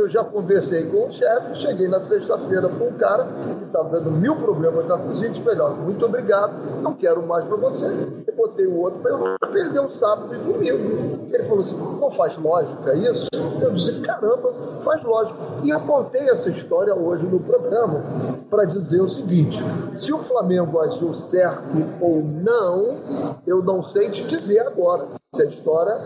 Eu 0.00 0.08
já 0.08 0.24
conversei 0.24 0.84
com 0.84 1.08
o 1.08 1.10
chefe, 1.10 1.54
cheguei 1.54 1.86
na 1.86 2.00
sexta-feira 2.00 2.70
com 2.70 2.86
um 2.86 2.92
cara 2.94 3.28
que 3.58 3.66
estava 3.66 3.90
dando 3.90 4.10
mil 4.10 4.34
problemas 4.34 4.88
na 4.88 4.96
cozinha 4.96 5.28
disse 5.28 5.44
melhor, 5.44 5.76
muito 5.76 6.06
obrigado, 6.06 6.54
não 6.80 6.94
quero 6.94 7.22
mais 7.26 7.44
para 7.44 7.58
você. 7.58 7.84
Eu 8.26 8.34
botei 8.34 8.66
o 8.66 8.78
outro 8.78 8.98
para 9.00 9.10
eu 9.10 9.52
perder 9.52 9.80
o 9.80 9.90
sábado 9.90 10.34
e 10.34 10.38
domingo. 10.38 11.26
Ele 11.28 11.44
falou 11.44 11.60
assim, 11.60 11.76
não 11.76 12.10
faz 12.10 12.38
lógica 12.38 12.94
isso? 12.94 13.28
Eu 13.60 13.72
disse, 13.72 14.00
caramba, 14.00 14.48
faz 14.80 15.04
lógica. 15.04 15.38
E 15.62 15.68
eu 15.68 15.80
contei 15.82 16.22
essa 16.30 16.48
história 16.48 16.94
hoje 16.94 17.26
no 17.26 17.38
programa 17.38 18.02
para 18.48 18.64
dizer 18.64 19.02
o 19.02 19.08
seguinte, 19.08 19.62
se 19.94 20.14
o 20.14 20.18
Flamengo 20.18 20.80
agiu 20.80 21.12
certo 21.12 21.62
ou 22.00 22.22
não, 22.22 22.96
eu 23.46 23.62
não 23.62 23.82
sei 23.82 24.10
te 24.10 24.24
dizer 24.24 24.60
agora. 24.66 25.04
A 25.38 25.44
história 25.44 25.96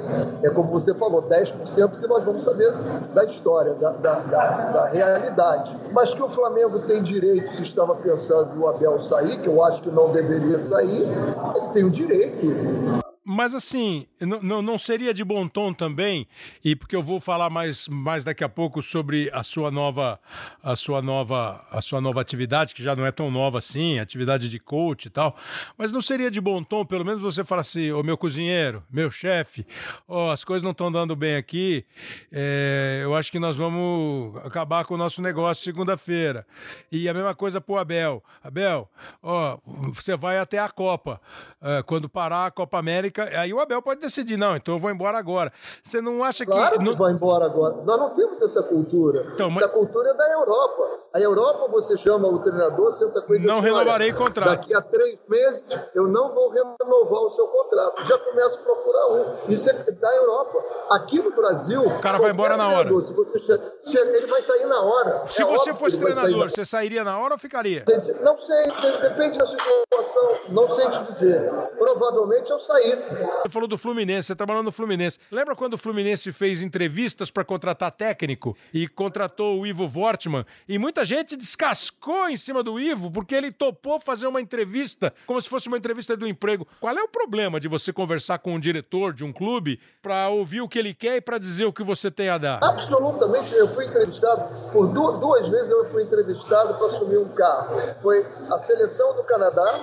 é 0.42 0.50
como 0.50 0.70
você 0.70 0.94
falou, 0.94 1.22
10% 1.22 1.98
que 1.98 2.06
nós 2.06 2.26
vamos 2.26 2.44
saber 2.44 2.70
da 3.14 3.24
história, 3.24 3.72
da, 3.72 3.90
da, 3.92 4.18
da, 4.20 4.70
da, 4.70 4.88
realidade. 4.88 5.74
Mas 5.92 6.12
que 6.12 6.22
o 6.22 6.28
Flamengo 6.28 6.80
tem 6.80 7.02
direito, 7.02 7.50
se 7.50 7.62
estava 7.62 7.94
pensando 7.96 8.60
o 8.60 8.68
Abel 8.68 9.00
sair, 9.00 9.40
que 9.40 9.48
eu 9.48 9.64
acho 9.64 9.82
que 9.82 9.90
não 9.90 10.12
deveria 10.12 10.60
sair, 10.60 11.08
ele 11.56 11.68
tem 11.72 11.84
o 11.84 11.90
direito. 11.90 13.02
Mas 13.24 13.54
assim, 13.54 14.06
não, 14.20 14.60
não 14.60 14.76
seria 14.76 15.14
de 15.14 15.24
bom 15.24 15.48
tom 15.48 15.72
também, 15.72 16.28
e 16.62 16.76
porque 16.76 16.94
eu 16.94 17.02
vou 17.02 17.18
falar 17.18 17.48
mais, 17.48 17.88
mais 17.88 18.22
daqui 18.22 18.44
a 18.44 18.48
pouco 18.50 18.82
sobre 18.82 19.30
a 19.32 19.42
sua 19.42 19.70
nova 19.70 20.20
a 20.62 20.76
sua 20.76 21.00
nova 21.00 21.64
a 21.70 21.80
sua 21.80 22.02
nova 22.02 22.20
atividade, 22.20 22.74
que 22.74 22.82
já 22.82 22.94
não 22.94 23.06
é 23.06 23.10
tão 23.10 23.30
nova 23.30 23.58
assim, 23.58 23.98
atividade 23.98 24.46
de 24.46 24.58
coach 24.58 25.06
e 25.06 25.10
tal. 25.10 25.34
Mas 25.78 25.90
não 25.90 26.02
seria 26.02 26.30
de 26.30 26.38
bom 26.38 26.62
tom, 26.62 26.84
pelo 26.84 27.02
menos 27.02 27.22
você 27.22 27.42
falar 27.42 27.62
assim, 27.62 27.90
ô 27.92 28.02
meu 28.02 28.18
cozinheiro, 28.18 28.84
meu 28.90 29.10
chefe, 29.10 29.66
ó, 30.06 30.30
as 30.30 30.44
coisas 30.44 30.62
não 30.62 30.72
estão 30.72 30.92
dando 30.92 31.16
bem 31.16 31.36
aqui. 31.36 31.86
É, 32.30 33.00
eu 33.02 33.14
acho 33.14 33.32
que 33.32 33.38
nós 33.38 33.56
vamos 33.56 34.36
acabar 34.44 34.84
com 34.84 34.94
o 34.94 34.98
nosso 34.98 35.22
negócio 35.22 35.64
segunda-feira. 35.64 36.46
E 36.92 37.08
a 37.08 37.14
mesma 37.14 37.34
coisa 37.34 37.58
pro 37.58 37.78
Abel. 37.78 38.22
Abel, 38.42 38.90
ó, 39.22 39.58
você 39.94 40.14
vai 40.14 40.36
até 40.36 40.58
a 40.58 40.68
Copa. 40.68 41.20
É, 41.62 41.82
quando 41.82 42.06
parar 42.06 42.46
a 42.46 42.50
Copa 42.50 42.78
América 42.78 43.13
aí 43.20 43.52
o 43.52 43.60
Abel 43.60 43.80
pode 43.82 44.00
decidir, 44.00 44.36
não, 44.36 44.56
então 44.56 44.74
eu 44.74 44.78
vou 44.78 44.90
embora 44.90 45.18
agora. 45.18 45.52
Você 45.82 46.00
não 46.00 46.22
acha 46.22 46.44
claro 46.44 46.72
que. 46.72 46.76
Claro 46.76 46.92
que 46.92 46.98
vai 46.98 47.12
embora 47.12 47.44
agora. 47.44 47.76
Nós 47.82 47.98
não 47.98 48.10
temos 48.10 48.40
essa 48.42 48.62
cultura. 48.62 49.26
Então, 49.34 49.50
essa 49.50 49.60
mas... 49.60 49.70
cultura 49.70 50.10
é 50.10 50.14
da 50.14 50.32
Europa. 50.32 51.03
A 51.14 51.20
Europa, 51.20 51.68
você 51.70 51.96
chama 51.96 52.26
o 52.26 52.40
treinador, 52.40 52.90
senta 52.92 53.22
com 53.22 53.34
ele 53.34 53.46
Não 53.46 53.60
renovarei 53.60 54.10
o 54.10 54.16
contrato. 54.16 54.48
Daqui 54.48 54.74
a 54.74 54.80
três 54.80 55.24
meses, 55.28 55.64
eu 55.94 56.08
não 56.08 56.32
vou 56.32 56.50
renovar 56.50 57.20
o 57.20 57.30
seu 57.30 57.46
contrato. 57.46 58.04
Já 58.04 58.18
começo 58.18 58.58
a 58.58 58.62
procurar 58.64 59.08
um. 59.12 59.48
Isso 59.48 59.70
é 59.70 59.92
da 59.92 60.16
Europa. 60.16 60.58
Aqui 60.90 61.22
no 61.22 61.30
Brasil. 61.30 61.82
O 61.82 62.00
cara 62.00 62.18
vai 62.18 62.32
embora 62.32 62.56
na 62.56 62.68
hora. 62.68 62.88
Se 63.00 63.12
você 63.12 63.38
chega, 63.38 64.16
ele 64.16 64.26
vai 64.26 64.42
sair 64.42 64.64
na 64.64 64.80
hora. 64.80 65.26
Se 65.30 65.42
é 65.42 65.44
você 65.44 65.72
fosse 65.72 66.00
treinador, 66.00 66.50
você 66.50 66.66
sairia 66.66 67.04
na 67.04 67.16
hora 67.16 67.34
ou 67.34 67.38
ficaria? 67.38 67.84
Não 68.20 68.36
sei, 68.36 68.66
depende 69.00 69.38
da 69.38 69.46
situação. 69.46 70.34
Não 70.48 70.68
sei 70.68 70.90
te 70.90 71.00
dizer. 71.04 71.48
Provavelmente 71.78 72.50
eu 72.50 72.58
saísse 72.58 73.14
você 73.14 73.48
falou 73.48 73.68
do 73.68 73.78
Fluminense, 73.78 74.28
você 74.28 74.34
trabalhou 74.34 74.62
no 74.62 74.72
Fluminense. 74.72 75.18
Lembra 75.30 75.54
quando 75.54 75.74
o 75.74 75.78
Fluminense 75.78 76.32
fez 76.32 76.62
entrevistas 76.62 77.30
para 77.30 77.44
contratar 77.44 77.92
técnico 77.92 78.56
e 78.72 78.88
contratou 78.88 79.60
o 79.60 79.66
Ivo 79.66 79.90
Wortman? 79.94 80.44
E 80.68 80.78
muita 80.78 81.03
gente 81.04 81.36
descascou 81.36 82.28
em 82.28 82.36
cima 82.36 82.62
do 82.62 82.78
Ivo 82.78 83.10
porque 83.10 83.34
ele 83.34 83.52
topou 83.52 84.00
fazer 84.00 84.26
uma 84.26 84.40
entrevista 84.40 85.12
como 85.26 85.40
se 85.40 85.48
fosse 85.48 85.68
uma 85.68 85.76
entrevista 85.76 86.16
do 86.16 86.26
emprego. 86.26 86.66
Qual 86.80 86.96
é 86.96 87.02
o 87.02 87.08
problema 87.08 87.58
de 87.58 87.68
você 87.68 87.92
conversar 87.92 88.38
com 88.38 88.54
um 88.54 88.60
diretor 88.60 89.12
de 89.12 89.24
um 89.24 89.32
clube 89.32 89.80
para 90.00 90.28
ouvir 90.28 90.60
o 90.60 90.68
que 90.68 90.78
ele 90.78 90.94
quer 90.94 91.16
e 91.16 91.20
para 91.20 91.38
dizer 91.38 91.64
o 91.64 91.72
que 91.72 91.82
você 91.82 92.10
tem 92.10 92.28
a 92.28 92.38
dar? 92.38 92.60
Absolutamente. 92.62 93.52
Eu 93.54 93.68
fui 93.68 93.84
entrevistado 93.86 94.70
por 94.70 94.88
duas 94.88 95.48
vezes. 95.48 95.70
Eu 95.70 95.84
fui 95.84 96.02
entrevistado 96.02 96.74
para 96.74 96.86
assumir 96.86 97.18
um 97.18 97.28
carro. 97.30 97.76
Foi 98.00 98.24
a 98.50 98.58
seleção 98.58 99.14
do 99.14 99.24
Canadá. 99.24 99.80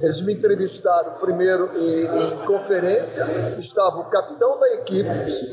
Eles 0.00 0.20
me 0.22 0.34
entrevistaram 0.34 1.14
primeiro 1.18 1.70
em 1.76 2.04
em 2.04 2.46
conferência 2.46 3.24
estava 3.58 4.00
o 4.00 4.04
capitão 4.04 4.58
da 4.58 4.68
equipe, 4.74 5.08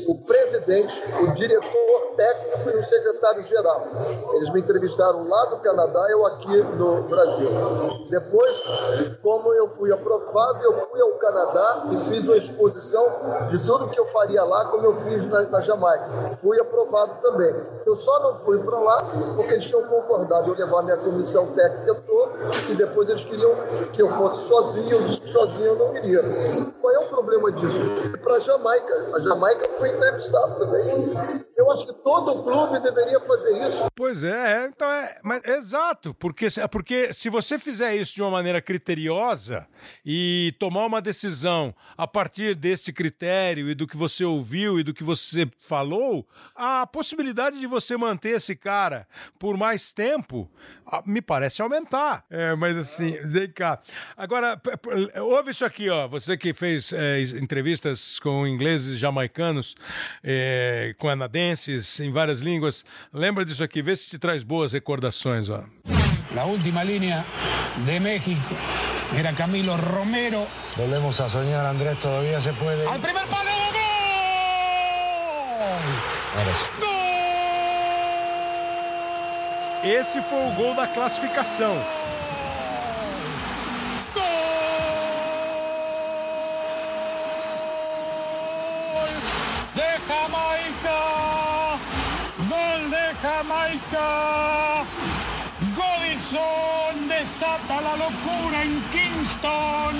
o 0.08 0.14
presidente, 0.24 1.02
o 1.22 1.32
diretor 1.32 2.14
técnico 2.16 2.70
e 2.70 2.78
o 2.78 2.82
secretário-geral. 2.82 3.88
Eles 4.34 4.50
me 4.52 4.60
entrevistaram 4.60 5.26
lá 5.28 5.44
do 5.46 5.56
Canadá, 5.58 6.06
eu 6.10 6.26
aqui 6.26 6.56
no 6.76 7.02
Brasil. 7.02 7.48
Depois, 8.10 8.62
como 9.22 9.52
eu 9.54 9.68
fui 9.68 9.92
aprovado, 9.92 10.62
eu 10.64 10.74
fui 10.74 11.00
ao 11.00 11.12
Canadá 11.12 11.86
e 11.90 11.98
fiz 11.98 12.26
uma 12.26 12.36
exposição 12.36 13.06
de 13.48 13.58
tudo 13.64 13.88
que 13.88 13.98
eu 13.98 14.06
faria 14.06 14.42
lá, 14.44 14.66
como 14.66 14.86
eu 14.86 14.94
fiz 14.94 15.26
na, 15.26 15.42
na 15.44 15.60
Jamaica. 15.60 16.34
Fui 16.40 16.60
aprovado 16.60 17.12
também. 17.22 17.54
Eu 17.86 17.96
só 17.96 18.22
não 18.22 18.34
fui 18.34 18.58
para 18.58 18.78
lá 18.78 19.04
porque 19.36 19.54
eles 19.54 19.64
tinham 19.64 19.84
concordado 19.84 20.50
eu 20.50 20.54
levar 20.54 20.82
minha 20.82 20.96
comissão 20.96 21.46
técnica 21.54 21.94
toda 22.06 22.32
e 22.70 22.74
depois 22.74 23.08
eles 23.08 23.24
queriam 23.24 23.54
que 23.92 24.02
eu 24.02 24.08
fosse 24.08 24.48
sozinho. 24.48 24.90
Eu 24.90 25.02
disse 25.02 25.20
que 25.20 25.30
sozinho 25.30 25.66
eu 25.66 25.76
não 25.76 25.96
iria. 25.96 26.22
Qual 26.80 26.92
é 26.92 26.98
o 26.98 27.08
problema 27.08 27.50
disso? 27.52 27.80
Para 28.22 28.34
a 28.34 28.40
Jamaica. 28.40 29.10
A 29.14 29.20
Jamaica 29.20 29.68
foi 29.72 29.88
entrevistada 29.88 30.54
também. 30.58 31.44
Eu 31.56 31.70
acho 31.70 31.86
que 31.86 31.92
todo 32.02 32.42
clube 32.42 32.78
deveria 32.80 33.20
fazer 33.20 33.52
isso. 33.58 33.86
Pois 33.94 34.24
é, 34.24 34.41
é 34.46 34.66
então 34.66 34.90
é, 34.90 35.20
mas, 35.22 35.44
exato, 35.44 36.14
porque, 36.14 36.48
porque 36.70 37.12
se 37.12 37.28
você 37.28 37.58
fizer 37.58 37.96
isso 37.96 38.14
de 38.14 38.22
uma 38.22 38.30
maneira 38.30 38.60
criteriosa 38.60 39.66
e 40.04 40.54
tomar 40.58 40.86
uma 40.86 41.00
decisão 41.00 41.74
a 41.96 42.06
partir 42.06 42.54
desse 42.54 42.92
critério 42.92 43.68
e 43.70 43.74
do 43.74 43.86
que 43.86 43.96
você 43.96 44.24
ouviu 44.24 44.78
e 44.78 44.82
do 44.82 44.94
que 44.94 45.04
você 45.04 45.48
falou, 45.60 46.26
a 46.54 46.86
possibilidade 46.86 47.58
de 47.58 47.66
você 47.66 47.96
manter 47.96 48.36
esse 48.36 48.54
cara 48.56 49.06
por 49.38 49.56
mais 49.56 49.92
tempo 49.92 50.50
me 51.06 51.22
parece 51.22 51.62
aumentar. 51.62 52.24
É, 52.30 52.54
mas 52.54 52.76
assim, 52.76 53.18
vem 53.24 53.50
cá. 53.50 53.80
Agora, 54.16 54.60
ouve 55.22 55.50
isso 55.50 55.64
aqui, 55.64 55.88
ó. 55.88 56.06
Você 56.08 56.36
que 56.36 56.52
fez 56.52 56.92
é, 56.92 57.20
entrevistas 57.20 58.18
com 58.18 58.46
ingleses 58.46 58.98
jamaicanos, 58.98 59.74
é, 60.22 60.94
canadenses, 60.98 62.00
em 62.00 62.10
várias 62.10 62.40
línguas, 62.40 62.84
lembra 63.12 63.44
disso 63.44 63.62
aqui, 63.62 63.82
vê 63.82 63.96
se 63.96 64.10
te 64.10 64.18
traz 64.18 64.31
boas 64.42 64.72
recordações, 64.72 65.50
ó. 65.50 65.64
La 66.34 66.46
última 66.46 66.82
línea 66.82 67.22
de 67.84 68.00
México 68.00 68.40
era 69.18 69.34
Camilo 69.34 69.76
Romero. 69.76 70.46
Volvemos 70.76 71.20
a 71.20 71.28
soñar, 71.28 71.66
Andrés, 71.66 71.98
todavía 71.98 72.40
se 72.40 72.54
puede. 72.54 72.88
¡Al 72.88 73.00
primer 73.00 73.26
palo! 73.26 73.50
¡Gol! 76.32 76.48
¡Gol! 76.80 76.92
Esse 79.84 80.22
foi 80.22 80.38
o 80.48 80.54
gol 80.54 80.74
da 80.74 80.86
classificação. 80.86 81.74
Gol 88.94 89.10
de 89.74 89.90
Jamaica! 90.08 91.00
Gol 92.48 92.82
de 92.94 93.06
Jamaica! 93.20 94.86
Godison 95.74 97.08
desata 97.42 97.80
la 97.80 97.96
loucura 97.96 98.64
em 98.64 98.80
Kingston! 98.92 99.92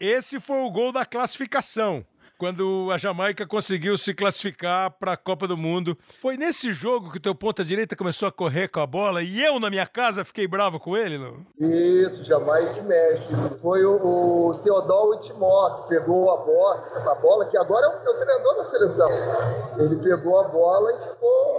Esse 0.00 0.40
foi 0.40 0.58
o 0.58 0.70
gol 0.72 0.90
da 0.90 1.04
classificação 1.04 2.04
quando 2.38 2.88
a 2.92 2.98
Jamaica 2.98 3.46
conseguiu 3.46 3.96
se 3.96 4.14
classificar 4.14 4.90
para 4.98 5.12
a 5.12 5.16
Copa 5.16 5.46
do 5.46 5.56
Mundo. 5.56 5.96
Foi 6.20 6.36
nesse 6.36 6.72
jogo 6.72 7.10
que 7.10 7.18
o 7.18 7.20
teu 7.20 7.34
ponta 7.34 7.64
direita 7.64 7.96
começou 7.96 8.28
a 8.28 8.32
correr 8.32 8.68
com 8.68 8.80
a 8.80 8.86
bola 8.86 9.22
e 9.22 9.42
eu 9.42 9.58
na 9.58 9.70
minha 9.70 9.86
casa 9.86 10.24
fiquei 10.24 10.46
bravo 10.46 10.78
com 10.78 10.96
ele, 10.96 11.18
não? 11.18 11.46
Isso, 11.58 12.24
Jamaica 12.24 12.80
e 12.80 12.84
México. 12.84 13.54
Foi 13.60 13.84
o, 13.84 14.50
o 14.50 14.58
Teodoro 14.62 15.14
Itimó 15.14 15.82
que 15.82 15.88
pegou 15.88 16.30
a 16.30 16.36
bola, 16.36 16.84
a 17.10 17.14
bola 17.14 17.46
que 17.46 17.56
agora 17.56 17.86
é 17.86 17.88
o, 17.88 17.92
é 17.92 18.10
o 18.10 18.18
treinador 18.18 18.56
da 18.56 18.64
seleção. 18.64 19.10
Ele 19.78 19.96
pegou 19.96 20.40
a 20.40 20.48
bola 20.48 20.92
e 20.92 21.00
ficou 21.00 21.56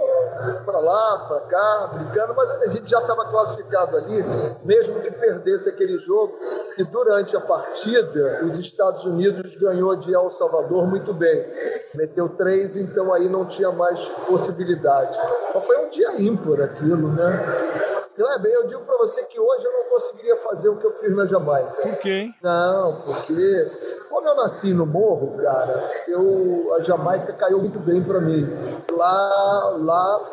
para 0.64 0.78
lá, 0.78 1.18
para 1.26 1.40
cá, 1.40 1.90
brincando, 1.94 2.34
mas 2.36 2.50
a 2.50 2.70
gente 2.70 2.88
já 2.88 2.98
estava 2.98 3.24
classificado 3.26 3.96
ali, 3.96 4.22
mesmo 4.64 5.00
que 5.00 5.10
perdesse 5.10 5.68
aquele 5.68 5.98
jogo, 5.98 6.38
que 6.74 6.84
durante 6.84 7.36
a 7.36 7.40
partida 7.40 8.44
os 8.44 8.58
Estados 8.58 9.04
Unidos 9.04 9.56
ganhou 9.56 9.96
de 9.96 10.14
El 10.14 10.30
Salvador 10.30 10.67
muito 10.70 11.12
bem. 11.12 11.46
Meteu 11.94 12.28
três, 12.28 12.76
então 12.76 13.12
aí 13.12 13.28
não 13.28 13.44
tinha 13.46 13.72
mais 13.72 14.08
possibilidade. 14.26 15.18
Mas 15.54 15.64
foi 15.64 15.76
um 15.86 15.90
dia 15.90 16.20
ímpar 16.20 16.62
aquilo, 16.62 17.12
né? 17.12 17.97
Kleber, 18.18 18.52
eu 18.52 18.66
digo 18.66 18.80
para 18.80 18.98
você 18.98 19.22
que 19.26 19.38
hoje 19.38 19.64
eu 19.64 19.72
não 19.72 19.90
conseguiria 19.90 20.36
fazer 20.38 20.68
o 20.68 20.76
que 20.76 20.84
eu 20.84 20.92
fiz 20.94 21.14
na 21.14 21.24
Jamaica. 21.24 21.70
Por 21.70 21.98
quê? 22.00 22.28
Não, 22.42 22.92
porque 22.96 23.70
como 24.10 24.26
eu 24.26 24.34
nasci 24.34 24.74
no 24.74 24.86
morro, 24.86 25.40
cara, 25.40 25.90
eu, 26.08 26.74
a 26.74 26.82
Jamaica 26.82 27.32
caiu 27.34 27.60
muito 27.60 27.78
bem 27.78 28.02
para 28.02 28.20
mim. 28.20 28.42
Lá, 28.90 29.76
lá 29.78 30.28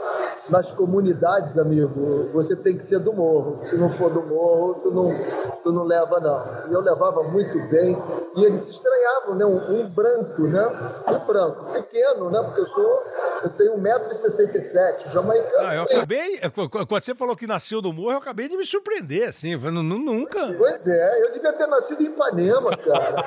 nas 0.50 0.71
comunidades, 0.71 1.58
amigo, 1.58 2.30
você 2.34 2.56
tem 2.56 2.78
que 2.78 2.86
ser 2.86 3.00
do 3.00 3.13
morro. 3.13 3.56
Se 3.65 3.76
não 3.76 3.89
for 3.89 4.10
do 4.10 4.24
morro, 4.24 4.76
tu 4.76 4.91
não, 4.91 5.13
tu 5.63 5.71
não 5.71 5.84
leva, 5.84 6.19
não. 6.19 6.71
E 6.71 6.74
eu 6.74 6.82
levava 6.82 7.24
muito 7.24 7.60
bem. 7.69 8.02
E 8.36 8.45
eles 8.45 8.62
se 8.62 8.71
estranhavam, 8.71 9.36
né? 9.36 9.45
Um, 9.45 9.82
um 9.82 9.89
branco, 9.89 10.43
né? 10.43 11.04
Um 11.08 11.26
branco, 11.26 11.74
pequeno, 11.74 12.30
né? 12.30 12.41
Porque 12.43 12.62
eu 12.62 12.67
sou, 12.67 12.98
eu 13.43 13.50
tenho 13.52 13.78
1,67m, 13.78 15.12
jamaicano. 15.12 15.67
Ah, 15.67 15.76
eu 15.76 15.84
acabei, 15.84 16.39
quando 16.71 17.04
você 17.04 17.13
falou 17.13 17.36
que 17.36 17.45
nasceu 17.45 17.75
do 17.82 17.94
morro, 17.94 18.12
eu 18.12 18.18
acabei 18.18 18.48
de 18.48 18.58
me 18.58 18.66
surpreender, 18.66 19.30
assim, 19.30 19.56
nunca. 19.56 20.54
Pois 20.58 20.88
é, 20.88 21.24
eu 21.24 21.32
devia 21.32 21.54
ter 21.54 21.68
nascido 21.68 22.02
em 22.02 22.06
Ipanema, 22.06 22.76
cara. 22.78 23.24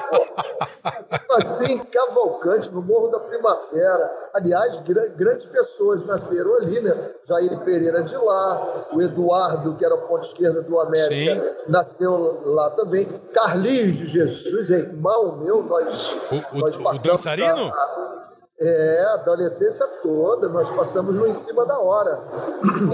Nasci 1.30 1.72
em 1.72 1.78
Cavalcante, 1.78 2.72
no 2.72 2.82
Morro 2.82 3.08
da 3.08 3.20
Primavera. 3.20 4.30
Aliás, 4.34 4.82
grandes 5.16 5.46
pessoas 5.46 6.04
nasceram 6.04 6.54
ali, 6.56 6.80
né? 6.80 6.94
Jair 7.26 7.58
Pereira 7.60 8.02
de 8.02 8.16
lá, 8.16 8.86
o 8.92 9.02
Eduardo, 9.02 9.74
que 9.74 9.84
era 9.84 9.94
a 9.94 9.98
ponta 9.98 10.26
esquerda 10.26 10.62
do 10.62 10.80
América, 10.80 11.34
Sim. 11.34 11.70
nasceu 11.70 12.38
lá 12.44 12.70
também. 12.70 13.06
Carlinhos 13.32 13.96
de 13.96 14.06
Jesus, 14.06 14.70
irmão 14.70 15.36
meu, 15.36 15.62
nós, 15.62 16.16
o, 16.30 16.58
nós 16.58 16.76
passamos. 16.76 17.04
O 17.04 17.08
dançarino? 17.08 17.72
A, 17.72 18.27
é, 18.60 19.04
a 19.04 19.14
adolescência 19.14 19.86
toda, 20.02 20.48
nós 20.48 20.70
passamos 20.70 21.16
no 21.16 21.26
em 21.26 21.34
cima 21.34 21.64
da 21.64 21.78
hora. 21.78 22.20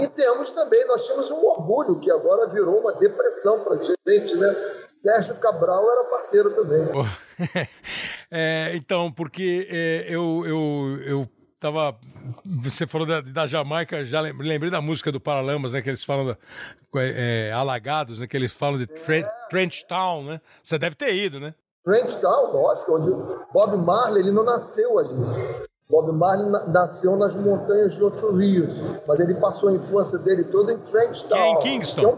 E 0.01 0.07
temos 0.09 0.51
também, 0.51 0.85
nós 0.87 1.05
tínhamos 1.05 1.31
um 1.31 1.43
orgulho 1.43 1.99
que 1.99 2.11
agora 2.11 2.47
virou 2.47 2.79
uma 2.79 2.93
depressão 2.93 3.63
para 3.63 3.77
gente, 3.77 4.35
né? 4.35 4.55
Sérgio 4.91 5.35
Cabral 5.35 5.89
era 5.91 6.09
parceiro 6.09 6.51
também. 6.51 6.81
é, 8.31 8.71
então, 8.75 9.11
porque 9.11 9.67
é, 9.69 10.05
eu, 10.07 10.43
eu, 10.45 10.99
eu 11.05 11.29
tava. 11.59 11.97
Você 12.45 12.85
falou 12.85 13.07
da, 13.07 13.21
da, 13.21 13.47
Jamaica, 13.47 14.05
já 14.05 14.21
lembrei 14.21 14.69
da 14.69 14.81
música 14.81 15.11
do 15.11 15.19
Paralamas, 15.19 15.73
né? 15.73 15.81
Que 15.81 15.89
eles 15.89 16.03
falam 16.03 16.27
da, 16.27 16.37
é, 16.97 17.51
alagados, 17.51 18.19
né? 18.19 18.27
Que 18.27 18.37
eles 18.37 18.53
falam 18.53 18.79
de 18.79 18.85
Tre 18.87 19.25
Trench 19.49 19.85
Town, 19.85 20.23
né? 20.23 20.41
Você 20.63 20.77
deve 20.77 20.95
ter 20.95 21.13
ido, 21.15 21.39
né? 21.39 21.53
Trench 21.85 22.17
Town, 22.17 22.51
lógico, 22.51 22.95
onde 22.95 23.11
Bob 23.53 23.77
Marley 23.77 24.23
ele 24.23 24.31
não 24.31 24.43
nasceu 24.43 24.97
ali. 24.97 25.15
Bob 25.87 26.11
Marley 26.11 26.49
nasceu 26.69 27.15
nas 27.15 27.35
montanhas 27.35 27.93
de 27.93 28.03
Ocho 28.03 28.31
Rios, 28.31 28.81
mas 29.07 29.19
ele 29.19 29.35
passou 29.35 29.69
a 29.69 29.73
infância 29.73 30.17
dele 30.17 30.43
toda 30.45 30.73
em 30.73 30.79
Trench 30.79 31.25
Town. 31.25 31.37
É 31.37 31.51
em 31.51 31.59
Kingston. 31.59 32.17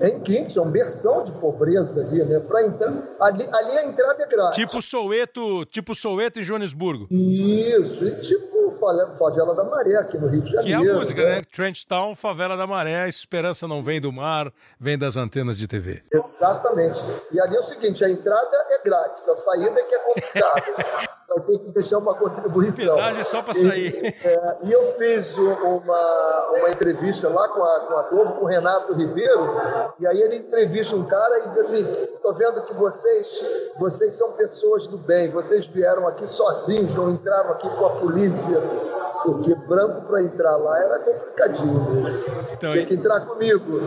É, 0.00 0.08
em 0.12 0.20
Kingston, 0.20 0.66
um 0.66 0.70
berção 0.70 1.24
de 1.24 1.32
pobreza 1.32 2.02
ali, 2.02 2.22
né? 2.24 2.40
Pra 2.40 2.62
entrar, 2.62 2.92
ali, 3.22 3.48
ali 3.50 3.78
a 3.78 3.86
entrada 3.86 4.22
é 4.22 4.26
grátis. 4.26 4.56
Tipo 4.56 4.82
Soueto, 4.82 5.64
tipo 5.64 5.94
Soueto 5.94 6.40
em 6.40 6.42
Joanesburgo. 6.42 7.08
Isso, 7.10 8.04
e 8.04 8.20
tipo 8.20 8.59
Favela 8.72 9.54
da 9.54 9.64
Maré 9.64 9.96
aqui 9.96 10.18
no 10.18 10.28
Rio 10.28 10.42
de 10.42 10.52
Janeiro. 10.52 10.82
Que 10.82 10.88
é 10.88 10.92
a 10.92 10.98
música, 10.98 11.22
né? 11.22 11.36
né? 11.36 11.42
Trench 11.54 11.86
Town, 11.86 12.14
Favela 12.14 12.56
da 12.56 12.66
Maré, 12.66 13.08
esperança 13.08 13.66
não 13.66 13.82
vem 13.82 14.00
do 14.00 14.12
mar, 14.12 14.52
vem 14.78 14.98
das 14.98 15.16
antenas 15.16 15.58
de 15.58 15.66
TV. 15.66 16.02
Exatamente. 16.12 17.02
E 17.32 17.40
ali 17.40 17.56
é 17.56 17.60
o 17.60 17.62
seguinte, 17.62 18.04
a 18.04 18.10
entrada 18.10 18.56
é 18.70 18.82
grátis, 18.84 19.28
a 19.28 19.36
saída 19.36 19.80
é 19.80 19.82
que 19.82 19.94
é 19.94 19.98
complicada. 19.98 21.10
vai 21.30 21.40
ter 21.46 21.58
que 21.58 21.70
deixar 21.70 21.98
uma 21.98 22.14
contribuição. 22.14 22.96
Verdade, 22.96 23.20
é 23.20 23.24
só 23.24 23.42
para 23.42 23.54
sair. 23.54 23.94
E, 24.02 24.26
é, 24.26 24.56
e, 24.64 24.72
eu 24.72 24.84
fiz 24.98 25.36
uma, 25.38 26.50
uma 26.58 26.70
entrevista 26.70 27.28
lá 27.28 27.48
com 27.48 27.62
a, 27.62 27.80
com 27.80 27.96
a 27.96 28.02
Globo, 28.08 28.34
com 28.34 28.44
o 28.44 28.48
Renato 28.48 28.92
Ribeiro, 28.94 29.56
e 30.00 30.06
aí 30.06 30.20
ele 30.20 30.36
entrevista 30.36 30.96
um 30.96 31.04
cara 31.04 31.38
e 31.38 31.48
diz 31.50 31.58
assim: 31.58 31.88
estou 31.88 32.34
vendo 32.34 32.62
que 32.62 32.74
vocês, 32.74 33.44
vocês 33.78 34.14
são 34.16 34.32
pessoas 34.32 34.86
do 34.88 34.98
bem, 34.98 35.30
vocês 35.30 35.66
vieram 35.66 36.08
aqui 36.08 36.26
sozinhos, 36.26 36.96
não 36.96 37.10
entraram 37.10 37.52
aqui 37.52 37.68
com 37.68 37.86
a 37.86 37.90
polícia 37.90 38.59
porque 39.24 39.54
branco 39.54 40.02
para 40.02 40.22
entrar 40.22 40.56
lá 40.56 40.78
era 40.78 40.98
complicadinho 40.98 41.90
mesmo. 41.90 42.34
Então, 42.52 42.72
Tinha 42.72 42.86
que 42.86 42.94
entrar 42.94 43.20
comigo. 43.20 43.80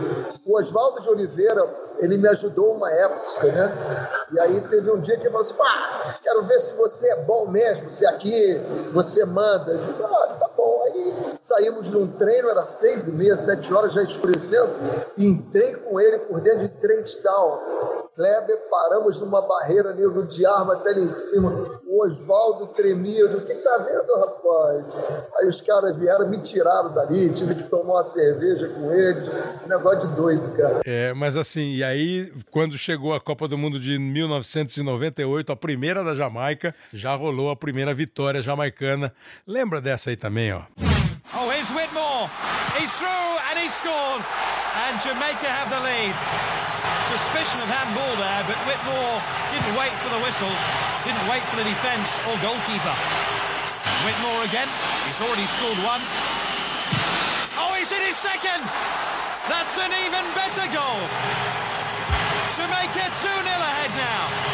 O 0.46 0.58
Oswaldo 0.58 1.00
de 1.00 1.08
Oliveira, 1.08 1.68
ele 1.98 2.16
me 2.16 2.28
ajudou 2.28 2.74
uma 2.74 2.90
época, 2.90 3.46
né? 3.52 4.08
E 4.32 4.40
aí 4.40 4.60
teve 4.62 4.90
um 4.90 5.00
dia 5.00 5.16
que 5.16 5.22
ele 5.26 5.30
falou 5.30 5.42
assim: 5.42 6.18
quero 6.22 6.44
ver 6.44 6.60
se 6.60 6.74
você 6.74 7.08
é 7.10 7.16
bom 7.22 7.48
mesmo, 7.48 7.90
se 7.90 8.06
aqui 8.06 8.60
você 8.92 9.24
manda. 9.24 9.72
Eu 9.72 9.78
digo, 9.78 10.04
ah, 10.04 10.36
tá 10.38 10.50
bom. 10.56 10.82
Aí 10.84 11.34
saímos 11.40 11.88
num 11.90 12.06
treino, 12.06 12.48
era 12.48 12.64
seis 12.64 13.06
e 13.08 13.12
meia, 13.12 13.36
sete 13.36 13.72
horas, 13.72 13.92
já 13.92 14.02
escurecendo, 14.02 14.72
e 15.16 15.26
entrei 15.26 15.74
com 15.76 16.00
ele 16.00 16.18
por 16.20 16.40
dentro 16.40 16.60
de 16.60 16.68
Trent 16.68 17.14
Town. 17.22 18.03
Kleber, 18.14 18.56
paramos 18.70 19.18
numa 19.18 19.42
barreira 19.42 19.92
nível 19.92 20.24
de 20.28 20.46
arma 20.46 20.74
até 20.74 20.90
lá 20.90 21.00
em 21.00 21.10
cima. 21.10 21.50
O 21.84 22.04
Oswaldo 22.04 22.68
tremia. 22.68 23.26
O 23.26 23.40
que 23.40 23.54
tá 23.54 23.78
vendo, 23.78 24.14
rapaz? 24.20 24.96
Aí 25.36 25.48
os 25.48 25.60
caras 25.60 25.96
vieram, 25.96 26.28
me 26.28 26.38
tiraram 26.38 26.94
dali, 26.94 27.30
tive 27.30 27.56
que 27.56 27.64
tomar 27.64 27.94
uma 27.94 28.04
cerveja 28.04 28.68
com 28.68 28.92
eles. 28.92 29.28
Um 29.64 29.68
negócio 29.68 30.08
de 30.08 30.14
doido, 30.14 30.56
cara. 30.56 30.80
É, 30.84 31.12
mas 31.12 31.36
assim, 31.36 31.74
e 31.74 31.82
aí, 31.82 32.32
quando 32.52 32.78
chegou 32.78 33.12
a 33.12 33.20
Copa 33.20 33.48
do 33.48 33.58
Mundo 33.58 33.80
de 33.80 33.98
1998, 33.98 35.50
a 35.50 35.56
primeira 35.56 36.04
da 36.04 36.14
Jamaica, 36.14 36.72
já 36.92 37.16
rolou 37.16 37.50
a 37.50 37.56
primeira 37.56 37.92
vitória 37.92 38.40
jamaicana. 38.40 39.12
Lembra 39.44 39.80
dessa 39.80 40.10
aí 40.10 40.16
também, 40.16 40.52
ó. 40.52 40.62
Oh, 41.36 41.50
here's 41.50 41.70
Whitmore. 41.70 42.30
He's 42.78 42.92
through 42.92 43.08
and 43.50 43.58
he's 43.58 43.72
scored. 43.72 44.24
And 44.74 44.98
Jamaica 44.98 45.46
have 45.46 45.70
the 45.70 45.78
lead. 45.86 46.14
Suspicion 47.06 47.62
of 47.62 47.70
handball 47.70 48.10
there, 48.18 48.42
but 48.42 48.58
Whitmore 48.66 49.22
didn't 49.54 49.74
wait 49.78 49.94
for 50.02 50.10
the 50.10 50.18
whistle, 50.26 50.50
didn't 51.06 51.22
wait 51.30 51.46
for 51.46 51.56
the 51.62 51.66
defence 51.68 52.18
or 52.26 52.34
goalkeeper. 52.42 52.96
Whitmore 54.02 54.42
again, 54.42 54.66
he's 55.06 55.20
already 55.22 55.46
scored 55.46 55.78
one. 55.86 56.02
Oh, 57.54 57.70
he's 57.78 57.92
in 57.94 58.02
his 58.02 58.18
second! 58.18 58.66
That's 59.46 59.78
an 59.78 59.94
even 59.94 60.26
better 60.34 60.66
goal! 60.74 61.00
Jamaica 62.58 63.14
2-0 63.14 63.46
ahead 63.46 63.92
now. 63.94 64.53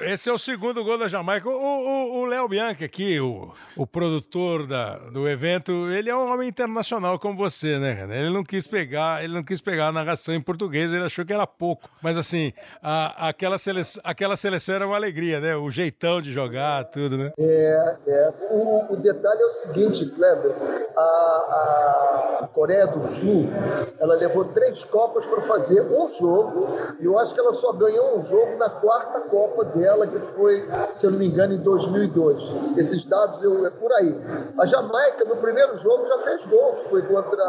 Esse 0.00 0.30
é 0.30 0.32
o 0.32 0.38
segundo 0.38 0.84
gol 0.84 0.96
da 0.96 1.08
Jamaica. 1.08 1.48
O 1.48 2.24
Léo 2.24 2.46
Bianchi 2.46 2.84
aqui, 2.84 3.18
o, 3.18 3.52
o 3.76 3.84
produtor 3.84 4.64
da, 4.64 4.96
do 4.96 5.28
evento, 5.28 5.90
ele 5.90 6.08
é 6.08 6.14
um 6.14 6.32
homem 6.32 6.48
internacional 6.48 7.18
como 7.18 7.36
você, 7.36 7.80
né? 7.80 8.06
Ele 8.08 8.30
não 8.30 8.44
quis 8.44 8.68
pegar, 8.68 9.24
ele 9.24 9.34
não 9.34 9.42
quis 9.42 9.60
pegar 9.60 9.88
a 9.88 9.92
narração 9.92 10.32
em 10.32 10.40
português, 10.40 10.92
ele 10.92 11.02
achou 11.02 11.24
que 11.24 11.32
era 11.32 11.48
pouco. 11.48 11.90
Mas 12.00 12.16
assim, 12.16 12.52
a, 12.80 13.28
aquela, 13.28 13.58
seleção, 13.58 14.00
aquela 14.04 14.36
seleção 14.36 14.76
era 14.76 14.86
uma 14.86 14.94
alegria, 14.94 15.40
né? 15.40 15.56
O 15.56 15.68
jeitão 15.68 16.22
de 16.22 16.32
jogar, 16.32 16.84
tudo, 16.84 17.18
né? 17.18 17.32
É, 17.36 17.96
é. 18.06 18.34
O, 18.52 18.92
o 18.92 18.96
detalhe 19.02 19.42
é 19.42 19.46
o 19.46 19.50
seguinte, 19.50 20.06
Kleber. 20.10 20.54
A, 20.96 22.40
a 22.42 22.48
Coreia 22.52 22.86
do 22.86 23.04
Sul, 23.04 23.50
ela 23.98 24.14
levou 24.14 24.44
três 24.44 24.84
Copas 24.84 25.26
para 25.26 25.42
fazer 25.42 25.82
um 25.82 26.06
jogo, 26.08 26.66
e 27.00 27.04
eu 27.04 27.18
acho 27.18 27.34
que 27.34 27.40
ela 27.40 27.52
só 27.52 27.72
ganhou 27.72 28.16
um 28.16 28.22
jogo 28.22 28.56
na 28.58 28.70
quarta 28.70 29.22
Copa 29.28 29.64
dela 29.64 29.87
dela, 29.88 30.06
que 30.06 30.20
foi, 30.20 30.68
se 30.94 31.06
eu 31.06 31.10
não 31.10 31.18
me 31.18 31.26
engano, 31.26 31.54
em 31.54 31.58
2002. 31.58 32.76
Esses 32.76 33.06
dados 33.06 33.42
eu, 33.42 33.66
é 33.66 33.70
por 33.70 33.90
aí. 33.94 34.20
A 34.60 34.66
Jamaica, 34.66 35.24
no 35.24 35.36
primeiro 35.36 35.76
jogo, 35.78 36.06
já 36.06 36.18
fez 36.18 36.46
gol, 36.46 36.78
foi 36.82 37.02
contra 37.02 37.42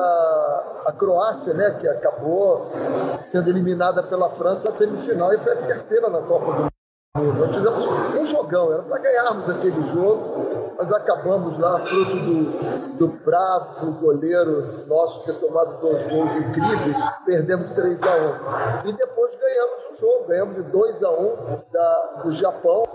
a 0.86 0.94
Croácia, 0.98 1.54
né, 1.54 1.72
que 1.72 1.88
acabou 1.88 2.62
sendo 3.28 3.50
eliminada 3.50 4.02
pela 4.04 4.30
França 4.30 4.70
na 4.70 4.72
semifinal 4.72 5.34
e 5.34 5.38
foi 5.38 5.54
a 5.54 5.58
terceira 5.58 6.10
na 6.10 6.22
Copa 6.22 6.46
do 6.46 6.62
Mundo. 6.62 6.79
Nós 7.18 7.56
fizemos 7.56 7.88
um 7.88 8.24
jogão, 8.24 8.72
era 8.72 8.84
para 8.84 9.00
ganharmos 9.00 9.50
aquele 9.50 9.82
jogo, 9.82 10.76
mas 10.78 10.92
acabamos 10.94 11.58
lá, 11.58 11.80
fruto 11.80 12.16
do, 12.16 12.98
do 13.00 13.08
bravo 13.26 13.94
goleiro 13.94 14.86
nosso 14.86 15.26
ter 15.26 15.34
tomado 15.40 15.82
dois 15.82 16.08
gols 16.08 16.36
incríveis, 16.36 16.98
perdemos 17.26 17.72
3 17.72 18.04
a 18.04 18.84
1 18.86 18.90
E 18.90 18.94
depois 18.94 19.36
ganhamos 19.36 19.86
o 19.92 19.96
jogo, 20.00 20.28
ganhamos 20.28 20.56
de 20.58 20.62
2 20.62 21.04
a 21.04 21.12
1 21.12 21.36
da, 21.74 22.22
do 22.24 22.32
Japão 22.32 22.88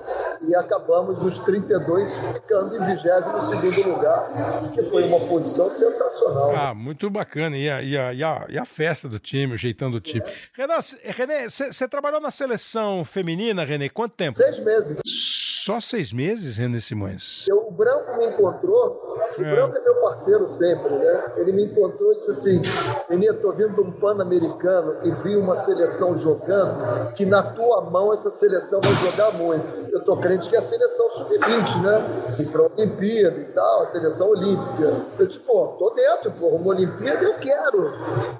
e 0.43 0.55
acabamos 0.55 1.19
nos 1.19 1.41
32 1.41 2.17
ficando 2.35 2.77
em 2.77 2.85
22 2.85 3.87
lugar, 3.87 4.73
que 4.75 4.85
foi 4.85 5.09
uma 5.09 5.27
posição 5.27 5.69
sensacional. 5.69 6.55
Ah, 6.57 6.73
muito 6.73 7.11
bacana. 7.11 7.57
E 7.57 7.69
a, 7.69 7.83
e 7.83 7.99
a, 7.99 8.13
e 8.13 8.23
a, 8.23 8.47
e 8.49 8.59
a 8.59 8.65
festa 8.65 9.09
do 9.09 9.19
time, 9.19 9.55
o 9.55 9.59
jeitão 9.59 9.91
do 9.91 10.01
time. 10.01 10.25
É. 10.57 11.11
René, 11.11 11.49
você 11.49 11.89
trabalhou 11.89 12.21
na 12.21 12.31
seleção 12.31 13.05
feminina, 13.05 13.65
René? 13.65 13.89
Quanto 14.05 14.17
tempo? 14.17 14.37
Seis 14.37 14.61
meses. 14.61 14.99
Só 15.07 15.81
seis 15.81 16.13
meses, 16.13 16.59
René 16.59 16.79
Simões? 16.79 17.47
Eu, 17.49 17.69
o 17.69 17.71
Branco 17.71 18.19
me 18.19 18.27
encontrou. 18.27 19.17
O 19.39 19.43
é. 19.43 19.51
Branco 19.55 19.79
é 19.79 19.81
meu 19.81 19.94
parceiro 20.05 20.47
sempre, 20.47 20.95
né? 20.99 21.33
Ele 21.39 21.53
me 21.53 21.65
encontrou 21.65 22.13
e 22.13 22.19
disse 22.19 22.31
assim: 22.31 22.63
Menino, 23.09 23.33
tô 23.35 23.53
vindo 23.53 23.75
de 23.75 23.81
um 23.81 23.91
Pan-Americano 23.91 24.97
e 25.03 25.11
vi 25.11 25.35
uma 25.37 25.57
seleção 25.57 26.19
jogando 26.19 27.15
que 27.15 27.25
na 27.25 27.43
tua 27.43 27.81
mão 27.81 28.13
essa 28.13 28.31
seleção 28.31 28.83
vai 28.83 28.93
jogar 29.11 29.33
muito. 29.33 29.65
Eu 29.91 30.05
tô 30.05 30.17
crente 30.19 30.51
que 30.51 30.57
é 30.57 30.59
a 30.59 30.63
seleção 30.63 31.09
sub-20, 31.09 31.83
né? 31.83 32.37
E 32.39 32.45
pra 32.47 32.63
Olimpíada 32.63 33.39
e 33.39 33.45
tal, 33.47 33.83
a 33.83 33.87
seleção 33.87 34.29
olímpica. 34.29 35.05
Eu 35.19 35.27
disse, 35.27 35.39
pô, 35.41 35.69
tô 35.79 35.91
dentro, 35.91 36.33
pô, 36.33 36.49
uma 36.49 36.69
Olimpíada 36.69 37.25
eu 37.25 37.35
quero. 37.35 37.93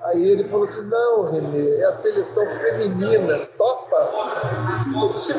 Aí 0.03 0.23
ele 0.23 0.45
falou 0.45 0.65
assim: 0.65 0.83
não, 0.83 1.23
Renê, 1.23 1.77
é 1.77 1.87
a 1.87 1.93
seleção 1.93 2.47
feminina, 2.47 3.39
topa. 3.57 4.11
Eu 5.01 5.09
disse, 5.09 5.35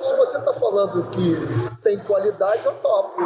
se 0.00 0.16
você 0.16 0.38
está 0.38 0.54
falando 0.54 1.10
que 1.10 1.78
tem 1.82 1.98
qualidade, 1.98 2.64
eu 2.64 2.72
topo. 2.74 3.20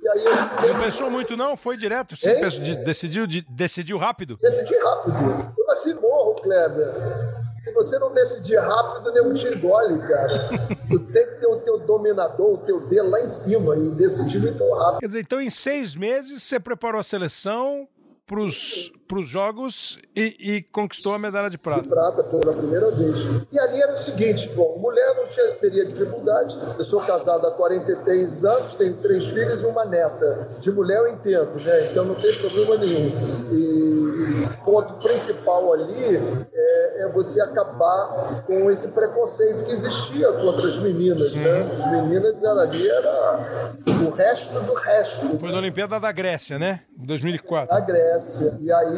E 0.00 0.08
aí 0.08 0.24
eu... 0.24 0.74
Não 0.74 0.80
pensou 0.80 1.10
muito, 1.10 1.36
não? 1.36 1.56
Foi 1.56 1.76
direto? 1.76 2.16
Você 2.16 2.34
pensou, 2.34 2.60
decidiu, 2.84 3.26
de, 3.26 3.42
decidiu 3.42 3.96
rápido? 3.96 4.36
Decidi 4.36 4.76
rápido. 4.78 5.54
Eu 5.56 5.66
nasci 5.66 5.94
morro, 5.94 6.34
Kleber. 6.36 6.92
Se 7.62 7.72
você 7.72 7.98
não 7.98 8.12
decidir 8.12 8.58
rápido, 8.58 9.12
nenhum 9.12 9.32
te 9.32 9.46
engole, 9.46 9.98
cara. 10.06 10.38
tu 10.88 10.98
tem 10.98 11.26
que 11.26 11.34
ter 11.40 11.46
o 11.46 11.60
teu 11.60 11.78
dominador, 11.78 12.54
o 12.54 12.58
teu 12.58 12.80
D 12.80 13.00
lá 13.02 13.20
em 13.20 13.28
cima 13.28 13.76
e 13.76 13.90
decidir 13.92 14.40
muito 14.40 14.68
rápido. 14.74 15.00
Quer 15.00 15.06
dizer, 15.06 15.20
então 15.20 15.40
em 15.40 15.50
seis 15.50 15.94
meses 15.94 16.42
você 16.42 16.58
preparou 16.58 17.00
a 17.00 17.04
seleção, 17.04 17.88
para 18.26 18.40
os 18.40 18.90
jogos 19.22 19.98
e, 20.14 20.36
e, 20.38 20.62
conquistou 20.62 21.14
a 21.14 21.18
medalha 21.18 21.48
de 21.48 21.58
prata. 21.58 21.82
De 21.82 21.88
prata 21.88 22.22
pela 22.24 22.52
primeira 22.52 22.90
vez. 22.90 23.46
E 23.52 23.58
ali 23.58 23.80
era 23.80 23.94
o 23.94 23.98
seguinte: 23.98 24.48
bom, 24.54 24.78
mulher 24.78 25.14
não 25.16 25.26
tinha, 25.28 25.52
teria 25.52 25.84
dificuldade. 25.84 26.58
Eu 26.78 26.84
sou 26.84 27.00
casado 27.00 27.46
há 27.46 27.50
43 27.52 28.44
anos, 28.44 28.74
tenho 28.74 28.94
três 28.96 29.26
filhos 29.28 29.62
e 29.62 29.66
uma 29.66 29.84
neta. 29.84 30.48
De 30.60 30.70
mulher 30.70 30.98
eu 30.98 31.08
entendo, 31.08 31.54
né? 31.60 31.90
Então 31.90 32.04
não 32.04 32.14
tem 32.14 32.32
problema 32.34 32.76
nenhum. 32.76 33.06
E 33.52 34.44
o 34.44 34.64
ponto 34.64 34.94
principal 34.94 35.72
ali 35.72 36.16
é, 36.52 37.02
é, 37.04 37.08
você 37.12 37.40
acabar 37.40 38.44
com 38.46 38.70
esse 38.70 38.88
preconceito 38.88 39.64
que 39.64 39.72
existia 39.72 40.32
contra 40.32 40.66
as 40.66 40.78
meninas, 40.78 41.34
né? 41.34 41.62
As 41.72 41.90
meninas 41.90 42.42
era, 42.42 42.60
ali 42.62 42.88
era 42.88 43.76
o 44.06 44.10
resto 44.10 44.60
do 44.60 44.74
resto. 44.74 45.38
Foi 45.38 45.52
na 45.52 45.58
Olimpíada 45.58 46.00
da 46.00 46.12
Grécia, 46.12 46.58
né? 46.58 46.80
2004. 46.96 47.74
Da. 47.74 47.80
Grécia. 47.80 48.58
E 48.60 48.72
aí, 48.72 48.95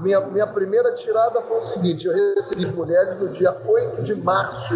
minha, 0.00 0.20
minha 0.20 0.46
primeira 0.46 0.92
tirada 0.92 1.40
foi 1.42 1.58
o 1.58 1.62
seguinte: 1.62 2.06
eu 2.06 2.34
recebi 2.34 2.64
as 2.64 2.70
mulheres 2.70 3.20
no 3.20 3.28
dia 3.32 3.56
8 3.66 4.02
de 4.02 4.14
março, 4.14 4.74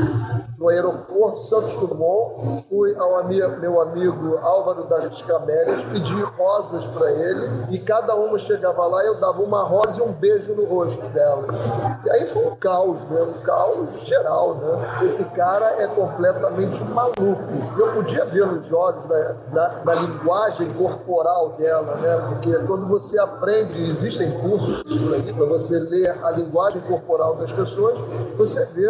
no 0.58 0.68
aeroporto 0.68 1.40
Santos 1.40 1.76
Dumont. 1.76 2.64
Fui 2.68 2.94
ao 2.96 3.24
meu 3.28 3.80
amigo 3.80 4.38
Álvaro 4.38 4.86
das 4.88 5.22
Camélias, 5.22 5.84
pedi 5.84 6.20
rosas 6.22 6.86
para 6.88 7.10
ele, 7.10 7.48
e 7.70 7.78
cada 7.78 8.14
uma 8.14 8.38
chegava 8.38 8.86
lá 8.86 9.02
e 9.04 9.06
eu 9.06 9.20
dava 9.20 9.42
uma 9.42 9.62
rosa 9.62 10.00
e 10.00 10.02
um 10.02 10.12
beijo 10.12 10.54
no 10.54 10.64
rosto 10.64 11.06
delas. 11.08 11.56
E 12.04 12.10
aí 12.10 12.26
foi 12.26 12.46
um 12.46 12.56
caos, 12.56 13.04
né? 13.06 13.20
Um 13.20 13.42
caos 13.42 14.06
geral, 14.06 14.54
né? 14.56 15.04
Esse 15.04 15.24
cara 15.30 15.82
é 15.82 15.86
completamente 15.86 16.82
maluco. 16.84 17.42
Eu 17.78 17.92
podia 17.94 18.24
ver 18.24 18.46
nos 18.46 18.72
olhos, 18.72 19.06
da, 19.06 19.32
da, 19.52 19.68
da 19.84 19.94
linguagem 19.94 20.72
corporal 20.74 21.50
dela, 21.50 21.96
né? 21.96 22.16
Porque 22.28 22.52
quando 22.66 22.86
você 22.86 23.18
aprende, 23.18 23.82
existem 23.82 24.30
cursos 24.40 25.00
por 25.00 25.14
aí 25.14 25.32
para 25.32 25.46
você 25.46 25.78
ler 25.78 26.10
a 26.24 26.30
linguagem 26.32 26.80
corporal 26.82 27.36
das 27.36 27.52
pessoas, 27.52 27.98
você 28.36 28.64
vê 28.66 28.86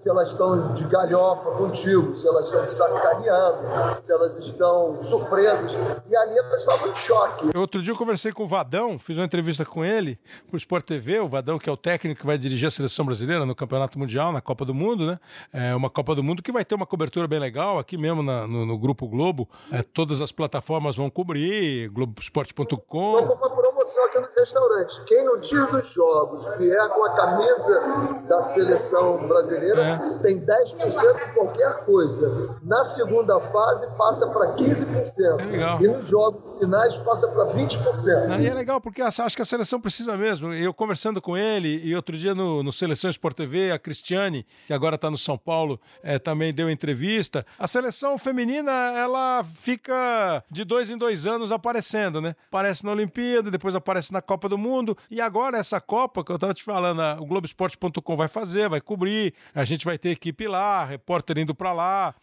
se 0.00 0.08
elas 0.08 0.30
estão 0.30 0.72
de 0.72 0.84
galhofa 0.84 1.50
contigo, 1.52 2.14
se 2.14 2.26
elas 2.26 2.46
estão 2.46 2.68
sacaneando, 2.68 3.58
se 4.02 4.12
elas 4.12 4.36
estão 4.36 5.02
surpresas. 5.02 5.76
E 6.08 6.16
ali 6.16 6.38
elas 6.38 6.60
estavam 6.60 6.90
em 6.90 6.94
choque. 6.94 7.56
Outro 7.56 7.82
dia 7.82 7.92
eu 7.92 7.96
conversei 7.96 8.32
com 8.32 8.44
o 8.44 8.46
Vadão, 8.46 8.98
fiz 8.98 9.16
uma 9.16 9.24
entrevista 9.24 9.64
com 9.64 9.84
ele 9.84 10.18
para 10.46 10.54
o 10.54 10.56
Sport 10.56 10.86
TV, 10.86 11.20
o 11.20 11.28
Vadão, 11.28 11.58
que 11.58 11.68
é 11.68 11.72
o 11.72 11.76
técnico 11.76 12.20
que 12.20 12.26
vai 12.26 12.38
dirigir 12.38 12.68
a 12.68 12.70
seleção 12.70 13.04
brasileira 13.04 13.44
no 13.44 13.54
Campeonato 13.54 13.98
Mundial, 13.98 14.32
na 14.32 14.40
Copa 14.40 14.64
do 14.64 14.74
Mundo, 14.74 15.06
né? 15.06 15.18
É 15.52 15.74
uma 15.74 15.90
Copa 15.90 16.14
do 16.14 16.22
Mundo 16.22 16.42
que 16.42 16.52
vai 16.52 16.64
ter 16.64 16.74
uma 16.74 16.86
cobertura 16.86 17.26
bem 17.26 17.38
legal 17.38 17.78
aqui 17.78 17.96
mesmo 17.96 18.22
na, 18.22 18.46
no, 18.46 18.66
no, 18.66 18.78
Grupo 18.78 19.08
Globo. 19.08 19.48
É, 19.72 19.82
todas 19.82 20.20
as 20.20 20.32
plataformas 20.32 20.96
vão 20.96 21.10
cobrir, 21.10 21.88
globoesporte.com. 21.88 23.18
Então, 23.18 23.34
uma 23.34 23.50
promoção 23.50 24.04
aqui 24.06 24.18
no 24.18 24.26
restaurante. 24.26 24.75
Quem 25.06 25.24
no 25.24 25.38
dia 25.38 25.66
dos 25.66 25.92
jogos 25.92 26.56
vier 26.58 26.88
com 26.88 27.04
a 27.04 27.16
camisa 27.16 28.22
da 28.28 28.42
seleção 28.42 29.26
brasileira 29.26 29.82
é. 29.82 30.18
tem 30.22 30.40
10% 30.40 31.26
de 31.26 31.34
qualquer 31.34 31.84
coisa. 31.84 32.58
Na 32.62 32.84
segunda 32.84 33.40
fase 33.40 33.86
passa 33.96 34.26
para 34.28 34.54
15%. 34.54 35.40
É 35.40 35.44
legal. 35.44 35.78
E 35.82 35.88
nos 35.88 36.08
jogos 36.08 36.58
finais 36.58 36.98
passa 36.98 37.28
para 37.28 37.46
20%. 37.46 38.40
E 38.40 38.46
é 38.46 38.54
legal 38.54 38.80
porque 38.80 39.02
acho 39.02 39.34
que 39.34 39.42
a 39.42 39.46
seleção 39.46 39.80
precisa 39.80 40.16
mesmo. 40.16 40.52
Eu 40.52 40.74
conversando 40.74 41.20
com 41.20 41.36
ele 41.36 41.80
e 41.82 41.94
outro 41.94 42.16
dia 42.16 42.34
no, 42.34 42.62
no 42.62 42.72
Seleção 42.72 43.10
Sport 43.10 43.36
TV, 43.36 43.72
a 43.72 43.78
Cristiane, 43.78 44.46
que 44.66 44.72
agora 44.72 44.96
está 44.96 45.10
no 45.10 45.18
São 45.18 45.38
Paulo, 45.38 45.80
é, 46.02 46.18
também 46.18 46.52
deu 46.52 46.70
entrevista. 46.70 47.46
A 47.58 47.66
seleção 47.66 48.18
feminina, 48.18 48.72
ela 48.96 49.44
fica 49.54 50.42
de 50.50 50.64
dois 50.64 50.90
em 50.90 50.98
dois 50.98 51.26
anos 51.26 51.50
aparecendo, 51.52 52.20
né? 52.20 52.34
Aparece 52.48 52.84
na 52.84 52.92
Olimpíada, 52.92 53.50
depois 53.50 53.74
aparece 53.74 54.12
na 54.12 54.20
Copa 54.20 54.48
do 54.48 54.58
Mundo. 54.58 54.65
E 55.10 55.20
agora 55.20 55.58
essa 55.58 55.80
Copa, 55.80 56.24
que 56.24 56.30
eu 56.30 56.36
estava 56.36 56.52
te 56.52 56.62
falando, 56.62 57.00
o 57.22 57.26
Globoesporte.com 57.26 58.16
vai 58.16 58.28
fazer, 58.28 58.68
vai 58.68 58.80
cobrir. 58.80 59.32
A 59.54 59.64
gente 59.64 59.84
vai 59.84 59.98
ter 59.98 60.10
equipe 60.10 60.46
lá, 60.46 60.84
repórter 60.84 61.38
indo 61.38 61.54
para 61.54 61.72
lá. 61.72 62.14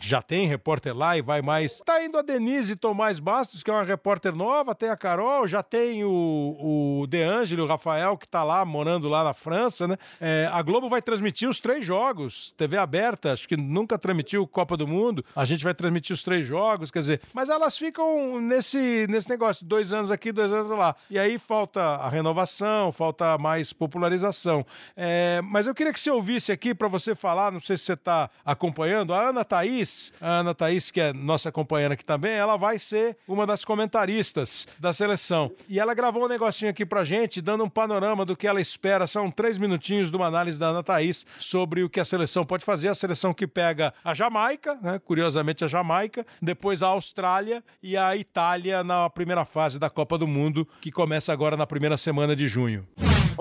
já 0.00 0.22
tem 0.22 0.46
repórter 0.46 0.96
lá 0.96 1.16
e 1.16 1.22
vai 1.22 1.42
mais. 1.42 1.80
Tá 1.80 2.02
indo 2.04 2.18
a 2.18 2.22
Denise 2.22 2.76
Tomás 2.76 3.18
Bastos, 3.18 3.62
que 3.62 3.70
é 3.70 3.74
uma 3.74 3.82
repórter 3.82 4.34
nova, 4.34 4.74
tem 4.74 4.88
a 4.88 4.96
Carol, 4.96 5.46
já 5.46 5.62
tem 5.62 6.04
o, 6.04 7.00
o 7.02 7.06
De 7.06 7.22
Angelo, 7.22 7.64
o 7.64 7.66
Rafael, 7.66 8.16
que 8.16 8.28
tá 8.28 8.42
lá, 8.42 8.64
morando 8.64 9.08
lá 9.08 9.24
na 9.24 9.34
França, 9.34 9.86
né? 9.86 9.96
É, 10.20 10.48
a 10.52 10.62
Globo 10.62 10.88
vai 10.88 11.02
transmitir 11.02 11.48
os 11.48 11.60
três 11.60 11.84
jogos. 11.84 12.52
TV 12.56 12.76
aberta, 12.76 13.32
acho 13.32 13.48
que 13.48 13.56
nunca 13.56 13.98
transmitiu 13.98 14.46
Copa 14.46 14.76
do 14.76 14.86
Mundo. 14.86 15.24
A 15.34 15.44
gente 15.44 15.64
vai 15.64 15.74
transmitir 15.74 16.14
os 16.14 16.22
três 16.22 16.46
jogos, 16.46 16.90
quer 16.90 17.00
dizer, 17.00 17.20
mas 17.32 17.48
elas 17.48 17.76
ficam 17.76 18.40
nesse, 18.40 19.06
nesse 19.08 19.28
negócio, 19.28 19.64
dois 19.66 19.92
anos 19.92 20.10
aqui, 20.10 20.32
dois 20.32 20.52
anos 20.52 20.70
lá. 20.70 20.94
E 21.10 21.18
aí 21.18 21.38
falta 21.50 21.80
a 21.82 22.08
renovação, 22.08 22.92
falta 22.92 23.36
mais 23.36 23.72
popularização. 23.72 24.64
É, 24.96 25.40
mas 25.42 25.66
eu 25.66 25.74
queria 25.74 25.92
que 25.92 25.98
você 25.98 26.08
ouvisse 26.08 26.52
aqui 26.52 26.72
para 26.72 26.86
você 26.86 27.12
falar, 27.12 27.50
não 27.50 27.58
sei 27.58 27.76
se 27.76 27.82
você 27.82 27.94
está 27.94 28.30
acompanhando, 28.44 29.12
a 29.12 29.30
Ana 29.30 29.44
Thaís, 29.44 30.12
a 30.20 30.28
Ana 30.28 30.54
Thaís, 30.54 30.92
que 30.92 31.00
é 31.00 31.12
nossa 31.12 31.50
companheira 31.50 31.94
aqui 31.94 32.04
também, 32.04 32.34
ela 32.34 32.56
vai 32.56 32.78
ser 32.78 33.16
uma 33.26 33.44
das 33.48 33.64
comentaristas 33.64 34.68
da 34.78 34.92
seleção. 34.92 35.50
E 35.68 35.80
ela 35.80 35.92
gravou 35.92 36.24
um 36.24 36.28
negocinho 36.28 36.70
aqui 36.70 36.86
pra 36.86 37.02
gente, 37.02 37.42
dando 37.42 37.64
um 37.64 37.68
panorama 37.68 38.24
do 38.24 38.36
que 38.36 38.46
ela 38.46 38.60
espera. 38.60 39.08
São 39.08 39.28
três 39.28 39.58
minutinhos 39.58 40.08
de 40.08 40.16
uma 40.16 40.28
análise 40.28 40.56
da 40.56 40.68
Ana 40.68 40.84
Thaís 40.84 41.26
sobre 41.40 41.82
o 41.82 41.90
que 41.90 41.98
a 41.98 42.04
seleção 42.04 42.46
pode 42.46 42.64
fazer. 42.64 42.86
A 42.86 42.94
seleção 42.94 43.34
que 43.34 43.48
pega 43.48 43.92
a 44.04 44.14
Jamaica, 44.14 44.78
né, 44.80 45.00
curiosamente 45.00 45.64
a 45.64 45.68
Jamaica, 45.68 46.24
depois 46.40 46.80
a 46.80 46.86
Austrália 46.86 47.60
e 47.82 47.96
a 47.96 48.16
Itália 48.16 48.84
na 48.84 49.10
primeira 49.10 49.44
fase 49.44 49.80
da 49.80 49.90
Copa 49.90 50.16
do 50.16 50.28
Mundo, 50.28 50.64
que 50.80 50.92
começa 50.92 51.32
agora 51.32 51.39
na 51.56 51.66
primeira 51.66 51.96
semana 51.96 52.36
de 52.36 52.46
junho. 52.46 52.86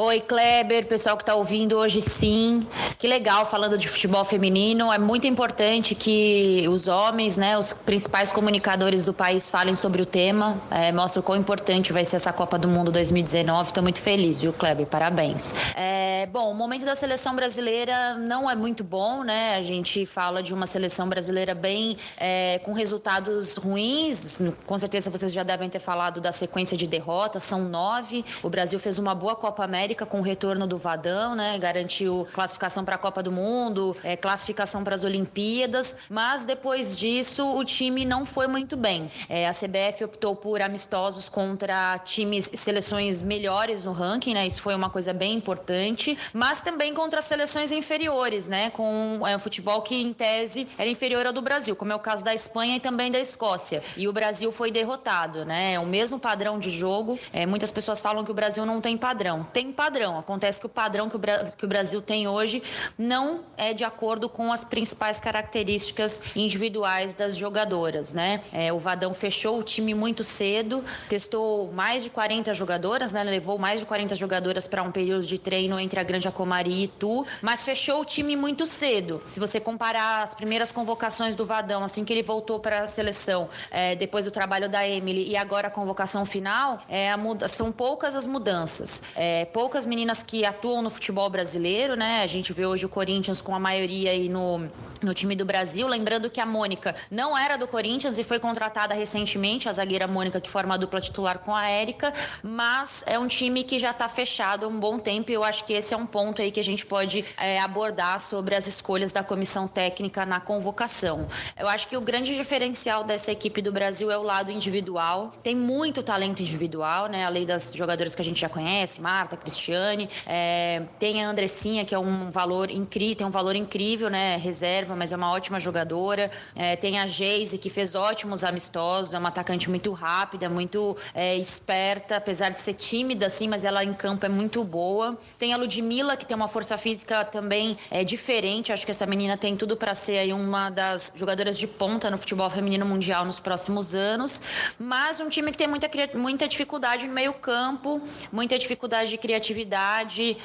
Oi, 0.01 0.21
Kleber, 0.21 0.87
pessoal 0.87 1.17
que 1.17 1.23
está 1.23 1.35
ouvindo 1.35 1.75
hoje 1.75 1.99
sim. 1.99 2.65
Que 2.97 3.05
legal 3.05 3.45
falando 3.45 3.77
de 3.77 3.89
futebol 3.89 4.23
feminino. 4.23 4.93
É 4.93 4.97
muito 4.97 5.27
importante 5.27 5.93
que 5.93 6.65
os 6.69 6.87
homens, 6.87 7.35
né, 7.35 7.57
os 7.57 7.73
principais 7.73 8.31
comunicadores 8.31 9.07
do 9.07 9.13
país 9.13 9.49
falem 9.49 9.75
sobre 9.75 10.01
o 10.01 10.05
tema. 10.05 10.57
É, 10.71 10.93
mostra 10.93 11.19
o 11.19 11.23
quão 11.23 11.37
importante 11.37 11.91
vai 11.91 12.05
ser 12.05 12.15
essa 12.15 12.31
Copa 12.31 12.57
do 12.57 12.69
Mundo 12.69 12.93
2019. 12.93 13.67
Estou 13.67 13.83
muito 13.83 13.99
feliz, 13.99 14.39
viu, 14.39 14.53
Kleber? 14.53 14.85
Parabéns. 14.85 15.53
É, 15.75 16.27
bom, 16.27 16.49
o 16.49 16.55
momento 16.55 16.85
da 16.85 16.95
seleção 16.95 17.35
brasileira 17.35 18.13
não 18.13 18.49
é 18.49 18.55
muito 18.55 18.85
bom, 18.85 19.25
né? 19.25 19.57
A 19.57 19.61
gente 19.61 20.05
fala 20.05 20.41
de 20.41 20.53
uma 20.53 20.65
seleção 20.65 21.09
brasileira 21.09 21.53
bem 21.53 21.97
é, 22.15 22.61
com 22.63 22.71
resultados 22.71 23.57
ruins. 23.57 24.41
Com 24.65 24.77
certeza 24.77 25.09
vocês 25.09 25.33
já 25.33 25.43
devem 25.43 25.67
ter 25.67 25.79
falado 25.79 26.21
da 26.21 26.31
sequência 26.31 26.77
de 26.77 26.87
derrotas. 26.87 27.43
São 27.43 27.65
nove. 27.65 28.23
O 28.41 28.49
Brasil 28.49 28.79
fez 28.79 28.97
uma 28.97 29.13
boa 29.13 29.35
Copa 29.35 29.65
América 29.65 29.88
América 29.89 30.05
com 30.05 30.19
o 30.19 30.21
retorno 30.21 30.67
do 30.67 30.77
Vadão, 30.77 31.33
né? 31.33 31.57
Garantiu 31.57 32.27
classificação 32.31 32.85
para 32.85 32.93
a 32.93 32.97
Copa 32.97 33.23
do 33.23 33.31
Mundo, 33.31 33.97
é, 34.03 34.15
classificação 34.15 34.83
para 34.83 34.93
as 34.93 35.03
Olimpíadas, 35.03 35.97
mas 36.07 36.45
depois 36.45 36.95
disso 36.95 37.55
o 37.55 37.63
time 37.63 38.05
não 38.05 38.23
foi 38.23 38.45
muito 38.45 38.77
bem. 38.77 39.09
É, 39.27 39.47
a 39.47 39.51
CBF 39.51 40.03
optou 40.03 40.35
por 40.35 40.61
amistosos 40.61 41.27
contra 41.27 41.97
times, 41.99 42.51
seleções 42.53 43.23
melhores 43.23 43.85
no 43.85 43.91
ranking, 43.91 44.35
né? 44.35 44.45
Isso 44.45 44.61
foi 44.61 44.75
uma 44.75 44.91
coisa 44.91 45.11
bem 45.11 45.33
importante, 45.33 46.15
mas 46.33 46.61
também 46.61 46.93
contra 46.93 47.19
seleções 47.19 47.71
inferiores, 47.71 48.47
né? 48.47 48.69
Com 48.69 49.21
é, 49.25 49.35
um 49.35 49.39
futebol 49.39 49.81
que 49.81 49.99
em 49.99 50.13
tese 50.13 50.67
era 50.77 50.87
inferior 50.87 51.25
ao 51.25 51.33
do 51.33 51.41
Brasil, 51.41 51.75
como 51.75 51.91
é 51.91 51.95
o 51.95 51.99
caso 51.99 52.23
da 52.23 52.35
Espanha 52.35 52.75
e 52.75 52.79
também 52.79 53.09
da 53.09 53.19
Escócia. 53.19 53.81
E 53.97 54.07
o 54.07 54.13
Brasil 54.13 54.51
foi 54.51 54.69
derrotado, 54.69 55.45
né? 55.45 55.73
É 55.73 55.79
o 55.79 55.85
mesmo 55.87 56.19
padrão 56.19 56.59
de 56.59 56.69
jogo. 56.69 57.17
É, 57.33 57.47
muitas 57.47 57.71
pessoas 57.71 57.99
falam 57.99 58.23
que 58.23 58.29
o 58.29 58.35
Brasil 58.35 58.67
não 58.67 58.79
tem 58.79 58.95
padrão. 58.95 59.43
Tem 59.51 59.68
tem 59.69 59.71
padrão. 59.71 60.17
Acontece 60.17 60.59
que 60.59 60.65
o 60.65 60.69
padrão 60.69 61.09
que 61.09 61.15
o, 61.15 61.19
que 61.19 61.65
o 61.65 61.67
Brasil 61.67 62.01
tem 62.01 62.27
hoje 62.27 62.61
não 62.97 63.45
é 63.55 63.73
de 63.73 63.83
acordo 63.83 64.27
com 64.27 64.51
as 64.51 64.63
principais 64.63 65.19
características 65.19 66.21
individuais 66.35 67.13
das 67.13 67.37
jogadoras, 67.37 68.11
né? 68.11 68.41
É, 68.51 68.73
o 68.73 68.79
Vadão 68.79 69.13
fechou 69.13 69.59
o 69.59 69.63
time 69.63 69.93
muito 69.93 70.23
cedo, 70.23 70.83
testou 71.07 71.71
mais 71.71 72.03
de 72.03 72.09
40 72.09 72.53
jogadoras, 72.53 73.11
né? 73.11 73.23
Levou 73.23 73.57
mais 73.57 73.81
de 73.81 73.85
40 73.85 74.15
jogadoras 74.15 74.67
para 74.67 74.81
um 74.83 74.91
período 74.91 75.25
de 75.25 75.37
treino 75.37 75.79
entre 75.79 75.99
a 75.99 76.03
Grande 76.03 76.27
Acomari 76.27 76.71
e 76.71 76.83
Itu, 76.83 77.25
mas 77.41 77.63
fechou 77.63 78.01
o 78.01 78.05
time 78.05 78.35
muito 78.35 78.65
cedo. 78.65 79.21
Se 79.25 79.39
você 79.39 79.59
comparar 79.59 80.23
as 80.23 80.33
primeiras 80.33 80.71
convocações 80.71 81.35
do 81.35 81.45
Vadão, 81.45 81.83
assim 81.83 82.03
que 82.03 82.11
ele 82.11 82.23
voltou 82.23 82.59
para 82.59 82.81
a 82.81 82.87
seleção, 82.87 83.49
é, 83.69 83.95
depois 83.95 84.25
do 84.25 84.31
trabalho 84.31 84.67
da 84.67 84.87
Emily 84.87 85.29
e 85.29 85.37
agora 85.37 85.67
a 85.67 85.71
convocação 85.71 86.25
final, 86.25 86.81
é, 86.89 87.11
a 87.11 87.19
são 87.47 87.71
poucas 87.71 88.15
as 88.15 88.25
mudanças. 88.25 89.03
É, 89.15 89.45
poucas 89.59 89.83
meninas 89.83 90.23
que 90.23 90.45
atuam 90.45 90.81
no 90.81 90.89
futebol 90.89 91.29
brasileiro, 91.29 91.93
né? 91.97 92.23
A 92.23 92.27
gente 92.27 92.53
vê 92.53 92.65
hoje 92.65 92.85
o 92.85 92.89
Corinthians 92.89 93.41
com 93.41 93.53
a 93.53 93.59
maioria 93.59 94.11
aí 94.11 94.29
no, 94.29 94.69
no 95.01 95.13
time 95.13 95.35
do 95.35 95.43
Brasil. 95.43 95.85
Lembrando 95.85 96.29
que 96.29 96.39
a 96.39 96.45
Mônica 96.45 96.95
não 97.11 97.37
era 97.37 97.57
do 97.57 97.67
Corinthians 97.67 98.17
e 98.17 98.23
foi 98.23 98.39
contratada 98.39 98.95
recentemente, 98.95 99.67
a 99.67 99.73
zagueira 99.73 100.07
Mônica, 100.07 100.39
que 100.39 100.49
forma 100.49 100.75
a 100.75 100.77
dupla 100.77 101.01
titular 101.01 101.39
com 101.39 101.53
a 101.53 101.67
Érica, 101.67 102.13
mas 102.41 103.03
é 103.05 103.19
um 103.19 103.27
time 103.27 103.65
que 103.65 103.77
já 103.77 103.91
está 103.91 104.07
fechado 104.07 104.65
há 104.65 104.69
um 104.69 104.79
bom 104.79 104.97
tempo 104.97 105.29
e 105.29 105.33
eu 105.33 105.43
acho 105.43 105.65
que 105.65 105.73
esse 105.73 105.93
é 105.93 105.97
um 105.97 106.05
ponto 106.05 106.41
aí 106.41 106.51
que 106.51 106.59
a 106.61 106.63
gente 106.63 106.85
pode 106.85 107.25
é, 107.37 107.59
abordar 107.59 108.17
sobre 108.17 108.55
as 108.55 108.65
escolhas 108.65 109.11
da 109.11 109.23
comissão 109.23 109.67
técnica 109.67 110.25
na 110.25 110.39
convocação. 110.39 111.27
Eu 111.57 111.67
acho 111.67 111.87
que 111.89 111.97
o 111.97 112.01
grande 112.01 112.33
diferencial 112.33 113.03
dessa 113.03 113.29
equipe 113.29 113.61
do 113.61 113.73
Brasil 113.73 114.09
é 114.09 114.17
o 114.17 114.23
lado 114.23 114.51
individual. 114.51 115.33
Tem 115.43 115.53
muito 115.53 116.01
talento 116.01 116.41
individual, 116.41 117.07
né? 117.07 117.25
Além 117.25 117.45
das 117.45 117.73
jogadoras 117.73 118.15
que 118.15 118.21
a 118.21 118.25
gente 118.25 118.39
já 118.39 118.47
conhece, 118.47 119.01
Marta, 119.01 119.35
Cristiane, 119.49 120.07
é, 120.27 120.83
tem 120.99 121.23
a 121.23 121.29
Andressinha, 121.29 121.83
que 121.83 121.95
é 121.95 121.99
um 121.99 122.29
valor 122.29 122.69
incrível, 122.69 123.15
tem 123.15 123.27
um 123.27 123.31
valor 123.31 123.55
incrível, 123.55 124.09
né? 124.09 124.37
Reserva, 124.37 124.95
mas 124.95 125.11
é 125.11 125.15
uma 125.15 125.31
ótima 125.31 125.59
jogadora. 125.59 126.29
É, 126.55 126.75
tem 126.75 126.99
a 126.99 127.07
Geise, 127.07 127.57
que 127.57 127.69
fez 127.69 127.95
ótimos 127.95 128.43
amistosos, 128.43 129.13
é 129.13 129.17
uma 129.17 129.29
atacante 129.29 129.69
muito 129.69 129.91
rápida, 129.91 130.47
muito 130.47 130.95
é, 131.13 131.35
esperta, 131.35 132.17
apesar 132.17 132.49
de 132.49 132.59
ser 132.59 132.73
tímida, 132.73 133.25
assim, 133.25 133.47
mas 133.47 133.65
ela 133.65 133.83
em 133.83 133.93
campo 133.93 134.25
é 134.25 134.29
muito 134.29 134.63
boa. 134.63 135.17
Tem 135.39 135.53
a 135.53 135.57
Ludmilla, 135.57 136.15
que 136.15 136.25
tem 136.25 136.35
uma 136.35 136.47
força 136.47 136.77
física 136.77 137.25
também 137.25 137.75
é, 137.89 138.03
diferente. 138.03 138.71
Acho 138.71 138.85
que 138.85 138.91
essa 138.91 139.05
menina 139.05 139.35
tem 139.35 139.55
tudo 139.55 139.75
para 139.75 139.93
ser 139.93 140.19
aí 140.19 140.31
uma 140.31 140.69
das 140.69 141.11
jogadoras 141.15 141.57
de 141.57 141.65
ponta 141.65 142.11
no 142.11 142.17
futebol 142.17 142.49
feminino 142.49 142.85
mundial 142.85 143.25
nos 143.25 143.39
próximos 143.39 143.95
anos. 143.95 144.41
Mas 144.77 145.19
um 145.19 145.27
time 145.27 145.51
que 145.51 145.57
tem 145.57 145.67
muita, 145.67 145.89
muita 146.15 146.47
dificuldade 146.47 147.07
no 147.07 147.13
meio-campo, 147.13 148.01
muita 148.31 148.57
dificuldade 148.57 149.09
de 149.09 149.17
criatividade. 149.17 149.38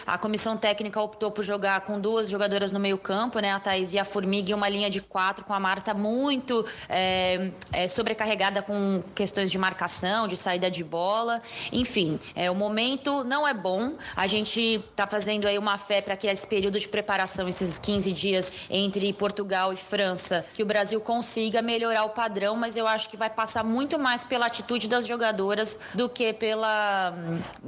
A 0.07 0.19
comissão 0.19 0.57
técnica 0.57 1.01
optou 1.01 1.31
por 1.31 1.45
jogar 1.45 1.81
com 1.83 2.01
duas 2.01 2.29
jogadoras 2.29 2.73
no 2.73 2.81
meio-campo, 2.81 3.39
né? 3.39 3.53
A 3.53 3.61
Thaís 3.61 3.95
e 3.95 3.99
a 3.99 4.05
Formiga, 4.05 4.51
e 4.51 4.55
uma 4.55 4.69
linha 4.69 4.91
de 4.91 5.01
quatro 5.01 5.45
com 5.45 5.53
a 5.53 5.61
Marta 5.61 5.95
muito 5.95 6.65
é, 6.89 7.51
é, 7.73 7.89
sobrecarregada 7.89 8.63
com 8.63 9.03
questões 9.15 9.51
de 9.51 9.59
marcação, 9.59 10.29
de 10.29 10.37
saída 10.37 10.71
de 10.71 10.85
bola. 10.85 11.41
Enfim, 11.73 12.19
é, 12.35 12.51
o 12.51 12.55
momento 12.55 13.25
não 13.25 13.47
é 13.47 13.55
bom. 13.55 13.95
A 14.17 14.27
gente 14.27 14.85
está 14.91 15.07
fazendo 15.07 15.47
aí 15.47 15.59
uma 15.59 15.79
fé 15.79 16.01
para 16.01 16.17
que 16.17 16.27
esse 16.27 16.47
período 16.47 16.79
de 16.79 16.89
preparação, 16.89 17.49
esses 17.49 17.79
15 17.79 18.13
dias 18.13 18.55
entre 18.71 19.13
Portugal 19.13 19.73
e 19.73 19.77
França, 19.77 20.45
que 20.55 20.63
o 20.63 20.67
Brasil 20.67 21.01
consiga 21.01 21.63
melhorar 21.63 22.05
o 22.05 22.11
padrão, 22.11 22.57
mas 22.57 22.77
eu 22.77 22.87
acho 22.87 23.09
que 23.09 23.17
vai 23.17 23.31
passar 23.31 23.65
muito 23.65 23.99
mais 23.99 24.25
pela 24.25 24.47
atitude 24.47 24.89
das 24.89 25.07
jogadoras 25.07 25.79
do 25.95 26.09
que 26.09 26.33
pela 26.33 27.15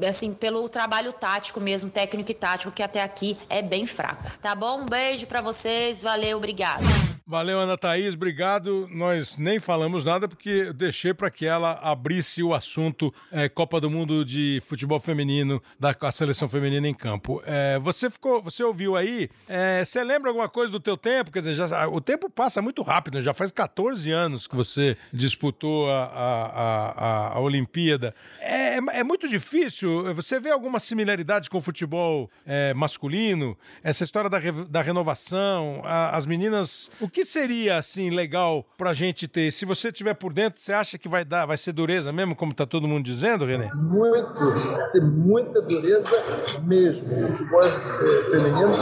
assim, 0.08 0.32
pelo 0.32 0.68
trabalho 0.68 1.12
tático 1.18 1.60
mesmo, 1.60 1.90
técnico 1.90 2.30
e 2.30 2.34
tático, 2.34 2.72
que 2.72 2.82
até 2.82 3.02
aqui 3.02 3.36
é 3.48 3.62
bem 3.62 3.86
fraco. 3.86 4.38
Tá 4.38 4.54
bom? 4.54 4.82
Um 4.82 4.86
beijo 4.86 5.26
para 5.26 5.40
vocês, 5.40 6.02
valeu, 6.02 6.36
obrigado. 6.36 6.84
Valeu, 7.28 7.58
Ana 7.58 7.76
Thaís, 7.76 8.14
obrigado. 8.14 8.88
Nós 8.88 9.36
nem 9.36 9.58
falamos 9.58 10.04
nada 10.04 10.28
porque 10.28 10.72
deixei 10.72 11.12
para 11.12 11.28
que 11.28 11.44
ela 11.44 11.72
abrisse 11.82 12.40
o 12.40 12.54
assunto 12.54 13.12
é, 13.32 13.48
Copa 13.48 13.80
do 13.80 13.90
Mundo 13.90 14.24
de 14.24 14.62
Futebol 14.64 15.00
Feminino, 15.00 15.60
da 15.76 15.92
seleção 16.12 16.48
feminina 16.48 16.86
em 16.86 16.94
campo. 16.94 17.42
É, 17.44 17.80
você 17.80 18.08
ficou, 18.08 18.40
você 18.40 18.62
ouviu 18.62 18.94
aí? 18.94 19.28
É, 19.48 19.84
você 19.84 20.04
lembra 20.04 20.30
alguma 20.30 20.48
coisa 20.48 20.70
do 20.70 20.78
teu 20.78 20.96
tempo? 20.96 21.32
Quer 21.32 21.40
dizer, 21.40 21.54
já, 21.54 21.88
o 21.88 22.00
tempo 22.00 22.30
passa 22.30 22.62
muito 22.62 22.80
rápido, 22.82 23.16
né? 23.16 23.22
já 23.22 23.34
faz 23.34 23.50
14 23.50 24.08
anos 24.12 24.46
que 24.46 24.54
você 24.54 24.96
disputou 25.12 25.90
a, 25.90 26.04
a, 26.04 26.92
a, 26.92 27.28
a 27.34 27.40
Olimpíada. 27.40 28.14
É, 28.38 28.76
é, 28.76 29.02
muito 29.02 29.28
difícil. 29.28 30.14
Você 30.14 30.38
vê 30.38 30.52
alguma 30.52 30.78
similaridade 30.78 31.05
com 31.50 31.58
o 31.58 31.60
futebol 31.60 32.30
é, 32.44 32.74
masculino? 32.74 33.56
Essa 33.82 34.04
história 34.04 34.28
da, 34.28 34.38
da 34.68 34.82
renovação, 34.82 35.82
as 35.84 36.26
meninas. 36.26 36.90
O 37.00 37.08
que 37.08 37.24
seria 37.24 37.78
assim 37.78 38.10
legal 38.10 38.66
pra 38.76 38.92
gente 38.92 39.28
ter? 39.28 39.50
Se 39.52 39.64
você 39.64 39.92
tiver 39.92 40.14
por 40.14 40.32
dentro, 40.32 40.60
você 40.60 40.72
acha 40.72 40.98
que 40.98 41.08
vai 41.08 41.24
dar, 41.24 41.46
vai 41.46 41.56
ser 41.56 41.72
dureza 41.72 42.12
mesmo, 42.12 42.34
como 42.34 42.54
tá 42.54 42.66
todo 42.66 42.88
mundo 42.88 43.04
dizendo, 43.04 43.44
René? 43.44 43.70
Muito, 43.74 44.50
vai 44.72 44.86
ser 44.86 45.02
muita 45.02 45.62
dureza 45.62 46.60
mesmo. 46.62 47.12
O 47.12 47.26
futebol 47.28 47.64
eh, 47.64 48.30
feminino 48.30 48.76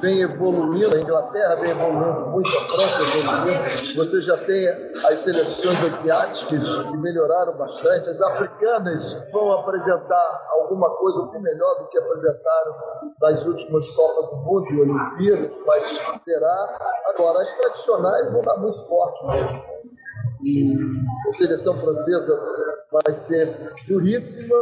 vem 0.00 0.20
evoluindo, 0.20 0.94
a 0.94 1.00
Inglaterra 1.00 1.56
vem 1.56 1.70
evoluindo 1.70 2.30
muito, 2.30 2.48
a 2.48 2.62
França 2.62 3.02
evoluindo. 3.02 3.94
Você 3.96 4.20
já 4.20 4.36
tem 4.36 4.68
as 5.04 5.20
seleções 5.20 5.82
asiáticas 5.84 6.78
que 6.78 6.96
melhoraram 6.96 7.56
bastante, 7.56 8.08
as 8.10 8.20
africanas 8.20 9.16
vão 9.32 9.52
apresentar 9.52 10.46
alguma 10.50 10.90
coisa 10.90 11.22
um 11.22 11.40
melhor 11.40 11.78
do 11.78 11.88
que 11.88 11.98
apresentaram 11.98 12.76
nas 13.20 13.46
últimas 13.46 13.88
Copas 13.90 14.30
do 14.30 14.36
Mundo 14.38 14.72
e 14.72 14.80
Olimpíadas, 14.80 15.58
mas 15.66 15.82
será 16.22 16.78
agora 17.06 17.42
as 17.42 17.54
tradicionais 17.54 18.30
vão 18.32 18.42
dar 18.42 18.56
muito 18.58 18.80
forte 18.86 19.26
mesmo. 19.26 19.97
E 20.42 20.76
a 21.28 21.32
seleção 21.32 21.76
francesa 21.76 22.40
vai 22.92 23.14
ser 23.14 23.46
duríssima. 23.86 24.54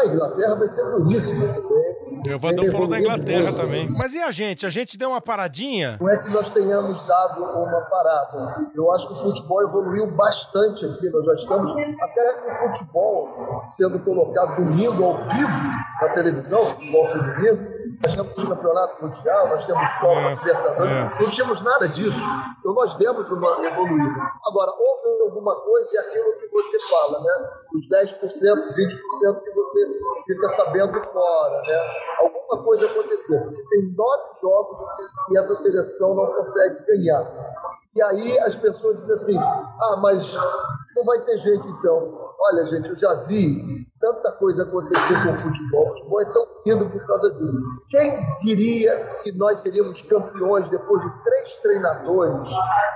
A 0.00 0.06
Inglaterra 0.06 0.54
vai 0.54 0.68
ser 0.68 0.84
duríssima 0.84 1.46
também. 1.46 2.34
O 2.34 2.38
Vandão 2.38 2.64
falou 2.72 2.88
da 2.88 2.98
Inglaterra 2.98 3.50
muito. 3.50 3.56
também. 3.56 3.88
Mas 3.98 4.14
e 4.14 4.18
a 4.20 4.30
gente? 4.30 4.64
A 4.66 4.70
gente 4.70 4.96
deu 4.96 5.10
uma 5.10 5.20
paradinha? 5.20 5.98
Não 6.00 6.08
é 6.08 6.16
que 6.16 6.30
nós 6.30 6.50
tenhamos 6.50 7.06
dado 7.06 7.42
uma 7.42 7.80
parada. 7.82 8.66
Eu 8.74 8.90
acho 8.92 9.08
que 9.08 9.14
o 9.14 9.16
futebol 9.16 9.62
evoluiu 9.62 10.10
bastante 10.12 10.84
aqui. 10.84 11.08
Nós 11.10 11.24
já 11.24 11.34
estamos 11.34 11.70
até 12.00 12.32
com 12.34 12.50
o 12.50 12.54
futebol 12.54 13.60
sendo 13.76 14.00
colocado 14.00 14.56
domingo 14.56 15.04
ao 15.04 15.16
vivo 15.16 15.62
na 16.00 16.08
televisão, 16.10 16.64
futebol 16.64 17.06
feminino. 17.06 17.75
Nós 18.02 18.14
temos 18.14 18.44
campeonato 18.44 19.04
mundial, 19.04 19.48
nós 19.48 19.64
temos 19.64 19.88
Copa 20.00 20.20
é, 20.20 20.34
Libertadores, 20.34 20.92
é. 20.92 21.22
não 21.22 21.30
tínhamos 21.30 21.62
nada 21.62 21.88
disso. 21.88 22.28
Então 22.58 22.74
nós 22.74 22.94
demos 22.96 23.30
uma 23.30 23.66
evoluída. 23.66 24.32
Agora, 24.46 24.72
houve 24.72 25.22
alguma 25.22 25.54
coisa 25.60 25.88
e 25.94 25.98
aquilo 25.98 26.32
que 26.40 26.48
você 26.48 26.78
fala, 26.78 27.20
né? 27.20 27.50
Os 27.74 27.88
10%, 27.88 28.20
20% 28.20 29.42
que 29.42 29.50
você 29.52 29.88
fica 30.26 30.48
sabendo 30.48 31.04
fora, 31.04 31.62
né? 31.62 31.78
Alguma 32.18 32.64
coisa 32.64 32.86
aconteceu, 32.86 33.40
porque 33.42 33.62
tem 33.70 33.94
nove 33.96 34.40
jogos 34.40 34.78
e 35.30 35.38
essa 35.38 35.54
seleção 35.56 36.14
não 36.14 36.26
consegue 36.26 36.84
ganhar. 36.86 37.56
E 37.94 38.02
aí 38.02 38.38
as 38.40 38.56
pessoas 38.56 38.96
dizem 38.96 39.14
assim: 39.14 39.38
ah, 39.38 39.96
mas 40.02 40.36
não 40.94 41.04
vai 41.04 41.20
ter 41.20 41.38
jeito 41.38 41.66
então. 41.66 42.34
Olha, 42.38 42.66
gente, 42.66 42.90
eu 42.90 42.96
já 42.96 43.12
vi 43.24 43.86
tanta 44.06 44.32
coisa 44.32 44.62
acontecer 44.62 45.22
com 45.24 45.32
o 45.32 45.34
futebol. 45.34 45.84
O 45.84 45.88
futebol 45.88 46.20
é 46.20 46.24
tão 46.26 46.46
lindo 46.64 46.90
por 46.90 47.06
causa 47.06 47.32
disso. 47.34 47.56
Quem 47.88 48.12
diria 48.44 49.10
que 49.22 49.32
nós 49.32 49.60
seríamos 49.60 50.00
campeões 50.02 50.68
depois 50.68 51.02
de 51.02 51.24
três 51.24 51.56
treinadores 51.56 52.48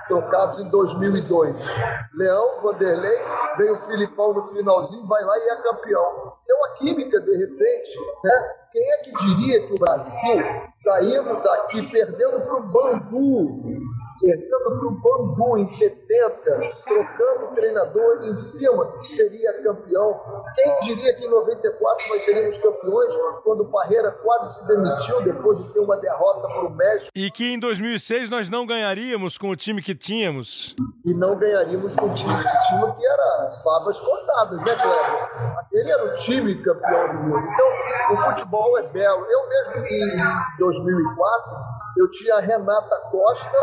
trocados 0.07 0.61
em 0.61 0.71
2002? 0.71 1.81
Leão, 2.15 2.61
Vanderlei, 2.63 3.19
veio 3.57 3.75
o 3.75 3.79
Filipão 3.79 4.35
no 4.35 4.43
finalzinho, 4.45 5.07
vai 5.07 5.25
lá 5.25 5.37
e 5.37 5.49
é 5.49 5.57
campeão. 5.57 6.33
É 6.49 6.55
uma 6.55 6.75
química, 6.75 7.21
de 7.21 7.37
repente, 7.37 7.99
né? 8.25 8.55
Quem 8.71 8.93
é 8.93 8.97
que 8.99 9.13
diria 9.13 9.67
que 9.67 9.73
o 9.75 9.79
Brasil, 9.79 10.45
saindo 10.73 11.43
daqui, 11.43 11.91
perdendo 11.91 12.41
para 12.43 12.57
o 12.57 12.73
Bangu, 12.73 13.80
perdendo 14.21 14.79
para 14.79 14.89
o 14.89 14.91
Bangu 14.91 15.59
em 15.59 15.67
70, 15.67 16.61
trocando 16.85 17.47
o 17.47 17.55
treinador 17.55 18.17
em 18.27 18.35
cima, 18.35 18.93
seria 19.05 19.63
campeão. 19.63 20.15
Quem 20.55 20.81
diria 20.81 21.15
que 21.15 21.25
em 21.25 21.31
94 21.31 22.09
nós 22.09 22.23
seríamos 22.23 22.59
campeões 22.59 23.15
quando 23.43 23.63
o 23.63 23.71
Parreira 23.71 24.11
quase 24.11 24.55
se 24.55 24.67
demitiu 24.67 25.23
depois 25.23 25.59
de 25.59 25.73
ter 25.73 25.81
uma 25.81 25.97
derrota 25.97 26.49
para 26.49 26.67
o 26.67 26.71
México? 26.71 27.11
E 27.15 27.31
que 27.31 27.53
em 27.53 27.59
2006 27.59 28.29
nós 28.29 28.51
não 28.51 28.67
ganharíamos 28.67 29.39
com 29.39 29.51
o 29.51 29.57
time 29.57 29.83
que 29.83 29.95
tínhamos. 29.95 30.77
E 31.05 31.15
não 31.15 31.37
ganharíamos 31.37 31.97
com 31.97 32.07
o 32.07 32.15
time 32.15 32.33
que 32.33 32.69
tínhamos, 32.69 32.99
que 32.99 33.07
era 33.07 33.55
favas 33.65 34.01
cortadas, 34.01 34.59
né, 34.59 34.75
Cléber? 34.75 35.67
Ele 35.73 35.91
era 35.91 36.05
o 36.05 36.15
time 36.15 36.55
campeão 36.57 37.09
do 37.15 37.21
mundo. 37.21 37.49
Então, 37.53 38.13
o 38.13 38.17
futebol 38.17 38.79
é 38.79 38.83
belo. 38.83 39.25
Eu 39.27 39.49
mesmo, 39.49 39.87
em 39.87 40.59
2004, 40.59 41.57
eu 41.99 42.11
tinha 42.11 42.35
a 42.35 42.41
Renata 42.41 42.97
Costa, 43.11 43.59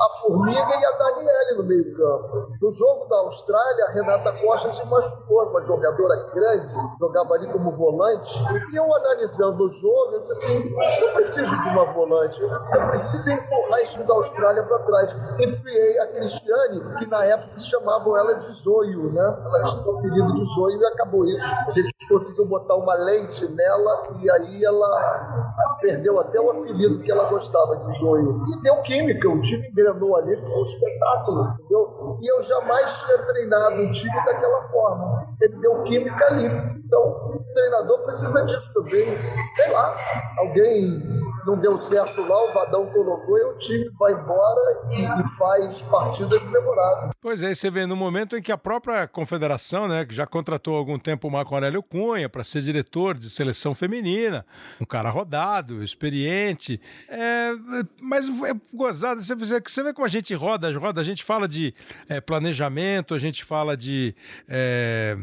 a 0.00 0.08
Formiga 0.20 0.74
e 0.80 0.84
a 0.84 0.90
Daniele 0.92 1.54
no 1.56 1.64
meio 1.64 1.96
campo. 1.96 2.52
No 2.60 2.72
jogo 2.72 3.06
da 3.06 3.16
Austrália, 3.16 3.84
a 3.86 3.90
Renata 3.92 4.32
Costa 4.40 4.70
se 4.70 4.86
machucou, 4.88 5.50
uma 5.50 5.62
jogadora 5.62 6.14
grande, 6.34 6.74
jogava 6.98 7.34
ali 7.34 7.46
como 7.48 7.70
volante. 7.72 8.38
E 8.72 8.76
eu 8.76 8.94
analisando 8.94 9.64
o 9.64 9.68
jogo, 9.68 10.12
eu 10.12 10.20
disse 10.22 10.46
assim, 10.46 10.74
eu 11.00 11.12
preciso 11.14 11.62
de 11.62 11.68
uma 11.68 11.84
volante, 11.92 12.40
eu 12.40 12.88
preciso 12.88 13.30
empurrar 13.30 13.80
isso 13.82 14.02
da 14.04 14.14
Austrália 14.14 14.62
para 14.62 14.78
trás. 14.80 15.14
Enfiei 15.38 15.98
a 16.00 16.06
Cristiane, 16.08 16.94
que 16.98 17.06
na 17.06 17.24
época 17.24 17.58
chamavam 17.58 18.16
ela 18.16 18.34
de 18.34 18.50
Zoio, 18.52 19.12
né? 19.12 19.42
Ela 19.44 19.64
tinha 19.64 19.92
o 19.92 19.98
apelido 19.98 20.32
de 20.32 20.44
Zoio 20.54 20.80
e 20.80 20.86
acabou 20.86 21.24
isso. 21.24 21.46
A 21.68 21.72
gente 21.72 21.94
conseguiu 22.08 22.46
botar 22.46 22.76
uma 22.76 22.94
lente 22.94 23.46
nela 23.48 24.02
e 24.20 24.30
aí 24.30 24.64
ela 24.64 25.50
perdeu 25.80 26.18
até 26.20 26.40
o 26.40 26.50
apelido 26.50 27.00
que 27.00 27.10
ela 27.10 27.24
gostava 27.24 27.76
de 27.76 27.98
Zoio. 27.98 28.42
E 28.48 28.62
deu 28.62 28.76
química, 28.82 29.28
o 29.28 29.40
time 29.40 29.70
engrenou 29.80 30.16
ali, 30.16 30.36
foi 30.36 30.54
um 30.54 30.64
espetáculo, 30.64 31.54
entendeu? 31.54 32.18
E 32.20 32.30
eu 32.30 32.42
jamais 32.42 33.02
tinha 33.04 33.18
treinado 33.18 33.82
um 33.82 33.92
time 33.92 34.24
daquela 34.24 34.62
forma. 34.62 35.36
Ele 35.40 35.56
deu 35.56 35.82
química 35.82 36.26
ali. 36.26 36.46
Então, 36.84 37.00
o 37.00 37.44
treinador 37.54 38.02
precisa 38.02 38.44
disso 38.46 38.72
também. 38.74 39.18
Sei 39.18 39.70
lá, 39.70 39.96
alguém 40.38 41.00
não 41.46 41.56
deu 41.56 41.80
certo 41.80 42.20
lá, 42.26 42.44
o 42.44 42.52
Vadão 42.52 42.86
colocou 42.86 43.38
e 43.38 43.44
o 43.44 43.56
time 43.56 43.88
vai 43.98 44.12
embora 44.12 44.60
e, 44.90 45.02
e 45.02 45.28
faz 45.38 45.82
partidas 45.82 46.42
memoráveis. 46.44 47.12
Pois 47.20 47.42
é, 47.42 47.54
você 47.54 47.70
vê 47.70 47.86
no 47.86 47.96
momento 47.96 48.36
em 48.36 48.42
que 48.42 48.52
a 48.52 48.58
própria 48.58 49.06
confederação, 49.06 49.88
né, 49.88 50.04
que 50.04 50.14
já 50.14 50.26
contratou 50.26 50.74
há 50.74 50.78
algum 50.78 50.98
tempo 50.98 51.28
o 51.28 51.30
Marco 51.30 51.54
Aurélio 51.54 51.82
Cunha 51.82 52.28
para 52.28 52.44
ser 52.44 52.62
diretor 52.62 53.14
de 53.14 53.30
seleção 53.30 53.74
feminina, 53.74 54.44
um 54.80 54.84
cara 54.84 55.10
rodado, 55.10 55.82
experiente, 55.82 56.80
é, 57.08 57.52
mas 58.00 58.28
é 58.28 58.54
gozado, 58.72 59.22
você 59.22 59.34
vê, 59.70 59.74
você 59.74 59.82
vê 59.82 59.92
como 59.92 60.04
a 60.04 60.08
gente 60.08 60.34
roda, 60.34 60.76
roda, 60.76 61.00
a 61.00 61.04
gente 61.04 61.22
fala 61.22 61.46
de 61.46 61.72
é, 62.08 62.20
planejamento, 62.20 63.14
a 63.14 63.18
gente 63.18 63.44
fala 63.44 63.76
de 63.76 64.14
é, 64.48 65.16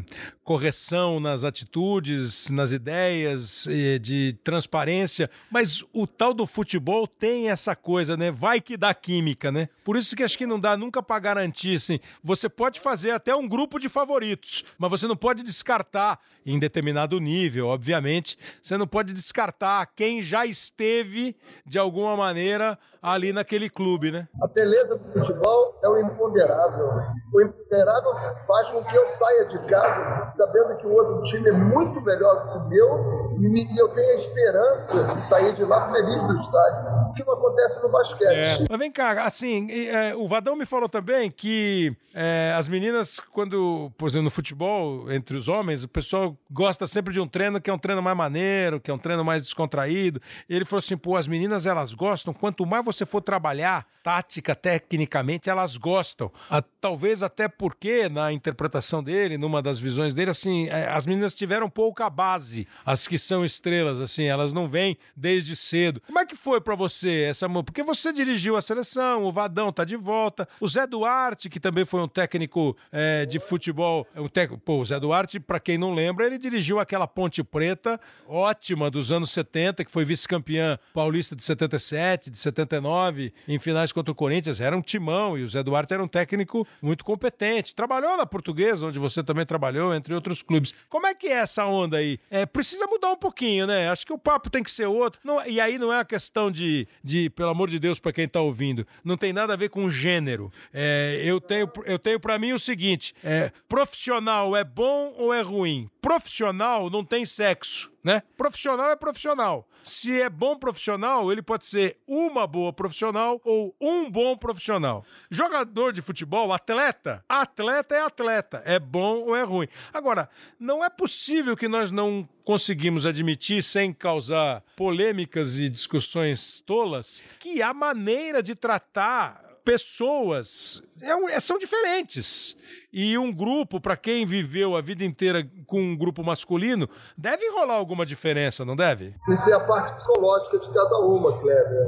correção 0.48 1.20
nas 1.20 1.44
atitudes, 1.44 2.48
nas 2.48 2.70
ideias, 2.70 3.68
de 4.00 4.34
transparência, 4.42 5.28
mas 5.50 5.84
o 5.92 6.06
tal 6.06 6.32
do 6.32 6.46
futebol 6.46 7.06
tem 7.06 7.50
essa 7.50 7.76
coisa, 7.76 8.16
né? 8.16 8.30
Vai 8.30 8.58
que 8.58 8.74
dá 8.74 8.94
química, 8.94 9.52
né? 9.52 9.68
Por 9.84 9.94
isso 9.94 10.16
que 10.16 10.22
acho 10.22 10.38
que 10.38 10.46
não 10.46 10.58
dá 10.58 10.74
nunca 10.74 11.02
para 11.02 11.20
garantir, 11.20 11.76
assim. 11.76 12.00
Você 12.24 12.48
pode 12.48 12.80
fazer 12.80 13.10
até 13.10 13.36
um 13.36 13.46
grupo 13.46 13.78
de 13.78 13.90
favoritos, 13.90 14.64
mas 14.78 14.90
você 14.90 15.06
não 15.06 15.16
pode 15.16 15.42
descartar 15.42 16.18
em 16.46 16.58
determinado 16.58 17.20
nível, 17.20 17.66
obviamente. 17.66 18.38
Você 18.62 18.78
não 18.78 18.86
pode 18.86 19.12
descartar 19.12 19.84
quem 19.94 20.22
já 20.22 20.46
esteve 20.46 21.36
de 21.66 21.78
alguma 21.78 22.16
maneira 22.16 22.78
ali 23.02 23.34
naquele 23.34 23.68
clube, 23.68 24.10
né? 24.10 24.26
A 24.42 24.46
beleza 24.46 24.96
do 24.96 25.04
futebol 25.04 25.77
é 25.96 26.02
o 26.02 26.06
imponderável. 26.06 26.88
O 27.34 27.42
imponderável 27.42 28.14
faz 28.46 28.70
com 28.70 28.84
que 28.84 28.96
eu 28.96 29.08
saia 29.08 29.44
de 29.46 29.58
casa 29.66 30.30
sabendo 30.32 30.76
que 30.76 30.86
o 30.86 30.92
outro 30.92 31.22
time 31.22 31.48
é 31.48 31.52
muito 31.52 32.02
melhor 32.02 32.48
que 32.48 32.58
o 32.58 32.68
meu 32.68 33.10
e, 33.38 33.80
eu 33.80 33.88
tenho 33.88 34.12
a 34.12 34.14
esperança 34.14 35.14
de 35.14 35.22
sair 35.22 35.52
de 35.54 35.64
lá 35.64 35.90
feliz 35.92 36.22
do 36.24 36.36
estádio. 36.36 37.10
O 37.10 37.12
que 37.12 37.24
não 37.24 37.34
acontece 37.34 37.82
no 37.82 37.88
basquete. 37.88 38.62
É. 38.62 38.66
Mas 38.68 38.78
vem 38.78 38.90
cá, 38.90 39.24
assim, 39.24 39.70
é, 39.70 40.14
o 40.14 40.26
Vadão 40.26 40.56
me 40.56 40.66
falou 40.66 40.88
também 40.88 41.30
que 41.30 41.96
é, 42.14 42.52
as 42.56 42.66
meninas, 42.66 43.20
quando, 43.32 43.92
por 43.96 44.08
exemplo, 44.08 44.24
no 44.24 44.30
futebol, 44.30 45.10
entre 45.12 45.36
os 45.36 45.48
homens, 45.48 45.84
o 45.84 45.88
pessoal 45.88 46.36
gosta 46.50 46.86
sempre 46.86 47.12
de 47.12 47.20
um 47.20 47.28
treino 47.28 47.60
que 47.60 47.70
é 47.70 47.72
um 47.72 47.78
treino 47.78 48.02
mais 48.02 48.16
maneiro, 48.16 48.80
que 48.80 48.90
é 48.90 48.94
um 48.94 48.98
treino 48.98 49.24
mais 49.24 49.42
descontraído. 49.42 50.20
Ele 50.48 50.64
falou 50.64 50.78
assim: 50.78 50.96
pô, 50.96 51.16
as 51.16 51.28
meninas 51.28 51.64
elas 51.66 51.94
gostam, 51.94 52.34
quanto 52.34 52.66
mais 52.66 52.84
você 52.84 53.06
for 53.06 53.20
trabalhar 53.20 53.86
tática, 54.02 54.54
tecnicamente, 54.54 55.50
elas 55.50 55.76
gostam. 55.78 56.30
A, 56.50 56.60
talvez 56.60 57.22
até 57.22 57.48
porque, 57.48 58.08
na 58.08 58.32
interpretação 58.32 59.02
dele, 59.02 59.38
numa 59.38 59.62
das 59.62 59.78
visões 59.78 60.12
dele, 60.12 60.30
assim, 60.30 60.68
é, 60.68 60.88
as 60.88 61.06
meninas 61.06 61.34
tiveram 61.34 61.70
pouca 61.70 62.10
base, 62.10 62.66
as 62.84 63.06
que 63.06 63.18
são 63.18 63.44
estrelas, 63.44 64.00
assim, 64.00 64.24
elas 64.24 64.52
não 64.52 64.68
vêm 64.68 64.98
desde 65.16 65.56
cedo. 65.56 66.02
Como 66.06 66.18
é 66.18 66.26
que 66.26 66.36
foi 66.36 66.60
para 66.60 66.74
você 66.74 67.22
essa 67.22 67.48
Porque 67.48 67.82
você 67.82 68.12
dirigiu 68.12 68.56
a 68.56 68.62
seleção, 68.62 69.24
o 69.24 69.32
Vadão 69.32 69.72
tá 69.72 69.84
de 69.84 69.96
volta, 69.96 70.48
o 70.60 70.68
Zé 70.68 70.86
Duarte, 70.86 71.48
que 71.48 71.60
também 71.60 71.84
foi 71.84 72.00
um 72.00 72.08
técnico 72.08 72.76
é, 72.92 73.24
de 73.24 73.38
futebol, 73.38 74.06
é 74.14 74.20
um 74.20 74.28
pô, 74.64 74.80
o 74.80 74.84
Zé 74.84 74.98
Duarte, 75.00 75.40
para 75.40 75.60
quem 75.60 75.78
não 75.78 75.94
lembra, 75.94 76.26
ele 76.26 76.38
dirigiu 76.38 76.78
aquela 76.78 77.06
Ponte 77.06 77.42
Preta 77.42 78.00
ótima 78.26 78.90
dos 78.90 79.10
anos 79.10 79.30
70, 79.30 79.84
que 79.84 79.90
foi 79.90 80.04
vice-campeã 80.04 80.78
paulista 80.92 81.34
de 81.34 81.44
77, 81.44 82.30
de 82.30 82.36
79, 82.36 83.32
em 83.46 83.58
finais 83.58 83.92
contra 83.92 84.12
o 84.12 84.14
Corinthians, 84.14 84.60
era 84.60 84.76
um 84.76 84.82
timão 84.82 85.36
e 85.36 85.42
o 85.42 85.48
Zé 85.58 85.62
Duarte 85.62 85.92
era 85.92 86.02
um 86.02 86.08
técnico 86.08 86.66
muito 86.80 87.04
competente. 87.04 87.74
Trabalhou 87.74 88.16
na 88.16 88.26
Portuguesa, 88.26 88.86
onde 88.86 88.98
você 88.98 89.22
também 89.22 89.44
trabalhou, 89.44 89.94
entre 89.94 90.14
outros 90.14 90.42
clubes. 90.42 90.72
Como 90.88 91.06
é 91.06 91.14
que 91.14 91.28
é 91.28 91.32
essa 91.32 91.66
onda 91.66 91.98
aí? 91.98 92.18
É, 92.30 92.46
precisa 92.46 92.86
mudar 92.86 93.10
um 93.10 93.16
pouquinho, 93.16 93.66
né? 93.66 93.88
Acho 93.88 94.06
que 94.06 94.12
o 94.12 94.18
papo 94.18 94.48
tem 94.50 94.62
que 94.62 94.70
ser 94.70 94.86
outro. 94.86 95.20
Não, 95.24 95.44
e 95.46 95.60
aí 95.60 95.78
não 95.78 95.92
é 95.92 96.00
a 96.00 96.04
questão 96.04 96.50
de, 96.50 96.86
de 97.02 97.30
pelo 97.30 97.50
amor 97.50 97.68
de 97.68 97.78
Deus, 97.78 97.98
para 97.98 98.12
quem 98.12 98.28
tá 98.28 98.40
ouvindo, 98.40 98.86
não 99.04 99.16
tem 99.16 99.32
nada 99.32 99.52
a 99.52 99.56
ver 99.56 99.68
com 99.68 99.90
gênero. 99.90 100.52
É, 100.72 101.20
eu 101.24 101.40
tenho, 101.40 101.70
eu 101.84 101.98
tenho 101.98 102.20
para 102.20 102.38
mim 102.38 102.52
o 102.52 102.58
seguinte: 102.58 103.14
é, 103.22 103.50
profissional 103.68 104.56
é 104.56 104.64
bom 104.64 105.14
ou 105.16 105.34
é 105.34 105.40
ruim? 105.40 105.88
Profissional 106.00 106.88
não 106.90 107.04
tem 107.04 107.26
sexo 107.26 107.92
né? 108.08 108.22
Profissional 108.38 108.90
é 108.90 108.96
profissional. 108.96 109.68
Se 109.82 110.18
é 110.18 110.30
bom 110.30 110.56
profissional, 110.56 111.30
ele 111.30 111.42
pode 111.42 111.66
ser 111.66 111.98
uma 112.06 112.46
boa 112.46 112.72
profissional 112.72 113.38
ou 113.44 113.76
um 113.78 114.10
bom 114.10 114.34
profissional. 114.34 115.04
Jogador 115.30 115.92
de 115.92 116.00
futebol, 116.00 116.50
atleta, 116.50 117.22
atleta 117.28 117.94
é 117.94 118.00
atleta, 118.00 118.62
é 118.64 118.78
bom 118.78 119.24
ou 119.26 119.36
é 119.36 119.42
ruim. 119.42 119.68
Agora, 119.92 120.30
não 120.58 120.82
é 120.82 120.88
possível 120.88 121.54
que 121.54 121.68
nós 121.68 121.90
não 121.90 122.26
conseguimos 122.44 123.04
admitir, 123.04 123.62
sem 123.62 123.92
causar 123.92 124.62
polêmicas 124.74 125.58
e 125.58 125.68
discussões 125.68 126.60
tolas, 126.60 127.22
que 127.38 127.60
a 127.60 127.74
maneira 127.74 128.42
de 128.42 128.54
tratar 128.54 129.47
pessoas 129.68 130.82
é, 131.02 131.40
são 131.40 131.58
diferentes. 131.58 132.56
E 132.90 133.18
um 133.18 133.30
grupo, 133.30 133.78
para 133.78 133.96
quem 133.96 134.24
viveu 134.24 134.74
a 134.74 134.80
vida 134.80 135.04
inteira 135.04 135.46
com 135.66 135.78
um 135.78 135.96
grupo 135.96 136.24
masculino, 136.24 136.88
deve 137.16 137.46
rolar 137.50 137.74
alguma 137.74 138.06
diferença, 138.06 138.64
não 138.64 138.74
deve? 138.74 139.14
Isso 139.28 139.50
é 139.50 139.52
a 139.52 139.60
parte 139.60 139.94
psicológica 139.94 140.58
de 140.58 140.70
cada 140.70 140.98
uma, 141.00 141.38
Kleber. 141.38 141.86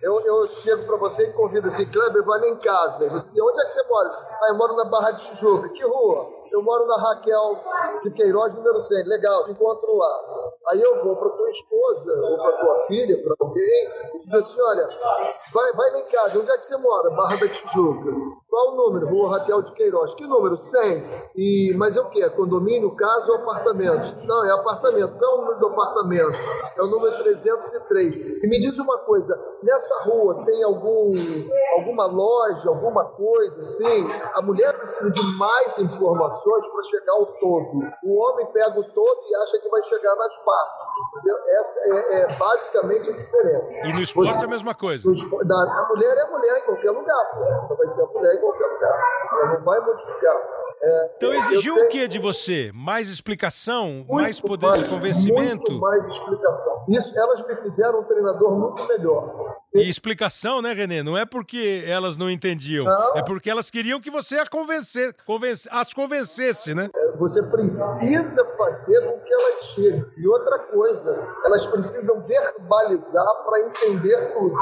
Eu, 0.00 0.20
eu 0.24 0.48
chego 0.48 0.86
para 0.86 0.96
você 0.96 1.28
e 1.28 1.32
convido 1.34 1.68
assim, 1.68 1.84
Kleber, 1.84 2.24
vai 2.24 2.40
lá 2.40 2.48
em 2.48 2.56
casa. 2.56 3.10
Você, 3.10 3.40
onde 3.42 3.60
é 3.60 3.66
que 3.66 3.74
você 3.74 3.88
mora? 3.88 4.08
Ah, 4.08 4.48
eu 4.48 4.56
moro 4.56 4.76
na 4.76 4.84
Barra 4.86 5.10
de 5.10 5.28
Tijuca. 5.28 5.68
Que 5.68 5.84
rua? 5.84 6.30
Eu 6.50 6.62
moro 6.62 6.86
na 6.86 6.96
Raquel 6.96 7.62
de 8.02 8.10
Queiroz, 8.12 8.54
número 8.54 8.80
100. 8.80 9.04
Legal, 9.04 9.44
te 9.44 9.52
encontro 9.52 9.96
lá. 9.96 10.20
Aí 10.70 10.80
eu 10.80 11.04
vou 11.04 11.14
para 11.16 11.28
tua 11.28 11.50
esposa 11.50 12.12
ou 12.12 12.38
para 12.38 12.52
tua 12.52 12.80
filha, 12.86 13.22
para 13.22 13.34
alguém, 13.38 13.90
e 14.14 14.18
digo 14.20 14.36
assim, 14.36 14.60
olha, 14.60 14.88
vai, 15.52 15.72
vai 15.74 15.90
lá 15.90 15.98
em 15.98 16.06
casa. 16.06 16.38
Onde 16.38 16.50
é 16.50 16.56
que 16.56 16.66
você 16.66 16.76
mora? 16.78 17.10
Barra 17.18 17.34
da 17.34 17.48
Tijuca. 17.48 18.14
Qual 18.48 18.74
o 18.74 18.76
número? 18.76 19.08
Rua 19.08 19.38
Raquel 19.38 19.62
de 19.62 19.72
Queiroz. 19.72 20.14
Que 20.14 20.24
número? 20.24 20.56
100. 20.56 21.32
E, 21.36 21.74
mas 21.76 21.96
é 21.96 22.00
o 22.00 22.08
que? 22.08 22.22
É 22.22 22.30
condomínio, 22.30 22.94
casa 22.94 23.32
ou 23.32 23.38
apartamento? 23.38 24.24
Não, 24.24 24.44
é 24.44 24.52
apartamento. 24.52 25.18
Qual 25.18 25.30
é 25.30 25.34
o 25.34 25.40
número 25.42 25.58
do 25.58 25.66
apartamento? 25.66 26.38
É 26.76 26.82
o 26.82 26.86
número 26.86 27.18
303. 27.18 28.16
E 28.44 28.46
me 28.46 28.60
diz 28.60 28.78
uma 28.78 28.98
coisa, 28.98 29.36
nessa 29.64 30.02
rua 30.04 30.44
tem 30.44 30.62
algum, 30.62 31.12
alguma 31.76 32.06
loja, 32.06 32.68
alguma 32.68 33.04
coisa 33.04 33.60
assim? 33.60 34.08
A 34.34 34.42
mulher 34.42 34.78
precisa 34.78 35.12
de 35.12 35.22
mais 35.38 35.76
informações 35.78 36.68
para 36.68 36.82
chegar 36.84 37.12
ao 37.14 37.26
todo. 37.26 37.82
O 38.04 38.22
homem 38.22 38.46
pega 38.52 38.78
o 38.78 38.84
todo 38.84 39.20
e 39.28 39.34
acha 39.36 39.58
que 39.58 39.68
vai 39.68 39.82
chegar 39.82 40.14
nas 40.14 40.38
partes. 40.38 40.86
Entendeu? 41.16 41.36
Essa 41.36 41.80
é, 41.80 42.22
é 42.22 42.38
basicamente 42.38 43.10
a 43.10 43.16
diferença. 43.16 43.74
E 43.74 43.92
no 43.92 44.02
esporte 44.02 44.32
Você, 44.32 44.44
é 44.44 44.46
a 44.46 44.50
mesma 44.50 44.74
coisa. 44.74 45.08
a 45.08 45.88
mulher 45.88 46.16
é 46.16 46.30
mulher 46.30 46.58
em 46.58 46.62
qualquer 46.62 46.92
lugar. 46.92 47.07
Pô. 47.14 47.74
Vai 47.74 47.88
ser 47.88 48.02
a 48.02 48.06
mulher 48.06 48.34
em 48.34 48.40
qualquer 48.40 48.66
lugar. 48.66 49.02
Ela 49.32 49.54
não 49.54 49.64
vai 49.64 49.80
modificar. 49.80 50.36
É, 50.80 51.14
então 51.16 51.34
exigiu 51.34 51.74
tenho... 51.74 51.86
o 51.86 51.90
que 51.90 52.06
de 52.06 52.18
você? 52.20 52.70
Mais 52.72 53.08
explicação? 53.08 53.88
Muito 53.88 54.12
mais 54.12 54.40
poder 54.40 54.66
mais, 54.66 54.84
de 54.84 54.88
convencimento? 54.88 55.70
Muito 55.70 55.80
mais 55.80 56.08
explicação. 56.08 56.84
Isso, 56.88 57.18
elas 57.18 57.44
me 57.44 57.56
fizeram 57.56 58.00
um 58.00 58.04
treinador 58.04 58.56
muito 58.56 58.86
melhor. 58.86 59.58
E 59.74 59.88
explicação, 59.88 60.62
né, 60.62 60.72
Renê? 60.72 61.02
Não 61.02 61.16
é 61.16 61.26
porque 61.26 61.84
elas 61.86 62.16
não 62.16 62.30
entendiam, 62.30 62.84
não. 62.84 63.16
é 63.16 63.22
porque 63.22 63.50
elas 63.50 63.70
queriam 63.70 64.00
que 64.00 64.10
você 64.10 64.38
a 64.38 64.46
convencer, 64.46 65.14
convence, 65.26 65.68
as 65.70 65.92
convencesse, 65.92 66.74
né? 66.74 66.88
É, 66.94 67.16
você 67.16 67.42
precisa 67.44 68.44
fazer 68.56 69.00
com 69.02 69.18
que 69.20 69.32
elas 69.32 69.62
cheguem. 69.64 70.04
E 70.16 70.28
outra 70.28 70.58
coisa, 70.60 71.36
elas 71.44 71.66
precisam 71.66 72.22
verbalizar 72.22 73.44
para 73.44 73.60
entender 73.60 74.32
tudo. 74.32 74.56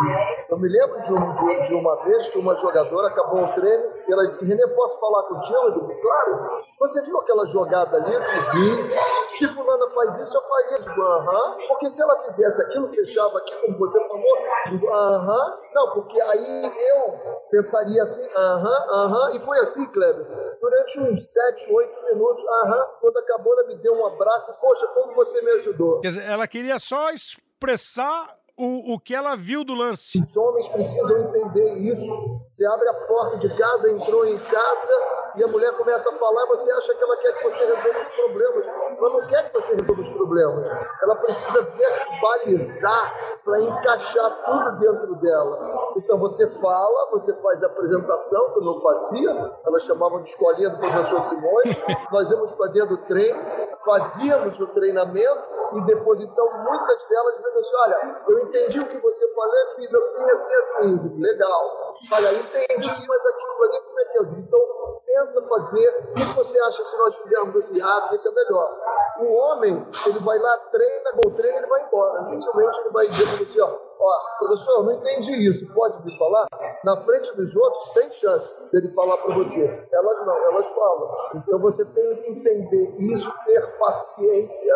Eu 0.50 0.58
me 0.58 0.68
lembro 0.68 1.00
de, 1.02 1.12
um, 1.12 1.32
de, 1.32 1.68
de 1.68 1.74
uma 1.74 2.04
vez 2.04 2.28
que 2.28 2.38
uma 2.38 2.56
jogadora 2.56 3.08
acabou 3.08 3.44
o 3.44 3.54
treino 3.54 3.95
Ela 4.08 4.26
disse, 4.28 4.44
Renê, 4.46 4.66
posso 4.68 5.00
falar 5.00 5.22
contigo? 5.24 5.58
Eu 5.64 5.72
digo, 5.72 6.00
claro. 6.00 6.66
Você 6.78 7.02
viu 7.02 7.18
aquela 7.18 7.46
jogada 7.46 7.96
ali? 7.96 8.14
Eu 8.14 8.20
vi. 8.20 9.36
Se 9.36 9.48
fulana 9.48 9.88
faz 9.88 10.18
isso, 10.18 10.36
eu 10.36 10.40
faria. 10.42 10.78
isso. 10.78 10.90
aham. 10.90 11.56
Porque 11.68 11.90
se 11.90 12.02
ela 12.02 12.18
fizesse 12.20 12.62
aquilo, 12.62 12.88
fechava 12.88 13.38
aqui, 13.38 13.54
como 13.56 13.78
você 13.78 13.98
falou, 14.08 14.38
digo, 14.68 14.88
aham. 14.88 15.58
Não, 15.74 15.90
porque 15.92 16.20
aí 16.20 16.72
eu 16.90 17.14
pensaria 17.50 18.02
assim, 18.02 18.26
aham, 18.36 18.86
aham. 18.90 19.36
E 19.36 19.40
foi 19.40 19.58
assim, 19.58 19.86
Kleber. 19.86 20.26
Durante 20.60 21.00
uns 21.00 21.32
sete, 21.32 21.72
oito 21.72 22.04
minutos, 22.04 22.44
aham. 22.62 22.86
Quando 23.00 23.18
acabou, 23.18 23.52
ela 23.58 23.68
me 23.68 23.76
deu 23.76 23.94
um 23.94 24.06
abraço. 24.06 24.58
Poxa, 24.60 24.86
como 24.88 25.14
você 25.14 25.40
me 25.42 25.50
ajudou. 25.52 26.00
Quer 26.00 26.08
dizer, 26.08 26.24
ela 26.24 26.46
queria 26.46 26.78
só 26.78 27.10
expressar 27.10 28.35
o, 28.56 28.94
o 28.94 28.98
que 28.98 29.14
ela 29.14 29.36
viu 29.36 29.62
do 29.62 29.74
lance. 29.74 30.18
Os 30.18 30.36
homens 30.36 30.68
precisam 30.68 31.18
entender 31.18 31.78
isso. 31.78 32.46
Você 32.50 32.66
abre 32.66 32.88
a 32.88 32.94
porta 32.94 33.36
de 33.36 33.54
casa, 33.54 33.90
entrou 33.90 34.26
em 34.26 34.38
casa 34.38 34.92
e 35.36 35.44
a 35.44 35.46
mulher 35.48 35.72
começa 35.76 36.08
a 36.08 36.12
falar, 36.14 36.46
você 36.46 36.70
acha 36.72 36.94
que 36.94 37.02
ela 37.02 37.16
quer 37.18 37.32
que 37.34 37.44
você 37.44 37.58
resolva 37.66 37.98
os 37.98 38.10
problemas. 38.10 38.66
Ela 38.66 39.10
não 39.10 39.26
quer 39.26 39.48
que 39.48 39.54
você 39.54 39.74
resolva 39.74 40.00
os 40.00 40.08
problemas. 40.08 40.70
Ela 41.02 41.16
precisa 41.16 41.62
verbalizar 41.62 43.35
para 43.46 43.60
encaixar 43.60 44.44
tudo 44.44 44.78
dentro 44.80 45.14
dela. 45.20 45.92
Então 45.96 46.18
você 46.18 46.48
fala, 46.48 47.10
você 47.12 47.32
faz 47.36 47.62
a 47.62 47.66
apresentação, 47.66 48.52
que 48.52 48.58
eu 48.58 48.64
não 48.64 48.74
fazia, 48.80 49.30
ela 49.64 49.78
chamava 49.78 50.20
de 50.20 50.28
escolinha 50.30 50.68
do 50.70 50.78
professor 50.78 51.22
Simões, 51.22 51.80
nós 52.10 52.28
íamos 52.28 52.50
para 52.52 52.72
dentro 52.72 52.96
do 52.96 53.06
treino, 53.06 53.40
fazíamos 53.84 54.58
o 54.58 54.66
treinamento 54.66 55.56
e 55.74 55.86
depois, 55.86 56.20
então, 56.20 56.44
muitas 56.64 57.04
delas 57.04 57.34
diziam 57.36 57.58
assim, 57.58 57.76
olha, 57.76 58.24
eu 58.28 58.38
entendi 58.40 58.80
o 58.80 58.86
que 58.86 58.98
você 58.98 59.34
falou, 59.34 59.54
fiz 59.76 59.94
assim, 59.94 60.24
assim, 60.24 60.54
assim. 60.54 61.20
Legal. 61.20 61.92
Olha, 62.12 62.32
entendi, 62.32 63.06
mas 63.08 63.26
aquilo 63.26 63.62
ali, 63.62 63.80
como 63.80 64.00
é 64.00 64.04
que? 64.06 64.18
Eu 64.18 64.26
digo, 64.26 64.40
então, 64.40 64.95
pensa 65.06 65.42
fazer, 65.42 66.08
o 66.10 66.14
que 66.14 66.24
você 66.34 66.60
acha 66.60 66.84
se 66.84 66.98
nós 66.98 67.20
fizermos 67.20 67.56
assim? 67.56 67.80
Ah, 67.80 68.08
fica 68.10 68.30
melhor. 68.32 68.76
O 69.20 69.32
homem, 69.32 69.86
ele 70.06 70.18
vai 70.18 70.38
lá, 70.38 70.56
treina, 70.72 71.12
gol 71.22 71.32
treina, 71.32 71.58
ele 71.58 71.66
vai 71.68 71.86
embora. 71.86 72.22
Dificilmente 72.24 72.80
ele 72.80 72.90
vai 72.90 73.08
dizer 73.08 73.26
para 73.26 73.44
você, 73.44 73.60
ó, 73.62 73.78
ó, 73.98 74.38
professor, 74.38 74.72
eu 74.72 74.82
não 74.82 74.92
entendi 74.92 75.48
isso, 75.48 75.72
pode 75.72 76.04
me 76.04 76.18
falar? 76.18 76.46
Na 76.84 76.96
frente 76.96 77.34
dos 77.36 77.56
outros, 77.56 77.92
sem 77.92 78.12
chance 78.12 78.70
dele 78.72 78.88
falar 78.94 79.16
para 79.18 79.34
você. 79.34 79.88
Elas 79.90 80.26
não, 80.26 80.36
elas 80.36 80.68
falam. 80.70 81.08
Então 81.36 81.58
você 81.60 81.84
tem 81.84 82.16
que 82.16 82.30
entender 82.30 82.94
isso, 82.98 83.32
ter 83.46 83.66
paciência 83.78 84.74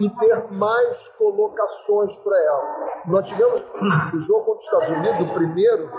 e 0.00 0.08
ter 0.20 0.52
mais 0.54 1.08
colocações 1.18 2.16
para 2.18 2.38
ela. 2.38 3.02
Nós 3.06 3.26
tivemos 3.26 3.64
o 4.14 4.20
jogo 4.20 4.44
contra 4.44 4.58
os 4.58 4.64
Estados 4.64 4.88
Unidos, 4.90 5.30
o 5.30 5.34
primeiro, 5.34 5.90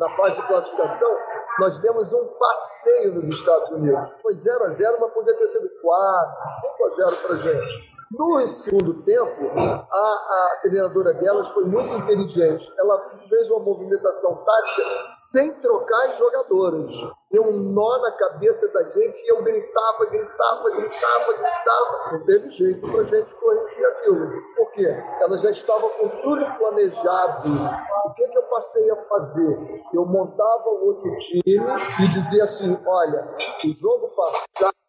na 0.00 0.08
fase 0.08 0.40
de 0.40 0.46
classificação, 0.46 1.16
nós 1.60 1.78
demos 1.80 2.12
um 2.14 2.26
passeio 2.26 3.14
nos 3.14 3.28
Estados 3.28 3.70
Unidos. 3.70 4.14
Foi 4.22 4.32
0 4.32 4.64
a 4.64 4.68
0 4.68 4.96
mas 4.98 5.12
podia 5.12 5.36
ter 5.36 5.46
sido 5.46 5.70
4, 5.82 6.48
5 6.48 6.86
a 6.86 6.90
0 6.90 7.16
para 7.16 7.36
gente. 7.36 7.99
No 8.12 8.40
segundo 8.40 9.04
tempo, 9.04 9.52
a, 9.56 9.96
a 9.96 10.60
treinadora 10.62 11.14
delas 11.14 11.46
foi 11.50 11.64
muito 11.64 11.94
inteligente. 11.94 12.68
Ela 12.76 13.00
fez 13.28 13.48
uma 13.52 13.60
movimentação 13.60 14.34
tática 14.44 14.82
sem 15.12 15.54
trocar 15.60 16.08
as 16.08 16.18
jogadoras. 16.18 16.90
Deu 17.30 17.44
um 17.44 17.72
nó 17.72 17.98
na 17.98 18.10
cabeça 18.10 18.66
da 18.72 18.82
gente 18.88 19.16
e 19.24 19.28
eu 19.28 19.44
gritava, 19.44 20.06
gritava, 20.06 20.70
gritava, 20.70 21.32
gritava. 21.34 22.12
Não 22.12 22.26
teve 22.26 22.50
jeito 22.50 22.90
para 22.90 23.00
a 23.00 23.04
gente 23.04 23.32
corrigir 23.36 23.86
aquilo. 23.86 24.42
Por 24.56 24.72
quê? 24.72 24.88
Ela 25.20 25.38
já 25.38 25.50
estava 25.52 25.88
com 25.90 26.08
tudo 26.08 26.44
planejado. 26.58 27.48
O 28.06 28.12
que, 28.14 28.26
que 28.26 28.38
eu 28.38 28.42
passei 28.42 28.90
a 28.90 28.96
fazer? 28.96 29.84
Eu 29.94 30.04
montava 30.04 30.68
outro 30.68 31.14
time 31.16 31.64
e 32.02 32.08
dizia 32.08 32.42
assim: 32.42 32.76
olha, 32.84 33.36
o 33.64 33.72
jogo 33.72 34.08
passado 34.16 34.79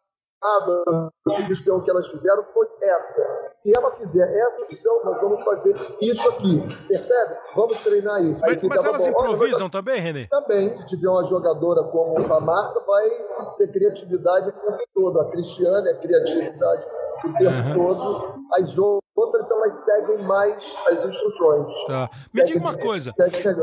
a 0.44 1.12
substituição 1.30 1.84
que 1.84 1.90
elas 1.90 2.08
fizeram 2.10 2.44
foi 2.44 2.68
essa. 2.82 3.54
Se 3.60 3.76
ela 3.76 3.92
fizer 3.92 4.24
essa 4.24 4.66
substituição, 4.66 5.04
nós 5.06 5.22
vamos 5.22 5.44
fazer 5.44 5.76
isso 6.02 6.28
aqui. 6.30 6.88
Percebe? 6.88 7.38
Vamos 7.56 7.80
treinar 7.84 8.24
isso. 8.24 8.42
Mas, 8.42 8.64
mas 8.64 8.84
elas 8.84 9.04
bom. 9.04 9.10
improvisam 9.10 9.62
Olha, 9.64 9.72
também, 9.72 10.02
Renê? 10.02 10.28
Também. 10.28 10.76
Se 10.76 10.86
tiver 10.88 11.10
uma 11.10 11.24
jogadora 11.26 11.84
como 11.84 12.34
a 12.34 12.40
Marta, 12.40 12.80
vai 12.82 13.08
ser 13.54 13.72
criatividade 13.72 14.50
o 14.50 14.52
tempo 14.52 14.84
todo. 14.96 15.22
A 15.22 15.30
Cristiane 15.30 15.90
é 15.90 15.94
criatividade 15.96 16.88
o 17.26 17.34
tempo 17.34 17.44
uhum. 17.44 17.74
todo. 17.76 18.36
As 18.54 18.78
outras, 18.78 19.01
elas 19.18 19.78
seguem 19.84 20.24
mais 20.26 20.78
as 20.88 21.06
instruções. 21.06 21.86
Tá. 21.86 22.10
Me 22.34 22.46
diga 22.46 22.60
uma 22.60 22.78
coisa. 22.78 23.12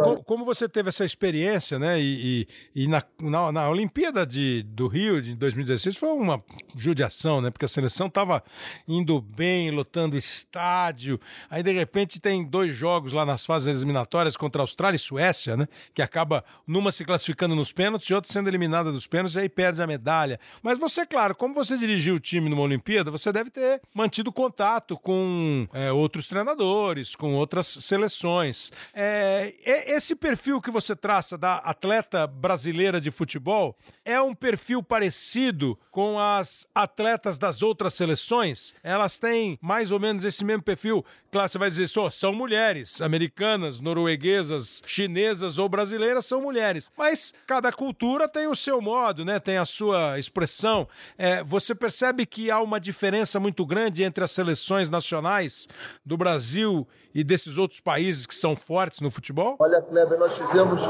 Como, 0.05 0.25
como, 0.25 0.45
você 0.45 0.69
teve 0.69 0.89
essa 0.89 1.05
experiência, 1.05 1.79
né? 1.79 1.99
E, 2.01 2.47
e, 2.75 2.85
e 2.85 2.89
na, 2.89 3.03
na, 3.21 3.53
na, 3.53 3.71
Olimpíada 3.71 4.27
de, 4.27 4.63
do 4.63 4.87
Rio 4.87 5.21
de 5.23 5.35
2016 5.35 5.97
foi 5.97 6.11
uma 6.11 6.43
judiação, 6.77 7.41
né? 7.41 7.51
Porque 7.51 7.65
a 7.65 7.69
seleção 7.69 8.07
estava 8.09 8.43
indo 8.87 9.21
bem, 9.21 9.71
lotando 9.71 10.17
estádio. 10.17 11.19
Aí, 11.51 11.63
de 11.63 11.73
repente, 11.73 12.21
tem 12.21 12.45
dois 12.45 12.75
jogos 12.75 13.13
lá 13.13 13.25
nas 13.25 13.47
fases 13.47 13.69
eliminatórias 13.69 14.37
contra 14.37 14.63
Austrália 14.63 14.97
e 14.97 15.01
Suécia, 15.01 15.57
né? 15.57 15.67
Que 15.95 16.03
acaba 16.03 16.45
numa 16.67 16.93
se 16.93 17.05
classificando 17.05 17.55
nos 17.55 17.73
pênaltis 17.73 18.09
e 18.09 18.15
outra 18.15 18.31
sendo 18.31 18.49
eliminada 18.49 18.93
dos 18.93 19.07
pênaltis 19.07 19.37
e 19.37 19.41
aí 19.41 19.49
perde 19.49 19.81
a 19.81 19.87
medalha. 19.87 20.39
Mas 20.63 20.79
você, 20.79 21.07
claro, 21.07 21.35
como 21.35 21.55
você 21.55 21.77
dirigiu 21.79 22.17
o 22.17 22.21
time 22.21 22.49
numa 22.49 22.63
Olimpíada, 22.63 23.11
você 23.11 23.33
deve 23.33 23.51
ter 23.51 23.81
mantido 23.95 24.31
contato 24.31 24.97
com 24.99 25.38
é, 25.73 25.93
outros 25.93 26.29
treinadores, 26.29 27.15
com 27.15 27.35
outras 27.35 27.67
seleções. 27.67 28.71
É, 28.95 29.55
esse 29.65 30.15
perfil 30.15 30.61
que 30.61 30.71
você 30.71 30.95
traça 30.95 31.37
da 31.37 31.57
atleta 31.57 32.27
brasileira 32.27 33.01
de 33.01 33.11
futebol 33.11 33.77
é 34.05 34.21
um 34.21 34.35
perfil 34.35 34.83
parecido 34.83 35.79
com 35.91 36.19
as 36.19 36.67
atletas 36.75 37.39
das 37.39 37.63
outras 37.63 37.95
seleções? 37.95 38.75
Elas 38.83 39.19
têm 39.19 39.59
mais 39.61 39.91
ou 39.91 39.99
menos 39.99 40.25
esse 40.25 40.45
mesmo 40.45 40.63
perfil? 40.63 41.05
Você 41.31 41.59
vai 41.59 41.69
dizer, 41.69 41.89
só, 41.89 42.11
são 42.11 42.33
mulheres, 42.33 43.03
americanas, 43.03 43.81
norueguesas, 43.81 44.83
chinesas 44.87 45.59
ou 45.59 45.69
brasileiras 45.69 46.25
são 46.25 46.41
mulheres. 46.41 46.91
Mas 46.97 47.35
cada 47.47 47.71
cultura 47.71 48.27
tem 48.27 48.47
o 48.47 48.57
seu 48.57 48.81
modo, 48.81 49.27
né? 49.27 49.39
Tem 49.39 49.59
a 49.59 49.67
sua 49.67 50.19
expressão. 50.19 50.89
É, 51.19 51.45
você 51.45 51.75
percebe 51.75 52.25
que 52.25 52.51
há 52.51 52.61
uma 52.61 52.81
diferença 52.81 53.39
muito 53.39 53.67
grande 53.67 54.03
entre 54.03 54.25
as 54.25 54.31
seleções 54.31 54.89
nacionais 54.89 55.69
do 56.05 56.17
Brasil 56.17 56.89
e 57.15 57.25
desses 57.25 57.59
outros 57.59 57.81
países 57.81 58.27
que 58.27 58.35
são 58.35 58.55
fortes 58.57 59.01
no 59.01 59.11
futebol? 59.11 59.57
Olha, 59.61 59.83
Kleber, 59.83 60.19
nós 60.19 60.39
fizemos 60.39 60.83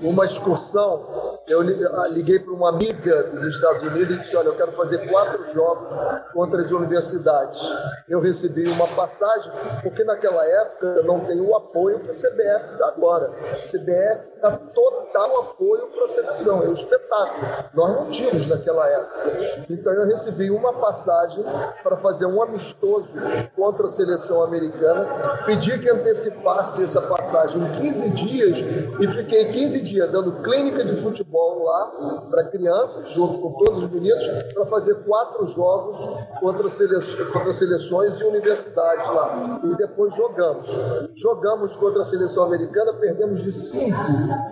uma 0.00 0.24
excursão. 0.24 1.40
Eu 1.46 1.62
liguei 2.10 2.38
para 2.38 2.52
uma 2.52 2.70
amiga 2.70 3.24
dos 3.24 3.44
Estados 3.44 3.82
Unidos 3.82 4.16
e 4.16 4.18
disse: 4.18 4.36
Olha, 4.36 4.48
eu 4.48 4.56
quero 4.56 4.72
fazer 4.72 5.06
quatro 5.08 5.52
jogos 5.52 5.90
contra 6.32 6.60
as 6.60 6.70
universidades. 6.70 7.60
Eu 8.08 8.20
recebi 8.20 8.66
uma 8.68 8.88
passagem, 8.88 9.52
porque 9.84 10.02
naquela 10.02 10.44
época 10.44 11.02
não 11.04 11.20
tem 11.20 11.40
o 11.40 11.54
apoio 11.54 12.00
para 12.00 12.10
a 12.10 12.14
CBF 12.14 12.76
da 12.78 12.88
agora. 12.88 13.30
A 13.52 13.68
CBF 13.68 14.32
dá 14.40 14.50
total 14.50 15.40
apoio 15.42 15.88
para 15.88 16.04
a 16.04 16.08
seleção, 16.08 16.62
é 16.62 16.68
um 16.68 16.72
espetáculo. 16.72 17.46
Nós 17.74 17.92
não 17.92 18.08
tínhamos 18.08 18.48
naquela 18.48 18.88
época. 18.88 19.32
Então 19.70 19.92
eu 19.92 20.04
recebi 20.06 20.50
uma 20.50 20.72
passagem 20.72 21.44
para 21.82 21.96
fazer 21.98 22.26
um 22.26 22.42
amistoso 22.42 23.16
contra 23.54 23.86
a 23.86 23.88
seleção 23.88 24.42
americana. 24.42 25.42
Pedi 25.44 25.78
que 25.78 25.90
antecipasse 25.90 26.82
essa 26.82 27.02
passagem 27.02 27.62
em 27.62 27.70
15 27.70 28.10
dias 28.10 28.58
e 29.00 29.08
fiquei 29.08 29.44
15 29.44 29.80
dias 29.82 30.10
dando 30.10 30.42
clínica 30.42 30.84
de 30.84 30.94
futebol 30.94 31.64
lá 31.64 31.92
para 32.30 32.44
crianças, 32.44 33.10
junto 33.10 33.38
com 33.38 33.52
todos 33.52 33.82
os 33.82 33.90
meninos, 33.90 34.26
para 34.54 34.66
fazer 34.66 34.94
quatro 35.04 35.46
jogos 35.46 35.98
contra, 36.40 36.68
sele... 36.68 36.94
contra 37.32 37.52
seleções 37.52 38.20
e 38.20 38.24
universidades 38.24 39.06
lá. 39.08 39.60
Depois 39.76 40.14
jogamos. 40.14 40.70
Jogamos 41.14 41.76
contra 41.76 42.02
a 42.02 42.04
seleção 42.04 42.44
americana, 42.44 42.92
perdemos 42.94 43.42
de 43.42 43.52
5, 43.52 43.96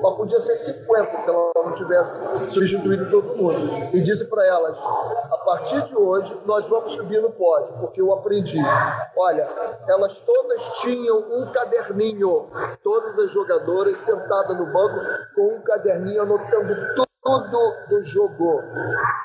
mas 0.03 0.14
podia 0.14 0.41
ser 0.41 0.57
50 0.57 1.20
se 1.20 1.29
ela 1.29 1.53
não 1.57 1.75
tivesse 1.75 2.20
substituído 2.51 3.11
todo 3.11 3.37
mundo. 3.37 3.61
E 3.93 4.01
disse 4.01 4.27
para 4.27 4.47
elas: 4.47 4.79
a 5.31 5.37
partir 5.45 5.83
de 5.83 5.97
hoje 5.97 6.39
nós 6.45 6.68
vamos 6.68 6.93
subir 6.93 7.20
no 7.20 7.31
pódio, 7.31 7.75
porque 7.81 8.01
eu 8.01 8.12
aprendi. 8.12 8.59
Olha, 9.16 9.49
elas 9.89 10.20
todas 10.20 10.81
tinham 10.81 11.18
um 11.18 11.47
caderninho, 11.53 12.49
todas 12.83 13.18
as 13.18 13.31
jogadoras 13.31 13.99
sentadas 13.99 14.57
no 14.57 14.66
banco 14.66 14.97
com 15.35 15.57
um 15.57 15.61
caderninho 15.61 16.23
anotando 16.23 16.75
tudo 16.97 17.12
tudo 17.23 17.59
do 17.89 18.05
jogo. 18.05 18.62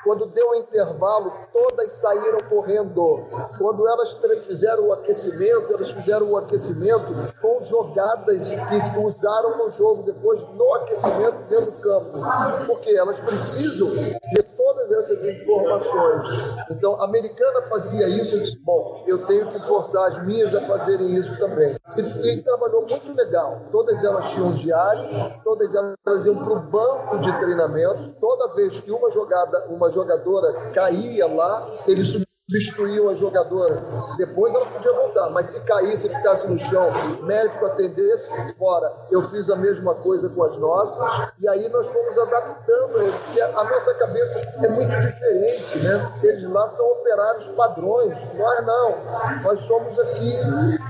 Quando 0.04 0.26
deu 0.26 0.50
o 0.50 0.54
intervalo, 0.54 1.32
todas 1.52 1.92
saíram 1.92 2.38
correndo. 2.48 3.26
Quando 3.58 3.86
elas 3.88 4.16
fizeram 4.46 4.86
o 4.86 4.92
aquecimento, 4.92 5.74
elas 5.74 5.90
fizeram 5.90 6.30
o 6.30 6.36
aquecimento 6.36 7.12
com 7.42 7.60
jogadas 7.62 8.52
que 8.52 8.98
usaram 8.98 9.58
no 9.58 9.70
jogo, 9.70 10.04
depois 10.04 10.40
no 10.54 10.74
aquecimento 10.74 11.36
dentro 11.48 11.72
do 11.72 11.80
campo. 11.80 12.18
Porque 12.66 12.90
elas 12.90 13.20
precisam 13.20 13.88
de 13.88 14.42
todas 14.78 15.10
essas 15.10 15.24
informações. 15.24 16.56
Então, 16.70 17.00
a 17.00 17.04
americana 17.04 17.62
fazia 17.62 18.08
isso, 18.08 18.36
eu 18.36 18.40
disse, 18.40 18.58
bom, 18.60 19.04
eu 19.06 19.26
tenho 19.26 19.48
que 19.48 19.58
forçar 19.60 20.08
as 20.08 20.24
minhas 20.24 20.54
a 20.54 20.62
fazerem 20.62 21.14
isso 21.14 21.36
também. 21.38 21.76
E, 21.96 22.32
e 22.32 22.42
trabalhou 22.42 22.86
muito 22.86 23.12
legal. 23.14 23.60
Todas 23.72 24.02
elas 24.04 24.30
tinham 24.30 24.52
diário, 24.54 25.02
todas 25.42 25.74
elas 25.74 26.26
iam 26.26 26.36
para 26.36 26.52
o 26.52 26.60
banco 26.60 27.18
de 27.18 27.32
treinamento. 27.38 28.14
Toda 28.20 28.54
vez 28.54 28.80
que 28.80 28.90
uma 28.90 29.10
jogada, 29.10 29.66
uma 29.68 29.90
jogadora 29.90 30.70
caía 30.70 31.26
lá, 31.26 31.66
eles 31.86 32.27
substituíam 32.50 33.10
a 33.10 33.14
jogadora. 33.14 33.84
Depois 34.16 34.54
ela 34.54 34.64
podia 34.64 34.92
voltar, 34.94 35.28
mas 35.30 35.50
se 35.50 35.60
caísse, 35.60 36.08
ficasse 36.08 36.48
no 36.48 36.58
chão, 36.58 36.90
médico 37.22 37.66
atendesse, 37.66 38.32
fora. 38.56 38.90
Eu 39.10 39.28
fiz 39.28 39.50
a 39.50 39.56
mesma 39.56 39.94
coisa 39.96 40.30
com 40.30 40.42
as 40.42 40.56
nossas, 40.56 41.30
e 41.38 41.46
aí 41.46 41.68
nós 41.68 41.88
fomos 41.88 42.16
adaptando, 42.16 43.12
porque 43.12 43.40
a 43.40 43.64
nossa 43.64 43.94
cabeça 43.94 44.38
é 44.38 44.68
muito 44.68 45.00
diferente, 45.00 45.78
né? 45.80 46.12
Eles 46.22 46.50
lá 46.50 46.66
são 46.68 46.86
operários 46.92 47.48
padrões, 47.50 48.16
nós 48.34 48.66
não. 48.66 48.94
Nós 49.42 49.60
somos 49.60 49.98
aqui 49.98 50.32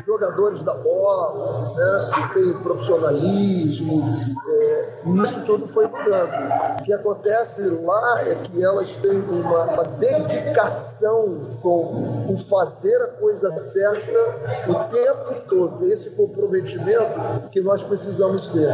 jogadores 0.07 0.63
da 0.63 0.75
bola, 0.75 1.75
né? 1.75 2.31
tem 2.35 2.63
profissionalismo, 2.63 4.17
é, 4.49 5.01
isso 5.23 5.45
tudo 5.45 5.67
foi 5.67 5.87
mudando. 5.87 6.33
O 6.79 6.83
que 6.83 6.93
acontece 6.93 7.63
lá 7.85 8.23
é 8.23 8.35
que 8.37 8.65
elas 8.65 8.97
têm 8.97 9.21
uma, 9.21 9.65
uma 9.65 9.85
dedicação 9.85 11.48
com 11.61 12.33
o 12.33 12.37
fazer 12.37 12.97
a 13.03 13.09
coisa 13.09 13.51
certa 13.51 14.13
o 14.69 14.75
tempo 14.85 15.49
todo, 15.49 15.85
esse 15.91 16.11
comprometimento 16.11 17.49
que 17.51 17.61
nós 17.61 17.83
precisamos 17.83 18.49
ter. 18.49 18.69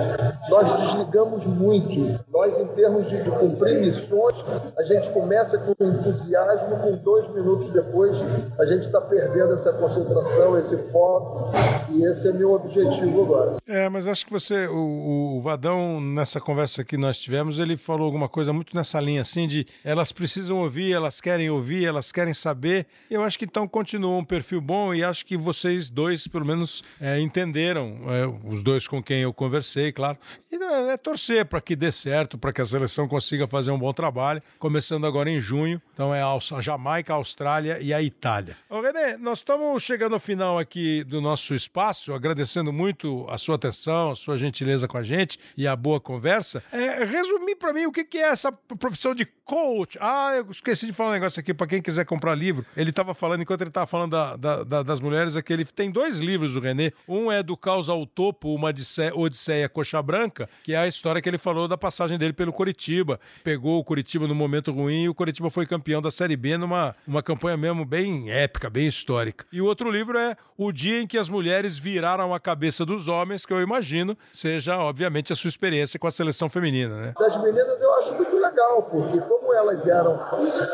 Nós 0.49 0.73
desligamos 0.73 1.47
muito. 1.47 2.21
Nós, 2.33 2.59
em 2.59 2.67
termos 2.69 3.09
de, 3.09 3.23
de 3.23 3.31
cumprir 3.31 3.81
missões, 3.81 4.45
a 4.79 4.83
gente 4.83 5.11
começa 5.11 5.59
com 5.59 5.75
entusiasmo, 5.85 6.77
com 6.79 6.97
dois 6.97 7.29
minutos 7.29 7.71
depois, 7.71 8.25
a 8.59 8.67
gente 8.67 8.83
está 8.83 9.01
perdendo 9.01 9.55
essa 9.55 9.73
concentração, 9.73 10.59
esse 10.59 10.77
foco, 10.93 11.51
e 11.91 12.05
esse 12.05 12.29
é 12.29 12.33
meu 12.33 12.53
objetivo 12.53 13.23
agora. 13.25 13.57
É, 13.67 13.89
mas 13.89 14.07
acho 14.07 14.27
que 14.27 14.33
você, 14.33 14.67
o, 14.67 15.37
o 15.37 15.41
Vadão, 15.41 16.01
nessa 16.01 16.41
conversa 16.41 16.85
que 16.85 16.97
nós 16.97 17.19
tivemos, 17.19 17.59
ele 17.59 17.77
falou 17.77 18.07
alguma 18.07 18.29
coisa 18.29 18.53
muito 18.53 18.75
nessa 18.75 19.01
linha 19.01 19.21
assim 19.21 19.47
de 19.47 19.67
elas 19.85 20.13
precisam 20.13 20.59
ouvir, 20.59 20.93
elas 20.93 21.21
querem 21.21 21.51
ouvir, 21.51 21.85
elas 21.85 22.13
querem 22.13 22.35
saber 22.35 22.64
saber. 22.65 22.87
Eu 23.11 23.23
acho 23.23 23.39
que 23.39 23.45
então 23.45 23.69
continua 23.69 24.17
um 24.17 24.25
perfil 24.25 24.61
bom 24.61 24.95
e 24.95 25.05
acho 25.05 25.27
que 25.27 25.37
vocês 25.37 25.91
dois, 25.91 26.27
pelo 26.27 26.47
menos, 26.47 26.83
é, 27.01 27.21
entenderam, 27.21 27.99
é, 28.09 28.27
os 28.49 28.63
dois 28.63 28.89
com 28.89 29.03
quem 29.03 29.21
eu 29.21 29.33
conversei, 29.33 29.93
claro. 29.93 30.17
E 30.51 30.57
é, 30.57 30.93
é 30.93 30.97
torcer 30.97 31.45
para 31.45 31.61
que 31.61 31.77
dê 31.77 31.93
certo, 31.93 32.39
para 32.39 32.53
que 32.53 32.61
a 32.61 32.65
seleção 32.65 33.07
consiga 33.07 33.47
fazer 33.47 33.71
um 33.71 33.79
bom 33.79 33.93
trabalho, 33.93 34.43
começando 34.59 35.07
agora 35.07 35.31
em 35.31 35.41
junho. 35.41 35.81
Então 35.93 36.15
é 36.15 36.23
a 36.23 36.61
Jamaica, 36.61 37.13
a 37.13 37.17
Austrália 37.17 37.79
e 37.81 37.93
a 37.93 38.03
Itália. 38.03 38.57
Ô, 38.71 38.81
René, 38.81 39.17
nós 39.19 39.39
estamos 39.39 39.83
chegando 39.83 40.15
ao 40.15 40.21
final 40.21 40.59
aqui 40.59 41.05
do 41.05 41.21
nosso 41.21 41.55
espaço, 41.55 42.15
agradecendo 42.15 42.73
muito 42.73 43.27
a 43.29 43.37
sua 43.37 43.57
atenção, 43.57 44.13
a 44.13 44.17
sua 44.17 44.39
gentileza 44.39 44.89
com 44.89 44.97
a 44.97 45.03
gente 45.03 45.39
e 45.57 45.67
a 45.67 45.77
boa 45.77 46.01
conversa. 46.01 46.63
É, 46.73 47.05
resumir 47.05 47.57
para 47.57 47.73
mim 47.73 47.87
o 47.87 47.93
que, 47.93 48.05
que 48.05 48.19
é 48.19 48.29
essa 48.29 48.51
profissão 48.53 49.15
de 49.15 49.27
coach. 49.45 49.99
Ah, 50.01 50.33
eu 50.37 50.51
esqueci 50.51 50.87
de 50.87 50.93
falar 50.93 51.11
um 51.11 51.13
negócio 51.13 51.39
aqui 51.39 51.53
para 51.53 51.67
quem 51.67 51.83
quiser 51.83 52.05
comprar 52.05 52.35
livro. 52.35 52.54
Ele 52.77 52.91
estava 52.91 53.15
falando, 53.15 53.43
enquanto 53.43 53.61
ele 53.63 53.71
estava 53.71 53.87
falando 53.87 54.13
da, 54.13 54.37
da, 54.37 54.65
da, 54.65 54.83
das 54.83 55.01
mulheres, 55.01 55.37
é 55.37 55.43
que 55.43 55.53
ele 55.53 55.65
tem 55.65 55.91
dois 55.91 56.19
livros 56.19 56.55
do 56.55 56.61
René. 56.61 56.93
Um 57.09 57.31
é 57.31 57.43
do 57.43 57.57
Caos 57.57 57.89
ao 57.89 58.07
Topo, 58.07 58.55
uma 58.55 58.69
Odisseia, 58.69 59.15
Odisseia 59.15 59.69
Coxa 59.69 60.03
Branca, 60.03 60.49
que 60.63 60.75
é 60.75 60.79
a 60.79 60.87
história 60.87 61.21
que 61.21 61.29
ele 61.29 61.39
falou 61.39 61.67
da 61.67 61.77
passagem 61.77 62.19
dele 62.19 62.33
pelo 62.33 62.53
Curitiba. 62.53 63.19
Pegou 63.43 63.79
o 63.79 63.85
Curitiba 63.85 64.27
no 64.27 64.35
momento 64.35 64.73
ruim 64.73 65.05
e 65.05 65.09
o 65.09 65.15
Curitiba 65.15 65.51
foi 65.51 65.67
campeão 65.67 66.03
da 66.03 66.11
Série 66.11 66.37
B 66.37 66.57
numa 66.57 66.95
uma 67.07 67.23
campanha 67.23 67.57
mesmo 67.57 67.85
bem 67.85 68.31
épica, 68.31 68.69
bem 68.69 68.87
histórica. 68.87 69.47
E 69.53 69.61
o 69.61 69.67
outro 69.67 69.91
livro 69.91 70.19
é 70.19 70.37
O 70.57 70.73
Dia 70.73 71.01
em 71.01 71.07
que 71.07 71.19
as 71.19 71.29
Mulheres 71.29 71.79
Viraram 71.79 72.35
a 72.35 72.41
Cabeça 72.41 72.85
dos 72.85 73.09
Homens, 73.09 73.47
que 73.47 73.53
eu 73.53 73.61
imagino 73.61 74.17
seja, 74.33 74.77
obviamente, 74.79 75.33
a 75.33 75.37
sua 75.37 75.49
experiência 75.49 75.99
com 75.99 76.07
a 76.07 76.11
seleção 76.11 76.49
feminina, 76.49 76.97
né? 76.97 77.15
Das 77.19 77.37
meninas 77.43 77.81
eu 77.81 77.95
acho 77.95 78.15
muito 78.15 78.37
legal, 78.37 78.83
porque 78.83 79.21
como 79.21 79.53
elas 79.55 79.87
eram 79.87 80.21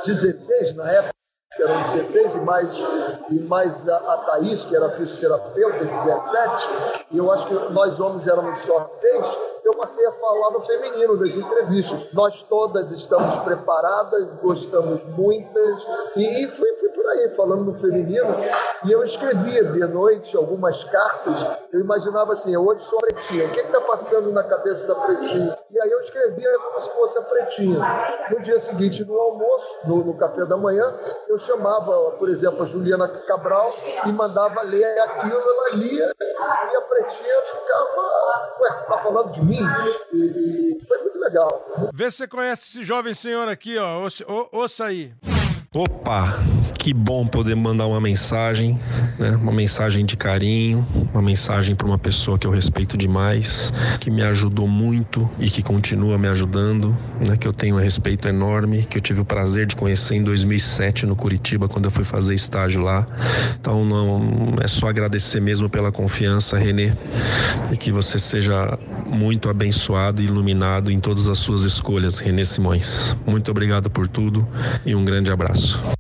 16 0.05 0.75
na 0.75 0.91
época, 0.91 1.20
eram 1.59 1.83
16 1.83 2.37
e 2.37 2.41
mais, 2.43 2.87
e 3.31 3.41
mais 3.41 3.89
a, 3.89 3.97
a 3.97 4.17
Thaís, 4.19 4.65
que 4.65 4.77
era 4.77 4.89
fisioterapeuta, 4.91 5.85
17, 5.85 6.71
e 7.11 7.19
eu 7.19 7.31
acho 7.33 7.47
que 7.49 7.55
nós 7.73 7.99
homens 7.99 8.29
éramos 8.29 8.61
só 8.61 8.87
seis, 8.89 9.37
eu 9.65 9.75
passei 9.75 10.07
a 10.07 10.13
falar 10.13 10.51
no 10.53 10.61
feminino 10.61 11.17
das 11.17 11.37
entrevistas. 11.37 12.09
Nós 12.13 12.43
todas 12.43 12.93
estamos 12.93 13.37
preparadas, 13.39 14.37
gostamos 14.37 15.05
muitas, 15.05 15.87
e 16.17 16.49
fui, 16.49 16.75
fui 16.77 16.89
por 16.91 17.07
aí 17.07 17.31
falando 17.31 17.65
no 17.65 17.75
feminino. 17.75 18.35
E 18.85 18.93
eu 18.93 19.03
escrevia 19.05 19.65
de 19.65 19.87
noite 19.87 20.37
algumas 20.37 20.85
cartas. 20.85 21.47
Eu 21.73 21.81
imaginava 21.81 22.33
assim: 22.33 22.55
eu 22.55 22.65
hoje 22.67 22.85
sou 22.85 22.99
a 22.99 23.03
pretinha, 23.03 23.47
o 23.47 23.51
que 23.51 23.61
está 23.61 23.81
passando 23.83 24.33
na 24.33 24.43
cabeça 24.45 24.87
da 24.87 24.95
pretinha? 24.95 25.57
E 25.71 25.81
aí 25.81 25.91
eu 25.91 26.01
escrevia 26.01 26.59
como 26.59 26.81
se 26.81 26.91
fosse 26.91 27.19
a 27.19 27.23
pretinha. 27.23 27.81
No 28.31 28.41
dia 28.43 28.59
seguinte, 28.59 29.05
no 29.05 29.19
almoço, 29.19 29.79
no, 29.85 30.05
no 30.05 30.17
café 30.17 30.45
da 30.47 30.57
manhã, 30.57 30.95
eu 31.29 31.39
chamava, 31.41 32.13
por 32.13 32.29
exemplo, 32.29 32.63
a 32.63 32.67
Juliana 32.67 33.09
Cabral 33.09 33.75
e 34.07 34.13
mandava 34.13 34.63
ler 34.63 34.99
aquilo, 35.01 35.41
ela 35.41 35.77
lia 35.77 36.13
e 36.21 36.77
a 36.77 36.81
pretinha 36.83 37.43
ficava, 37.43 38.57
ué, 38.61 38.71
tá 38.89 38.99
falando 38.99 39.33
de 39.33 39.43
mim? 39.43 39.63
E, 40.13 40.17
e, 40.17 40.87
foi 40.87 40.99
muito 40.99 41.19
legal. 41.19 41.65
Vê 41.95 42.11
se 42.11 42.19
você 42.19 42.29
conhece 42.29 42.69
esse 42.69 42.85
jovem 42.85 43.15
senhor 43.15 43.49
aqui, 43.49 43.79
ó. 43.79 44.03
Ouça, 44.03 44.25
ouça 44.53 44.85
aí. 44.85 45.13
Opa, 45.75 46.35
que 46.81 46.95
bom 46.95 47.27
poder 47.27 47.55
mandar 47.55 47.87
uma 47.87 48.01
mensagem, 48.01 48.81
né? 49.19 49.37
Uma 49.37 49.53
mensagem 49.53 50.03
de 50.03 50.17
carinho, 50.17 50.85
uma 51.13 51.21
mensagem 51.21 51.77
para 51.77 51.87
uma 51.87 51.99
pessoa 51.99 52.39
que 52.39 52.47
eu 52.47 52.51
respeito 52.51 52.97
demais, 52.97 53.71
que 54.01 54.11
me 54.11 54.23
ajudou 54.23 54.67
muito 54.67 55.29
e 55.39 55.51
que 55.51 55.63
continua 55.63 56.17
me 56.17 56.27
ajudando, 56.27 56.97
né? 57.29 57.37
Que 57.37 57.47
eu 57.47 57.53
tenho 57.53 57.77
um 57.77 57.79
respeito 57.79 58.27
enorme, 58.27 58.87
que 58.89 58.97
eu 58.97 59.03
tive 59.03 59.21
o 59.21 59.27
prazer 59.27 59.67
de 59.67 59.77
conhecer 59.77 60.15
em 60.15 60.23
2007 60.23 61.05
no 61.05 61.15
Curitiba 61.15 61.69
quando 61.69 61.85
eu 61.85 61.91
fui 61.91 62.03
fazer 62.03 62.35
estágio 62.35 62.81
lá. 62.81 63.07
Então 63.61 63.85
não 63.85 64.55
é 64.63 64.67
só 64.67 64.89
agradecer 64.89 65.39
mesmo 65.39 65.69
pela 65.69 65.93
confiança, 65.93 66.57
Renê, 66.57 66.95
e 67.71 67.77
que 67.77 67.93
você 67.93 68.19
seja 68.19 68.79
muito 69.07 69.51
abençoado 69.51 70.23
e 70.23 70.25
iluminado 70.25 70.91
em 70.91 70.99
todas 70.99 71.29
as 71.29 71.39
suas 71.39 71.63
escolhas, 71.63 72.21
Renê 72.21 72.43
Simões. 72.43 73.15
Muito 73.27 73.51
obrigado 73.51 73.91
por 73.91 74.09
tudo 74.09 74.49
e 74.87 74.95
um 74.95 75.05
grande 75.05 75.31
abraço. 75.31 76.00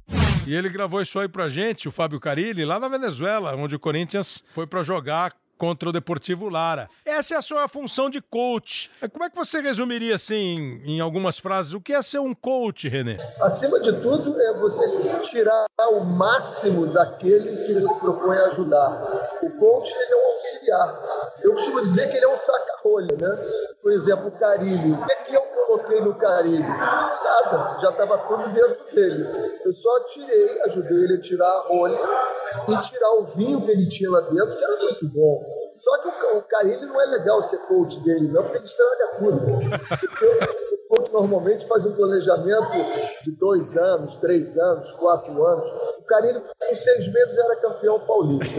E 0.51 0.57
ele 0.57 0.69
gravou 0.69 1.01
isso 1.01 1.17
aí 1.17 1.29
pra 1.29 1.49
gente, 1.49 1.87
o 1.87 1.93
Fábio 1.93 2.19
Carilli, 2.19 2.65
lá 2.65 2.81
na 2.81 2.89
Venezuela, 2.89 3.55
onde 3.55 3.77
o 3.77 3.79
Corinthians 3.79 4.43
foi 4.51 4.67
para 4.67 4.83
jogar 4.83 5.33
contra 5.57 5.89
o 5.89 5.93
Deportivo 5.93 6.49
Lara. 6.49 6.91
Essa 7.05 7.35
é 7.35 7.39
a 7.39 7.43
sua 7.43 7.69
função 7.69 8.11
de 8.11 8.21
coach. 8.21 8.91
Como 9.13 9.23
é 9.23 9.31
que 9.31 9.37
você 9.37 9.61
resumiria, 9.61 10.17
assim, 10.17 10.83
em 10.85 10.99
algumas 10.99 11.39
frases, 11.39 11.73
o 11.73 11.81
que 11.81 11.93
é 11.93 12.03
ser 12.03 12.19
um 12.19 12.35
coach, 12.35 12.89
René? 12.89 13.17
Acima 13.41 13.79
de 13.79 13.93
tudo, 14.01 14.37
é 14.41 14.55
você 14.55 15.21
tirar 15.21 15.67
o 15.93 16.01
máximo 16.01 16.89
daquele 16.89 17.65
que 17.67 17.81
se 17.81 18.01
propõe 18.01 18.37
a 18.37 18.47
ajudar. 18.47 19.39
O 19.45 19.51
coach, 19.51 19.93
ele 19.95 20.13
é 20.13 20.17
um 20.17 20.35
auxiliar. 20.35 21.01
Eu 21.45 21.53
costumo 21.53 21.81
dizer 21.81 22.09
que 22.09 22.17
ele 22.17 22.27
é 22.27 22.29
um 22.29 22.35
saca-rolha, 22.35 23.17
né? 23.17 23.39
Por 23.81 23.93
exemplo, 23.93 24.27
o 24.27 24.33
Carilli. 24.33 24.95
O 24.95 25.07
que, 25.07 25.13
é 25.13 25.17
que 25.17 25.33
eu 25.33 25.60
coloquei 25.91 26.01
no 26.01 26.15
Caribe? 26.15 26.59
Nada, 26.63 27.79
já 27.81 27.91
estava 27.91 28.19
tudo 28.19 28.49
dentro 28.51 28.95
dele. 28.95 29.27
Eu 29.65 29.75
só 29.75 30.01
tirei, 30.05 30.61
ajudei 30.63 31.05
ele 31.05 31.15
a 31.15 31.21
tirar 31.21 31.47
a 31.47 31.59
rolha 31.69 31.99
e 32.69 32.77
tirar 32.79 33.11
o 33.15 33.25
vinho 33.25 33.61
que 33.63 33.71
ele 33.71 33.89
tinha 33.89 34.11
lá 34.11 34.21
dentro, 34.21 34.57
que 34.57 34.65
era 34.65 34.77
muito 34.79 35.09
bom. 35.09 35.45
Só 35.77 35.99
que 35.99 36.09
o, 36.09 36.39
o 36.39 36.87
não 36.87 37.01
é 37.01 37.07
legal 37.07 37.43
ser 37.43 37.59
coach 37.61 38.01
dele, 38.01 38.29
não, 38.29 38.43
porque 38.43 38.59
ele 38.59 38.67
estraga 38.67 39.07
tudo. 39.19 39.47
o 39.47 40.60
normalmente 41.13 41.67
faz 41.67 41.87
um 41.87 41.93
planejamento 41.93 42.77
de 43.23 43.33
dois 43.33 43.77
anos, 43.77 44.17
três 44.17 44.57
anos, 44.57 44.93
quatro 44.93 45.45
anos. 45.45 45.67
O 45.99 46.03
Carilli, 46.03 46.41
com 46.41 46.75
seis 46.75 47.13
meses, 47.13 47.35
já 47.35 47.45
era 47.45 47.57
campeão 47.57 48.01
paulista. 48.01 48.55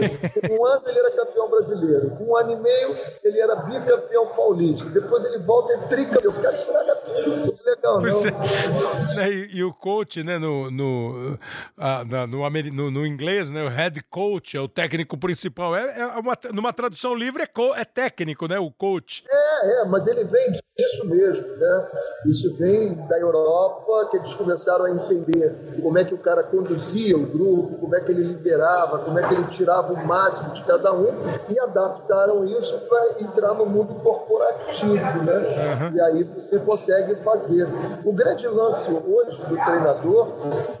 Com 0.48 0.54
um 0.54 0.66
ano, 0.66 0.82
ele 0.86 0.98
era 0.98 1.10
campeão 1.10 1.50
brasileiro. 1.50 2.10
Com 2.10 2.24
um 2.24 2.36
ano 2.36 2.52
e 2.52 2.56
meio, 2.56 2.94
ele 3.24 3.40
era 3.40 3.56
bicampeão 3.56 4.26
paulista. 4.28 4.88
Depois 4.90 5.24
ele 5.24 5.38
volta 5.38 5.72
e 5.72 5.76
é 5.76 5.78
tricampeão. 5.88 6.30
Os 6.30 6.38
caras 6.38 6.60
estragam 6.60 6.96
tudo. 6.96 7.62
Legal, 7.64 8.00
não? 8.00 9.22
É. 9.22 9.28
E, 9.28 9.56
e, 9.56 9.64
o 9.64 9.72
coach, 9.72 10.22
né, 10.22 10.38
no, 10.38 10.70
no, 10.70 11.38
ah, 11.78 12.04
no, 12.04 12.50
no, 12.50 12.90
no, 12.90 13.06
inglês, 13.06 13.50
né, 13.50 13.62
o 13.62 13.68
head 13.68 14.02
coach 14.10 14.56
é 14.56 14.60
o 14.60 14.68
técnico 14.68 15.16
principal. 15.16 15.76
É, 15.76 16.00
é 16.00 16.06
uma, 16.06 16.36
numa 16.52 16.72
tradução 16.72 17.14
livre, 17.14 17.42
é, 17.42 17.46
co, 17.46 17.74
é 17.74 17.84
técnico, 17.84 18.46
né, 18.46 18.58
o 18.58 18.70
coach. 18.70 19.24
É, 19.28 19.82
é, 19.82 19.84
mas 19.86 20.06
ele 20.06 20.24
vem 20.24 20.52
disso 20.76 21.08
mesmo, 21.08 21.46
né? 21.56 21.90
Isso 22.26 22.41
vem 22.50 22.94
da 23.08 23.18
Europa, 23.18 24.08
que 24.10 24.16
eles 24.16 24.34
começaram 24.34 24.84
a 24.84 24.90
entender 24.90 25.78
como 25.82 25.98
é 25.98 26.04
que 26.04 26.14
o 26.14 26.18
cara 26.18 26.42
conduzia 26.42 27.16
o 27.16 27.26
grupo, 27.26 27.78
como 27.78 27.94
é 27.94 28.00
que 28.00 28.12
ele 28.12 28.24
liberava, 28.24 28.98
como 28.98 29.18
é 29.18 29.26
que 29.26 29.34
ele 29.34 29.44
tirava 29.44 29.92
o 29.92 30.06
máximo 30.06 30.52
de 30.52 30.62
cada 30.64 30.92
um 30.92 31.12
e 31.48 31.58
adaptaram 31.58 32.44
isso 32.44 32.78
para 32.88 33.22
entrar 33.22 33.54
no 33.54 33.66
mundo 33.66 33.94
corporativo, 33.96 35.22
né? 35.24 35.34
Uhum. 35.34 35.96
E 35.96 36.00
aí 36.00 36.24
você 36.24 36.58
consegue 36.58 37.14
fazer. 37.16 37.66
O 38.04 38.12
grande 38.12 38.46
lance 38.48 38.90
hoje 38.90 39.42
do 39.46 39.56
treinador, 39.56 40.28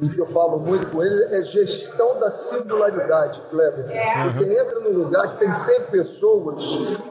e 0.00 0.08
que 0.08 0.20
eu 0.20 0.26
falo 0.26 0.58
muito 0.58 0.86
com 0.88 1.02
ele, 1.02 1.24
é 1.34 1.42
gestão 1.42 2.18
da 2.18 2.30
singularidade, 2.30 3.42
Kleber. 3.50 3.86
Você 4.24 4.44
entra 4.44 4.80
num 4.80 4.98
lugar 4.98 5.32
que 5.32 5.38
tem 5.38 5.52
100 5.52 5.80
pessoas, 5.82 6.62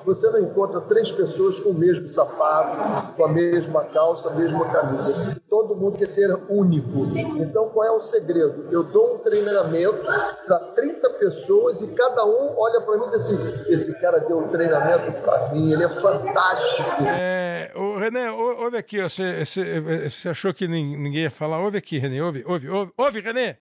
você 0.06 0.30
não 0.30 0.40
encontra 0.40 0.82
três 0.82 1.12
pessoas 1.12 1.60
com 1.60 1.70
o 1.70 1.74
mesmo 1.74 2.08
sapato, 2.10 3.16
com 3.16 3.26
a 3.26 3.28
mesma 3.28 3.84
calça, 3.86 4.30
mesma 4.42 4.66
camisa. 4.66 5.42
Todo 5.50 5.76
mundo 5.76 5.98
quer 5.98 6.08
ser 6.08 6.30
único. 6.50 7.06
Então, 7.40 7.70
qual 7.70 7.86
é 7.86 7.92
o 7.92 8.00
segredo? 8.00 8.68
Eu 8.72 8.84
dou 8.84 9.16
um 9.16 9.18
treinamento 9.20 10.04
para 10.48 10.60
30 10.76 11.10
pessoas 11.12 11.82
e 11.82 11.88
cada 11.88 12.26
um 12.26 12.56
olha 12.58 12.82
para 12.82 12.98
mim 12.98 13.06
e 13.08 13.12
diz 13.12 13.30
assim: 13.30 13.74
esse 13.74 14.00
cara 14.00 14.20
deu 14.20 14.40
um 14.40 14.48
treinamento 14.48 15.12
para 15.24 15.50
mim, 15.50 15.72
ele 15.72 15.84
é 15.84 15.90
fantástico. 15.90 16.90
É, 17.06 17.72
o 17.76 17.98
René, 17.98 18.32
ouve 18.32 18.78
aqui, 18.78 19.02
você, 19.02 19.46
você, 19.46 20.10
você 20.10 20.30
achou 20.30 20.54
que 20.54 20.68
ninguém 20.68 21.24
ia 21.24 21.32
falar? 21.32 21.60
Ouve 21.60 21.78
aqui, 21.78 21.98
René, 21.98 22.22
ouve, 22.24 22.44
ouve, 22.48 22.70
ouve, 22.70 22.92
ouve 22.98 23.20
René. 23.20 23.58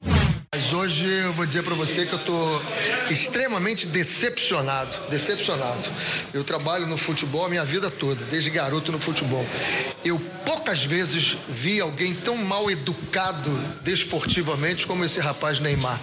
Mas 0.53 0.73
hoje 0.73 1.09
eu 1.09 1.33
vou 1.33 1.47
dizer 1.47 1.63
para 1.63 1.77
você 1.77 2.05
que 2.05 2.13
eu 2.13 2.19
estou 2.19 2.63
extremamente 3.09 3.87
decepcionado, 3.87 4.97
decepcionado. 5.09 5.89
Eu 6.35 6.43
trabalho 6.43 6.89
no 6.89 6.97
futebol 6.97 7.47
a 7.47 7.49
minha 7.49 7.65
vida 7.65 7.89
toda, 7.89 8.25
desde 8.25 8.51
garoto 8.51 8.91
no 8.91 8.99
futebol. 8.99 9.47
Eu 10.05 10.19
poucas 10.45 10.85
vezes 10.85 11.37
vi 11.49 11.79
alguém 11.79 12.13
tão 12.15 12.37
mal 12.37 12.69
educado 12.69 13.49
desportivamente 13.83 14.89
como 14.89 15.05
esse 15.05 15.21
rapaz 15.21 15.61
Neymar. 15.61 16.01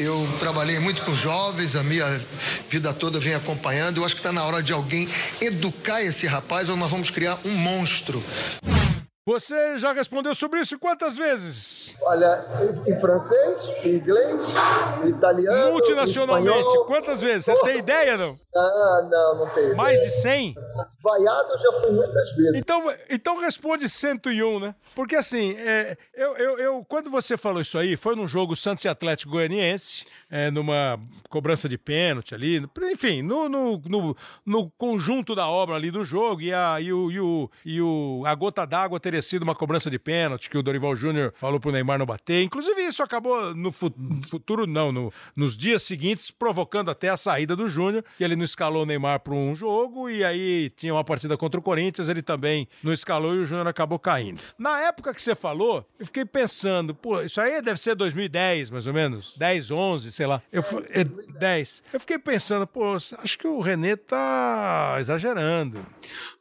Eu 0.00 0.28
trabalhei 0.40 0.80
muito 0.80 1.02
com 1.02 1.14
jovens, 1.14 1.76
a 1.76 1.84
minha 1.84 2.20
vida 2.68 2.92
toda 2.92 3.20
vem 3.20 3.34
acompanhando. 3.34 3.98
Eu 3.98 4.04
acho 4.04 4.16
que 4.16 4.20
está 4.20 4.32
na 4.32 4.42
hora 4.42 4.60
de 4.60 4.72
alguém 4.72 5.08
educar 5.40 6.02
esse 6.02 6.26
rapaz 6.26 6.68
ou 6.68 6.76
nós 6.76 6.90
vamos 6.90 7.08
criar 7.08 7.38
um 7.44 7.52
monstro. 7.52 8.20
Você 9.30 9.78
já 9.78 9.92
respondeu 9.92 10.34
sobre 10.34 10.60
isso 10.60 10.76
quantas 10.76 11.16
vezes? 11.16 11.92
Olha, 12.02 12.44
em 12.88 12.98
francês, 12.98 13.72
em 13.84 13.94
inglês, 13.94 14.52
em 15.04 15.10
italiano. 15.10 15.70
Multinacionalmente, 15.70 16.58
espanhol. 16.58 16.84
quantas 16.86 17.20
vezes? 17.20 17.44
Você 17.44 17.56
tem 17.60 17.78
ideia, 17.78 18.16
não? 18.16 18.34
Ah, 18.56 19.08
não, 19.08 19.36
não 19.36 19.50
tenho. 19.50 19.76
Mais 19.76 20.00
de 20.00 20.10
100? 20.10 20.54
Vaiado 21.00 21.52
eu 21.52 21.58
já 21.58 21.72
fui 21.74 21.92
muitas 21.92 22.34
vezes. 22.34 22.58
Então, 22.58 22.92
então 23.08 23.38
responde 23.38 23.88
101, 23.88 24.58
né? 24.58 24.74
Porque 24.96 25.14
assim, 25.14 25.54
é, 25.58 25.96
eu, 26.12 26.36
eu, 26.36 26.58
eu, 26.58 26.84
quando 26.88 27.08
você 27.08 27.36
falou 27.36 27.62
isso 27.62 27.78
aí, 27.78 27.96
foi 27.96 28.16
num 28.16 28.26
jogo 28.26 28.56
Santos 28.56 28.82
e 28.82 28.88
Atlético 28.88 29.30
Goianiense 29.30 30.06
é, 30.30 30.50
numa 30.50 30.98
cobrança 31.28 31.68
de 31.68 31.76
pênalti 31.76 32.34
ali, 32.34 32.62
enfim, 32.92 33.20
no, 33.20 33.48
no, 33.48 33.82
no, 33.84 34.16
no, 34.46 34.70
conjunto 34.70 35.34
da 35.34 35.48
obra 35.48 35.74
ali 35.74 35.90
do 35.90 36.04
jogo, 36.04 36.40
e 36.40 36.54
a, 36.54 36.80
e 36.80 36.92
o, 36.92 37.10
e 37.10 37.20
o, 37.20 37.50
e 37.64 37.82
o, 37.82 38.22
a 38.24 38.34
gota 38.34 38.64
d'água 38.64 39.00
teria 39.00 39.19
sido 39.22 39.42
uma 39.42 39.54
cobrança 39.54 39.90
de 39.90 39.98
pênalti 39.98 40.50
que 40.50 40.58
o 40.58 40.62
Dorival 40.62 40.94
Júnior 40.96 41.32
falou 41.34 41.60
pro 41.60 41.72
Neymar 41.72 41.98
não 41.98 42.06
bater. 42.06 42.42
Inclusive, 42.42 42.82
isso 42.82 43.02
acabou 43.02 43.54
no 43.54 43.72
futuro, 43.72 44.66
não, 44.66 44.92
no, 44.92 45.12
nos 45.34 45.56
dias 45.56 45.82
seguintes, 45.82 46.30
provocando 46.30 46.90
até 46.90 47.08
a 47.08 47.16
saída 47.16 47.54
do 47.54 47.68
Júnior, 47.68 48.04
que 48.16 48.24
ele 48.24 48.36
não 48.36 48.44
escalou 48.44 48.82
o 48.82 48.86
Neymar 48.86 49.20
para 49.20 49.34
um 49.34 49.54
jogo, 49.54 50.08
e 50.08 50.24
aí 50.24 50.70
tinha 50.70 50.92
uma 50.92 51.04
partida 51.04 51.36
contra 51.36 51.58
o 51.58 51.62
Corinthians, 51.62 52.08
ele 52.08 52.22
também 52.22 52.68
não 52.82 52.92
escalou 52.92 53.34
e 53.34 53.38
o 53.38 53.46
Júnior 53.46 53.66
acabou 53.68 53.98
caindo. 53.98 54.40
Na 54.58 54.80
época 54.80 55.14
que 55.14 55.22
você 55.22 55.34
falou, 55.34 55.86
eu 55.98 56.06
fiquei 56.06 56.24
pensando, 56.24 56.94
pô, 56.94 57.20
isso 57.20 57.40
aí 57.40 57.60
deve 57.62 57.80
ser 57.80 57.94
2010, 57.94 58.70
mais 58.70 58.86
ou 58.86 58.92
menos, 58.92 59.36
10, 59.36 59.70
11, 59.70 60.12
sei 60.12 60.26
lá. 60.26 60.42
Eu, 60.52 60.62
é, 60.90 61.04
10. 61.04 61.84
Eu 61.92 62.00
fiquei 62.00 62.18
pensando, 62.18 62.66
pô, 62.66 62.94
acho 62.94 63.38
que 63.38 63.46
o 63.46 63.60
Renê 63.60 63.96
tá 63.96 64.96
exagerando. 64.98 65.84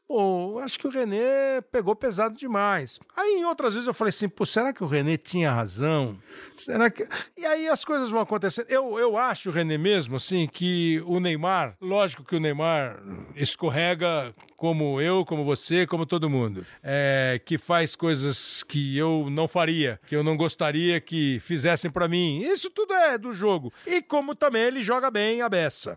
Pô, 0.10 0.58
acho 0.58 0.80
que 0.80 0.88
o 0.88 0.90
René 0.90 1.62
pegou 1.72 1.96
pesado 1.96 2.36
demais. 2.36 3.00
Aí 3.16 3.36
em 3.36 3.46
outras 3.46 3.76
vezes 3.76 3.86
eu 3.86 3.94
falei 3.94 4.10
assim, 4.10 4.28
pô, 4.28 4.44
será 4.44 4.74
que 4.74 4.84
o 4.84 4.88
René 4.88 5.18
tinha 5.18 5.54
razão? 5.54 6.18
Será 6.58 6.90
que. 6.90 7.08
E 7.38 7.46
aí 7.46 7.70
as 7.70 7.86
coisas 7.86 8.10
vão 8.10 8.20
acontecendo. 8.20 8.66
Eu, 8.70 8.98
eu 8.98 9.16
acho, 9.16 9.52
René, 9.52 9.78
mesmo, 9.78 10.16
assim, 10.16 10.48
que 10.48 11.00
o 11.06 11.20
Neymar, 11.20 11.78
lógico 11.80 12.24
que 12.24 12.36
o 12.36 12.40
Neymar 12.40 13.00
escorrega 13.36 14.34
como 14.60 15.00
eu, 15.00 15.24
como 15.24 15.46
você, 15.46 15.88
como 15.88 16.06
todo 16.06 16.30
mundo, 16.30 16.66
é, 16.84 17.40
que 17.46 17.58
faz 17.58 17.96
coisas 17.96 18.62
que 18.62 18.98
eu 18.98 19.28
não 19.32 19.48
faria, 19.48 19.98
que 20.06 20.14
eu 20.14 20.22
não 20.22 20.36
gostaria 20.36 21.00
que 21.00 21.40
fizessem 21.40 21.90
para 21.90 22.10
mim. 22.10 22.42
Isso 22.42 22.70
tudo 22.70 22.94
é 22.94 23.18
do 23.18 23.34
jogo. 23.34 23.72
E 23.88 24.02
como 24.02 24.36
também 24.36 24.64
ele 24.64 24.82
joga 24.82 25.10
bem 25.10 25.42
a 25.42 25.48
beça. 25.48 25.96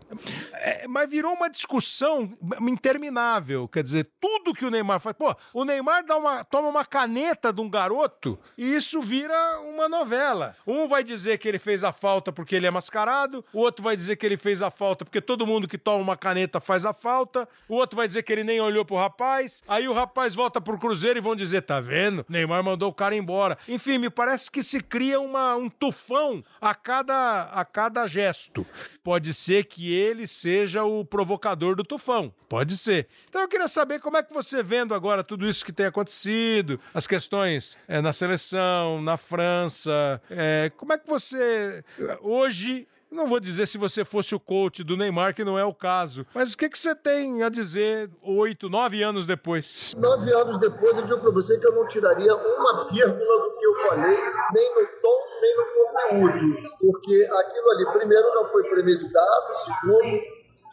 É, 0.53 0.87
mas 0.87 1.09
virou 1.09 1.33
uma 1.33 1.49
discussão 1.49 2.33
interminável. 2.61 3.67
Quer 3.67 3.83
dizer, 3.83 4.09
tudo 4.17 4.53
que 4.53 4.65
o 4.65 4.71
Neymar 4.71 5.01
faz. 5.01 5.13
Pô, 5.17 5.35
o 5.53 5.65
Neymar 5.65 6.05
dá 6.05 6.15
uma, 6.15 6.45
toma 6.45 6.69
uma 6.69 6.85
caneta 6.85 7.51
de 7.51 7.59
um 7.59 7.69
garoto 7.69 8.39
e 8.57 8.73
isso 8.73 9.01
vira 9.01 9.59
uma 9.59 9.89
novela. 9.89 10.55
Um 10.65 10.87
vai 10.87 11.03
dizer 11.03 11.37
que 11.37 11.49
ele 11.49 11.59
fez 11.59 11.83
a 11.83 11.91
falta 11.91 12.31
porque 12.31 12.55
ele 12.55 12.65
é 12.65 12.71
mascarado, 12.71 13.43
o 13.51 13.59
outro 13.59 13.83
vai 13.83 13.97
dizer 13.97 14.15
que 14.15 14.25
ele 14.25 14.37
fez 14.37 14.61
a 14.61 14.71
falta 14.71 15.03
porque 15.03 15.19
todo 15.19 15.45
mundo 15.45 15.67
que 15.67 15.77
toma 15.77 16.01
uma 16.01 16.15
caneta 16.15 16.61
faz 16.61 16.85
a 16.85 16.93
falta, 16.93 17.45
o 17.67 17.75
outro 17.75 17.97
vai 17.97 18.07
dizer 18.07 18.23
que 18.23 18.31
ele 18.31 18.45
nem 18.45 18.52
olhou 18.59 18.85
pro 18.85 18.95
rapaz, 18.95 19.61
aí 19.67 19.87
o 19.87 19.93
rapaz 19.93 20.35
volta 20.35 20.59
pro 20.59 20.77
Cruzeiro 20.77 21.19
e 21.19 21.21
vão 21.21 21.35
dizer: 21.35 21.61
tá 21.61 21.79
vendo? 21.79 22.25
Neymar 22.27 22.63
mandou 22.63 22.89
o 22.89 22.93
cara 22.93 23.15
embora. 23.15 23.57
Enfim, 23.67 23.97
me 23.97 24.09
parece 24.09 24.49
que 24.49 24.63
se 24.63 24.79
cria 24.79 25.19
uma, 25.19 25.55
um 25.55 25.69
tufão 25.69 26.43
a 26.59 26.73
cada, 26.75 27.43
a 27.43 27.65
cada 27.65 28.07
gesto. 28.07 28.65
Pode 29.03 29.33
ser 29.33 29.65
que 29.65 29.93
ele 29.93 30.27
seja 30.27 30.83
o 30.83 31.03
provocador 31.03 31.75
do 31.75 31.83
tufão. 31.83 32.33
Pode 32.47 32.77
ser. 32.77 33.07
Então 33.27 33.41
eu 33.41 33.47
queria 33.47 33.67
saber 33.67 33.99
como 33.99 34.17
é 34.17 34.23
que 34.23 34.33
você 34.33 34.61
vendo 34.61 34.93
agora 34.93 35.23
tudo 35.23 35.47
isso 35.47 35.65
que 35.65 35.71
tem 35.71 35.85
acontecido, 35.85 36.79
as 36.93 37.07
questões 37.07 37.77
é, 37.87 37.99
na 37.99 38.13
seleção, 38.13 39.01
na 39.01 39.17
França, 39.17 40.21
é, 40.29 40.71
como 40.77 40.93
é 40.93 40.97
que 40.97 41.07
você 41.07 41.83
hoje 42.21 42.87
não 43.13 43.27
vou 43.27 43.39
dizer 43.39 43.67
se 43.67 43.77
você 43.77 44.03
fosse 44.03 44.33
o 44.35 44.39
coach 44.39 44.83
do 44.83 44.97
Neymar, 44.97 45.33
que 45.33 45.43
não 45.43 45.57
é 45.57 45.63
o 45.63 45.73
caso. 45.73 46.25
Mas 46.33 46.53
o 46.53 46.57
que, 46.57 46.67
que 46.67 46.77
você 46.77 46.95
tem 46.95 47.43
a 47.43 47.49
dizer 47.49 48.09
oito, 48.21 48.69
nove 48.69 49.01
anos 49.03 49.25
depois? 49.25 49.93
Nove 49.97 50.33
anos 50.33 50.57
depois, 50.57 50.97
eu 50.97 51.05
digo 51.05 51.19
para 51.19 51.31
você 51.31 51.57
que 51.59 51.67
eu 51.67 51.75
não 51.75 51.87
tiraria 51.87 52.35
uma 52.35 52.89
vírgula 52.91 53.43
do 53.43 53.55
que 53.57 53.65
eu 53.65 53.75
falei, 53.87 54.17
nem 54.53 54.75
no 54.75 54.87
tom, 55.01 55.17
nem 55.41 55.57
no 55.57 55.65
conteúdo. 55.73 56.69
Porque 56.79 57.27
aquilo 57.31 57.71
ali, 57.71 57.99
primeiro, 57.99 58.35
não 58.35 58.45
foi 58.45 58.63
premeditado, 58.69 59.55
segundo, 59.55 60.21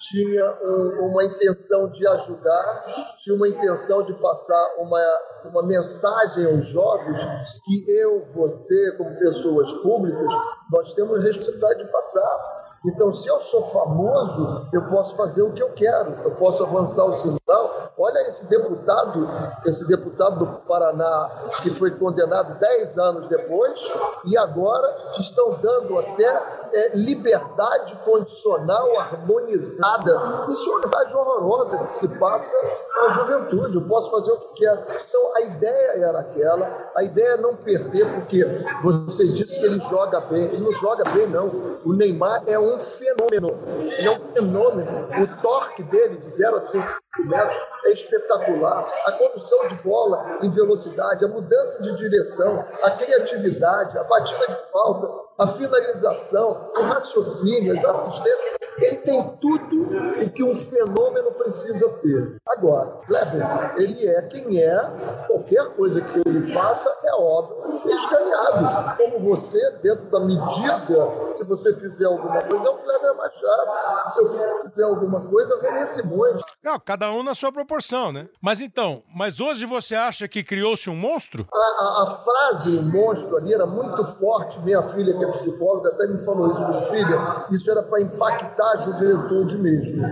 tinha 0.01 0.59
um, 0.63 1.09
uma 1.09 1.25
intenção 1.25 1.91
de 1.91 2.07
ajudar, 2.07 3.15
tinha 3.19 3.37
uma 3.37 3.47
intenção 3.47 4.03
de 4.03 4.15
passar 4.15 4.75
uma, 4.79 5.01
uma 5.45 5.63
mensagem 5.63 6.47
aos 6.47 6.67
jovens 6.67 7.21
que 7.65 7.85
eu, 7.91 8.25
você, 8.25 8.93
como 8.93 9.19
pessoas 9.19 9.71
públicas, 9.75 10.35
nós 10.73 10.95
temos 10.95 11.23
responsabilidade 11.23 11.85
de 11.85 11.93
passar. 11.93 12.71
Então, 12.87 13.13
se 13.13 13.29
eu 13.29 13.39
sou 13.43 13.61
famoso, 13.61 14.69
eu 14.73 14.89
posso 14.89 15.15
fazer 15.15 15.43
o 15.43 15.53
que 15.53 15.63
eu 15.63 15.71
quero, 15.75 16.17
eu 16.25 16.35
posso 16.37 16.65
avançar 16.65 17.05
o 17.05 17.13
sinal. 17.13 17.80
Olha 17.99 18.21
esse 18.23 18.47
deputado, 18.47 19.29
esse 19.67 19.87
deputado 19.87 20.39
do 20.39 20.47
Paraná, 20.61 21.31
que 21.63 21.71
foi 21.71 21.91
condenado 21.91 22.59
10 22.59 22.99
anos 22.99 23.27
depois, 23.27 23.91
e 24.25 24.37
agora 24.39 24.89
estão 25.19 25.51
dando 25.61 25.99
até 25.99 26.71
é, 26.73 26.97
liberdade 26.97 27.97
condicional 28.05 28.99
harmonizada. 28.99 30.47
Isso 30.49 30.69
é 30.69 30.73
uma 30.73 30.81
mensagem 30.81 31.17
horrorosa 31.17 31.79
que 31.79 31.89
se 31.89 32.09
passa 32.09 32.57
para 32.95 33.07
a 33.07 33.09
juventude. 33.11 33.77
Eu 33.77 33.89
posso 33.89 34.11
fazer 34.11 34.33
o 34.33 34.39
que 34.39 34.49
quero. 34.55 34.83
Então, 35.09 35.37
a 35.37 35.41
ideia 35.43 36.05
era 36.05 36.21
aquela, 36.21 36.91
a 36.97 37.03
ideia 37.03 37.35
é 37.35 37.37
não 37.37 37.57
perder, 37.57 38.13
porque 38.15 38.45
você 38.83 39.29
disse 39.29 39.61
que 39.61 39.67
ele 39.67 39.81
joga 39.81 40.21
bem. 40.21 40.45
Ele 40.45 40.61
não 40.61 40.73
joga 40.75 41.05
bem, 41.11 41.27
não. 41.27 41.49
O 41.85 41.93
Neymar 41.93 42.43
é 42.47 42.59
um 42.59 42.79
fenômeno. 42.79 43.59
Ele 43.67 44.07
é 44.07 44.11
um 44.11 44.19
fenômeno. 44.19 45.09
O 45.23 45.43
torque 45.43 45.83
dele 45.83 46.17
de 46.17 46.31
0 46.31 46.57
a 46.57 46.61
5 46.61 47.01
metros 47.19 47.59
é 47.85 47.91
espetacular. 47.91 48.87
A 49.07 49.13
condução 49.13 49.69
de 49.69 49.75
bola 49.77 50.39
em 50.43 50.51
velocidade, 50.51 51.25
a 51.25 51.29
mudança 51.29 51.83
de 51.83 51.97
direção, 51.97 52.65
a 52.83 52.91
criatividade, 52.91 53.99
a 53.99 54.05
batida 54.05 54.47
de 54.47 54.71
falta, 54.71 55.09
a 55.39 55.47
finalização, 55.47 56.71
o 56.77 56.83
raciocínio, 56.83 57.75
as 57.75 57.85
assistências, 57.85 58.59
ele 58.79 58.97
tem 58.99 59.37
tudo 59.41 59.83
o 60.23 60.31
que 60.31 60.45
um 60.45 60.55
fenômeno 60.55 61.33
precisa 61.33 61.89
ter. 62.03 62.37
Agora, 62.47 62.99
Kleber, 63.07 63.75
ele 63.77 64.07
é 64.07 64.23
quem 64.23 64.63
é, 64.63 64.79
qualquer 65.27 65.67
coisa 65.75 66.01
que 66.01 66.23
ele 66.27 66.43
faça 66.53 66.95
é 67.05 67.15
obra 67.15 67.69
de 67.69 67.79
ser 67.79 67.91
escaneado. 67.91 68.97
Como 68.97 69.19
você, 69.21 69.71
dentro 69.83 70.05
da 70.11 70.21
medida, 70.21 71.35
se 71.35 71.45
você 71.45 71.75
fizer 71.75 72.07
alguma 72.07 72.43
coisa, 72.43 72.69
é 72.69 72.71
o 72.71 72.79
Kleber 72.79 73.17
Machado. 73.17 74.13
Se 74.13 74.21
eu 74.21 74.63
fizer 74.65 74.85
alguma 74.85 75.21
coisa, 75.23 75.55
é 75.55 75.57
o 75.57 75.61
René 75.61 75.85
Simões. 75.85 76.41
Não, 76.63 76.79
cada 76.79 77.11
um 77.11 77.23
na 77.23 77.35
sua 77.35 77.51
proporção, 77.51 78.13
né? 78.13 78.29
Mas 78.41 78.61
então, 78.61 79.03
mas 79.15 79.41
hoje 79.41 79.65
você 79.65 79.95
acha 79.95 80.29
que 80.29 80.45
criou-se 80.45 80.91
um 80.91 80.95
monstro? 80.95 81.49
A, 81.51 81.57
a, 81.57 82.03
a 82.03 82.07
frase 82.07 82.81
monstro 82.83 83.35
ali 83.39 83.55
era 83.55 83.65
muito 83.65 84.05
forte. 84.05 84.61
Minha 84.61 84.83
filha, 84.83 85.17
que 85.17 85.25
é 85.25 85.31
psicóloga, 85.31 85.89
até 85.89 86.07
me 86.07 86.23
falou 86.23 86.53
isso, 86.53 86.69
minha 86.69 86.83
filha, 86.83 87.47
isso 87.51 87.71
era 87.71 87.83
para 87.83 88.03
impactar 88.03 88.73
a 88.73 88.77
juventude 88.77 89.57
mesmo. 89.57 90.03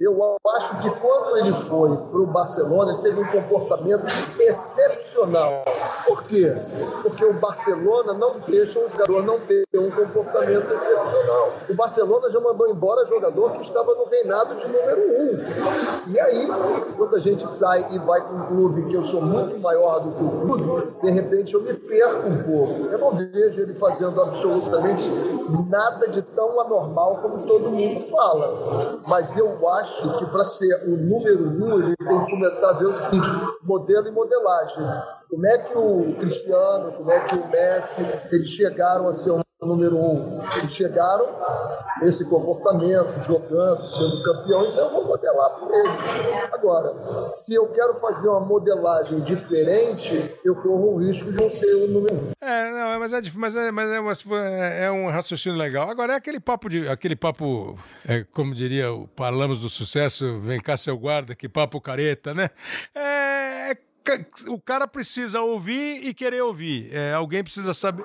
Eu 0.00 0.36
acho 0.56 0.78
que 0.78 0.90
quando 0.90 1.38
ele 1.38 1.52
foi 1.52 1.96
para 1.96 2.20
o 2.20 2.26
Barcelona, 2.26 2.92
ele 2.92 3.02
teve 3.02 3.20
um 3.20 3.26
comportamento 3.26 4.04
excepcional. 4.38 5.64
Por 6.06 6.22
quê? 6.22 6.56
Porque 7.02 7.24
o 7.24 7.32
Barcelona 7.34 8.14
não 8.14 8.36
deixa 8.46 8.78
um 8.78 8.88
jogador 8.88 9.24
não 9.24 9.40
ter 9.40 9.64
um 9.74 9.90
comportamento 9.90 10.72
excepcional. 10.72 11.52
O 11.68 11.74
Barcelona 11.74 12.30
já 12.30 12.38
mandou 12.38 12.68
embora 12.68 13.04
jogador 13.06 13.50
que 13.52 13.62
estava 13.62 13.92
no 13.96 14.04
reinado 14.04 14.54
de 14.54 14.68
número 14.68 15.00
um. 15.00 16.10
E 16.12 16.20
aí, 16.20 16.48
quando 16.96 17.16
a 17.16 17.18
gente 17.18 17.50
sai 17.50 17.84
e 17.90 17.98
vai 17.98 18.20
para 18.20 18.36
um 18.36 18.46
clube 18.46 18.84
que 18.84 18.94
eu 18.94 19.02
sou 19.02 19.20
muito 19.20 19.58
maior 19.58 19.98
do 19.98 20.12
que 20.12 20.22
o 20.22 20.30
clube, 20.42 20.96
de 21.02 21.10
repente 21.10 21.54
eu 21.54 21.62
me 21.62 21.74
perco 21.74 22.28
um 22.28 22.42
pouco. 22.44 22.86
Eu 22.86 22.98
não 22.98 23.10
vejo 23.10 23.60
ele 23.60 23.74
fazendo 23.74 24.22
absolutamente 24.22 25.10
nada 25.68 26.06
de 26.08 26.22
tão 26.22 26.60
anormal 26.60 27.18
como 27.20 27.46
todo 27.46 27.70
mundo 27.70 28.00
fala. 28.02 29.00
Mas 29.08 29.36
eu 29.36 29.68
acho 29.70 29.87
que 30.18 30.26
para 30.26 30.44
ser 30.44 30.84
o 30.86 30.96
número 30.96 31.48
um, 31.48 31.82
ele 31.82 31.96
tem 31.96 32.24
que 32.24 32.30
começar 32.30 32.70
a 32.70 32.72
ver 32.74 32.86
o 32.86 32.94
seguinte: 32.94 33.28
modelo 33.62 34.08
e 34.08 34.10
modelagem. 34.10 34.84
Como 35.30 35.46
é 35.46 35.58
que 35.58 35.76
o 35.76 36.16
Cristiano, 36.18 36.92
como 36.92 37.10
é 37.10 37.20
que 37.20 37.34
o 37.34 37.48
Messi, 37.48 38.00
eles 38.32 38.48
chegaram 38.48 39.08
a 39.08 39.14
ser 39.14 39.32
um 39.32 39.40
número 39.66 39.96
um. 39.96 40.40
Eles 40.56 40.72
chegaram 40.72 41.26
esse 42.02 42.24
comportamento, 42.26 43.20
jogando, 43.22 43.84
sendo 43.86 44.22
campeão, 44.22 44.66
então 44.66 44.86
eu 44.86 44.90
vou 44.90 45.06
modelar 45.06 45.50
por 45.58 45.70
ele. 45.72 45.88
Agora, 46.52 47.32
se 47.32 47.54
eu 47.54 47.66
quero 47.68 47.96
fazer 47.96 48.28
uma 48.28 48.40
modelagem 48.40 49.20
diferente, 49.20 50.32
eu 50.44 50.54
corro 50.56 50.94
o 50.94 50.96
risco 50.96 51.32
de 51.32 51.40
não 51.40 51.50
ser 51.50 51.74
o 51.74 51.88
número 51.88 52.14
um. 52.14 52.30
É, 52.40 52.70
não, 52.70 53.00
mas 53.00 53.12
é, 53.12 53.20
mas 53.34 53.56
é, 53.56 53.70
mas 54.00 54.24
é, 54.30 54.84
é 54.84 54.90
um 54.90 55.08
raciocínio 55.08 55.58
legal. 55.58 55.90
Agora 55.90 56.12
é 56.12 56.16
aquele 56.16 56.38
papo 56.38 56.68
de, 56.68 56.88
aquele 56.88 57.16
papo, 57.16 57.76
é, 58.06 58.24
como 58.32 58.54
diria, 58.54 58.86
falamos 59.16 59.58
do 59.60 59.68
sucesso, 59.68 60.38
vem 60.40 60.60
cá 60.60 60.76
seu 60.76 60.96
guarda, 60.96 61.34
que 61.34 61.48
papo 61.48 61.80
careta, 61.80 62.32
né? 62.32 62.50
É, 62.94 63.72
é 63.72 63.87
o 64.48 64.60
cara 64.60 64.86
precisa 64.86 65.40
ouvir 65.40 66.06
e 66.06 66.14
querer 66.14 66.42
ouvir. 66.42 66.88
É, 66.92 67.12
alguém 67.12 67.42
precisa 67.42 67.74
saber, 67.74 68.04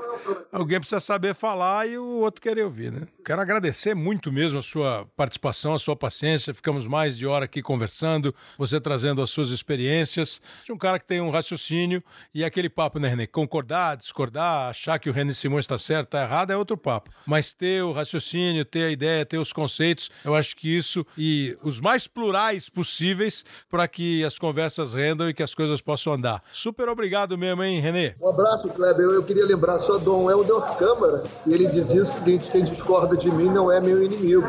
alguém 0.51 0.80
precisa 0.80 0.99
saber 0.99 1.34
falar 1.34 1.88
e 1.88 1.97
o 1.97 2.06
outro 2.20 2.41
querer 2.41 2.64
ouvir, 2.64 2.91
né? 2.91 3.08
Quero 3.26 3.41
agradecer 3.41 3.95
muito 3.95 4.32
mesmo 4.32 4.60
a 4.60 4.62
sua 4.62 5.08
participação, 5.16 5.74
a 5.74 5.80
sua 5.80 5.95
paciência. 5.95 6.54
Ficamos 6.54 6.86
mais 6.86 7.18
de 7.18 7.26
hora 7.26 7.45
aqui 7.45 7.62
conversando, 7.62 8.36
você 8.58 8.80
trazendo 8.82 9.22
as 9.22 9.30
suas 9.30 9.49
experiências 9.49 10.41
de 10.66 10.74
um 10.74 10.78
cara 10.78 10.99
que 10.99 11.08
tem 11.08 11.22
um 11.22 11.30
raciocínio 11.30 12.04
e 12.34 12.43
aquele 12.43 12.70
papo, 12.70 12.99
né, 12.99 13.08
René? 13.08 13.26
Concordar, 13.26 13.95
discordar, 13.95 14.70
achar 14.70 14.99
que 14.99 15.10
o 15.10 15.14
René 15.14 15.32
Simões 15.32 15.64
está 15.64 15.78
certo, 15.78 16.08
está 16.08 16.24
errado 16.24 16.51
é 16.51 16.58
outro 16.58 16.78
papo. 16.78 17.10
Mas 17.26 17.54
ter 17.54 17.84
o 17.84 17.93
raciocínio, 17.93 18.66
ter 18.66 18.86
a 18.86 18.91
ideia, 18.91 19.26
ter 19.26 19.38
os 19.38 19.54
conceitos, 19.54 20.12
eu 20.26 20.36
acho 20.36 20.56
que 20.56 20.76
isso 20.76 21.06
e 21.18 21.58
os 21.64 21.80
mais 21.80 22.08
plurais 22.08 22.68
possíveis 22.70 23.45
para 23.70 23.88
que 23.88 24.24
as 24.24 24.38
conversas 24.38 24.93
rendam 24.93 25.30
e 25.30 25.34
que 25.34 25.43
as 25.43 25.56
coisas 25.56 25.82
possam 25.82 25.93
andar. 26.10 26.44
Super 26.54 26.89
obrigado 26.89 27.38
mesmo, 27.38 27.64
hein, 27.64 27.80
Renê? 27.80 28.16
Um 28.22 28.30
abraço, 28.30 28.70
Kleber. 28.70 29.04
Eu, 29.04 29.14
eu 29.16 29.24
queria 29.24 29.46
lembrar 29.46 29.80
só 29.80 29.98
Dom 29.98 30.30
Helder 30.30 30.62
Câmara 30.78 31.24
e 31.46 31.54
ele 31.54 31.68
dizia 31.68 32.02
o 32.02 32.06
seguinte: 32.06 32.52
quem 32.52 32.64
discorda 32.64 33.16
de 33.16 33.32
mim 33.32 33.50
não 33.50 33.72
é 33.72 33.80
meu 33.80 34.04
inimigo. 34.04 34.48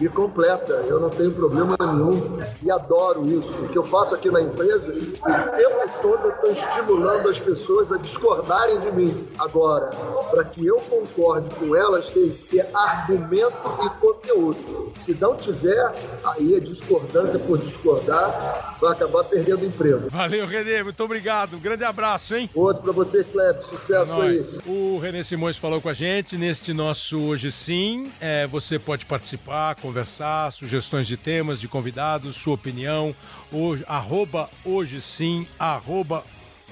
Me 0.00 0.08
completa, 0.08 0.72
eu 0.88 1.00
não 1.00 1.10
tenho 1.10 1.32
problema 1.32 1.76
nenhum 1.80 2.38
e 2.62 2.70
adoro 2.70 3.26
isso. 3.26 3.62
O 3.62 3.68
que 3.68 3.78
eu 3.78 3.84
faço 3.84 4.14
aqui 4.14 4.30
na 4.30 4.40
empresa, 4.40 4.92
o 4.92 5.56
tempo 5.56 5.86
todo 6.02 6.24
eu 6.24 6.30
estou 6.30 6.50
estimulando 6.52 7.28
as 7.28 7.40
pessoas 7.40 7.92
a 7.92 7.98
discordarem 7.98 8.78
de 8.80 8.92
mim. 8.92 9.28
Agora, 9.38 9.90
para 10.30 10.44
que 10.44 10.66
eu 10.66 10.76
concorde 10.80 11.50
com 11.54 11.74
elas, 11.74 12.10
tem 12.10 12.30
que 12.30 12.56
ter 12.56 12.68
argumento 12.74 13.56
e 13.84 13.90
conteúdo. 14.00 14.92
Se 14.96 15.14
não 15.14 15.36
tiver, 15.36 15.94
aí 16.24 16.56
a 16.56 16.60
discordância 16.60 17.38
por 17.38 17.58
discordar 17.58 18.76
vai 18.80 18.92
acabar 18.92 19.24
perdendo 19.24 19.64
emprego. 19.64 20.08
Valeu, 20.10 20.46
Renê, 20.56 20.82
muito 20.82 21.02
obrigado. 21.04 21.56
Um 21.56 21.60
grande 21.60 21.84
abraço, 21.84 22.34
hein? 22.34 22.48
Outro 22.54 22.82
para 22.82 22.92
você, 22.92 23.22
Kleber. 23.22 23.62
Sucesso 23.62 24.22
é 24.22 24.28
aí. 24.28 24.40
O 24.66 24.98
Renê 24.98 25.22
Simões 25.22 25.56
falou 25.56 25.80
com 25.80 25.88
a 25.88 25.94
gente 25.94 26.36
neste 26.36 26.72
nosso 26.72 27.18
Hoje 27.18 27.52
Sim 27.52 28.10
é, 28.20 28.46
você 28.46 28.78
pode 28.78 29.04
participar, 29.06 29.74
conversar, 29.76 30.50
sugestões 30.52 31.06
de 31.06 31.16
temas, 31.16 31.60
de 31.60 31.68
convidados, 31.68 32.36
sua 32.36 32.54
opinião. 32.54 33.14
Hoje, 33.52 33.84
arroba 33.86 34.48
hoje 34.64 35.00
sim, 35.00 35.46
arroba. 35.58 36.24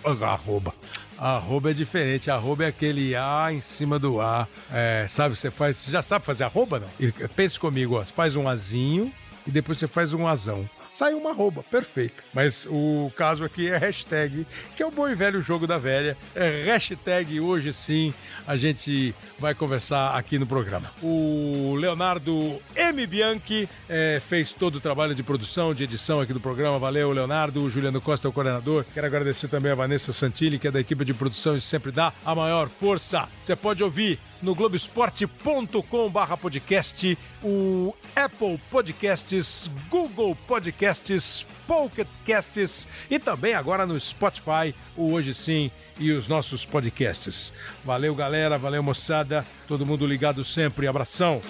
Arroba. 0.04 0.74
Arroba 1.16 1.70
é 1.70 1.74
diferente, 1.74 2.30
arroba 2.30 2.64
é 2.64 2.68
aquele 2.68 3.14
A 3.14 3.48
em 3.52 3.60
cima 3.60 3.98
do 3.98 4.20
A. 4.20 4.46
É, 4.72 5.06
sabe, 5.08 5.36
você 5.36 5.50
faz. 5.50 5.76
Você 5.76 5.90
já 5.90 6.02
sabe 6.02 6.24
fazer 6.24 6.44
arroba, 6.44 6.80
não? 6.80 7.28
pense 7.28 7.58
comigo, 7.58 7.96
ó. 7.96 8.04
Você 8.04 8.12
faz 8.12 8.36
um 8.36 8.48
Azinho 8.48 9.12
e 9.46 9.50
depois 9.50 9.78
você 9.78 9.86
faz 9.86 10.12
um 10.12 10.26
Azão 10.26 10.68
sai 10.94 11.12
uma 11.12 11.30
arroba, 11.30 11.64
perfeito. 11.64 12.22
Mas 12.32 12.68
o 12.70 13.10
caso 13.16 13.44
aqui 13.44 13.68
é 13.68 13.76
hashtag, 13.76 14.46
que 14.76 14.82
é 14.82 14.86
o 14.86 14.92
bom 14.92 15.08
e 15.08 15.14
velho 15.14 15.42
jogo 15.42 15.66
da 15.66 15.76
velha. 15.76 16.16
É 16.36 16.62
hashtag 16.66 17.40
hoje 17.40 17.72
sim, 17.72 18.14
a 18.46 18.56
gente 18.56 19.12
vai 19.36 19.56
conversar 19.56 20.16
aqui 20.16 20.38
no 20.38 20.46
programa. 20.46 20.92
O 21.02 21.74
Leonardo 21.74 22.60
M. 22.76 23.06
Bianchi 23.08 23.68
é, 23.88 24.22
fez 24.24 24.54
todo 24.54 24.76
o 24.76 24.80
trabalho 24.80 25.16
de 25.16 25.22
produção, 25.22 25.74
de 25.74 25.82
edição 25.82 26.20
aqui 26.20 26.32
do 26.32 26.40
programa. 26.40 26.78
Valeu, 26.78 27.10
Leonardo. 27.10 27.64
O 27.64 27.68
Juliano 27.68 28.00
Costa 28.00 28.28
é 28.28 28.30
o 28.30 28.32
coordenador. 28.32 28.84
Quero 28.94 29.06
agradecer 29.06 29.48
também 29.48 29.72
a 29.72 29.74
Vanessa 29.74 30.12
Santilli, 30.12 30.60
que 30.60 30.68
é 30.68 30.70
da 30.70 30.78
equipe 30.78 31.04
de 31.04 31.12
produção 31.12 31.56
e 31.56 31.60
sempre 31.60 31.90
dá 31.90 32.12
a 32.24 32.34
maior 32.36 32.68
força. 32.68 33.28
Você 33.42 33.56
pode 33.56 33.82
ouvir 33.82 34.18
no 34.44 34.54
globesport.com/barra 34.54 36.36
podcast, 36.36 37.18
o 37.42 37.94
Apple 38.14 38.60
Podcasts, 38.70 39.70
Google 39.88 40.36
Podcasts, 40.46 41.46
Pocket 41.66 42.06
Casts 42.26 42.86
e 43.10 43.18
também 43.18 43.54
agora 43.54 43.86
no 43.86 43.98
Spotify, 43.98 44.74
o 44.96 45.12
Hoje 45.12 45.32
Sim 45.32 45.70
e 45.98 46.12
os 46.12 46.28
nossos 46.28 46.64
podcasts. 46.64 47.52
Valeu, 47.84 48.14
galera, 48.14 48.58
valeu, 48.58 48.82
moçada, 48.82 49.44
todo 49.66 49.86
mundo 49.86 50.06
ligado 50.06 50.44
sempre. 50.44 50.86
Abração. 50.86 51.40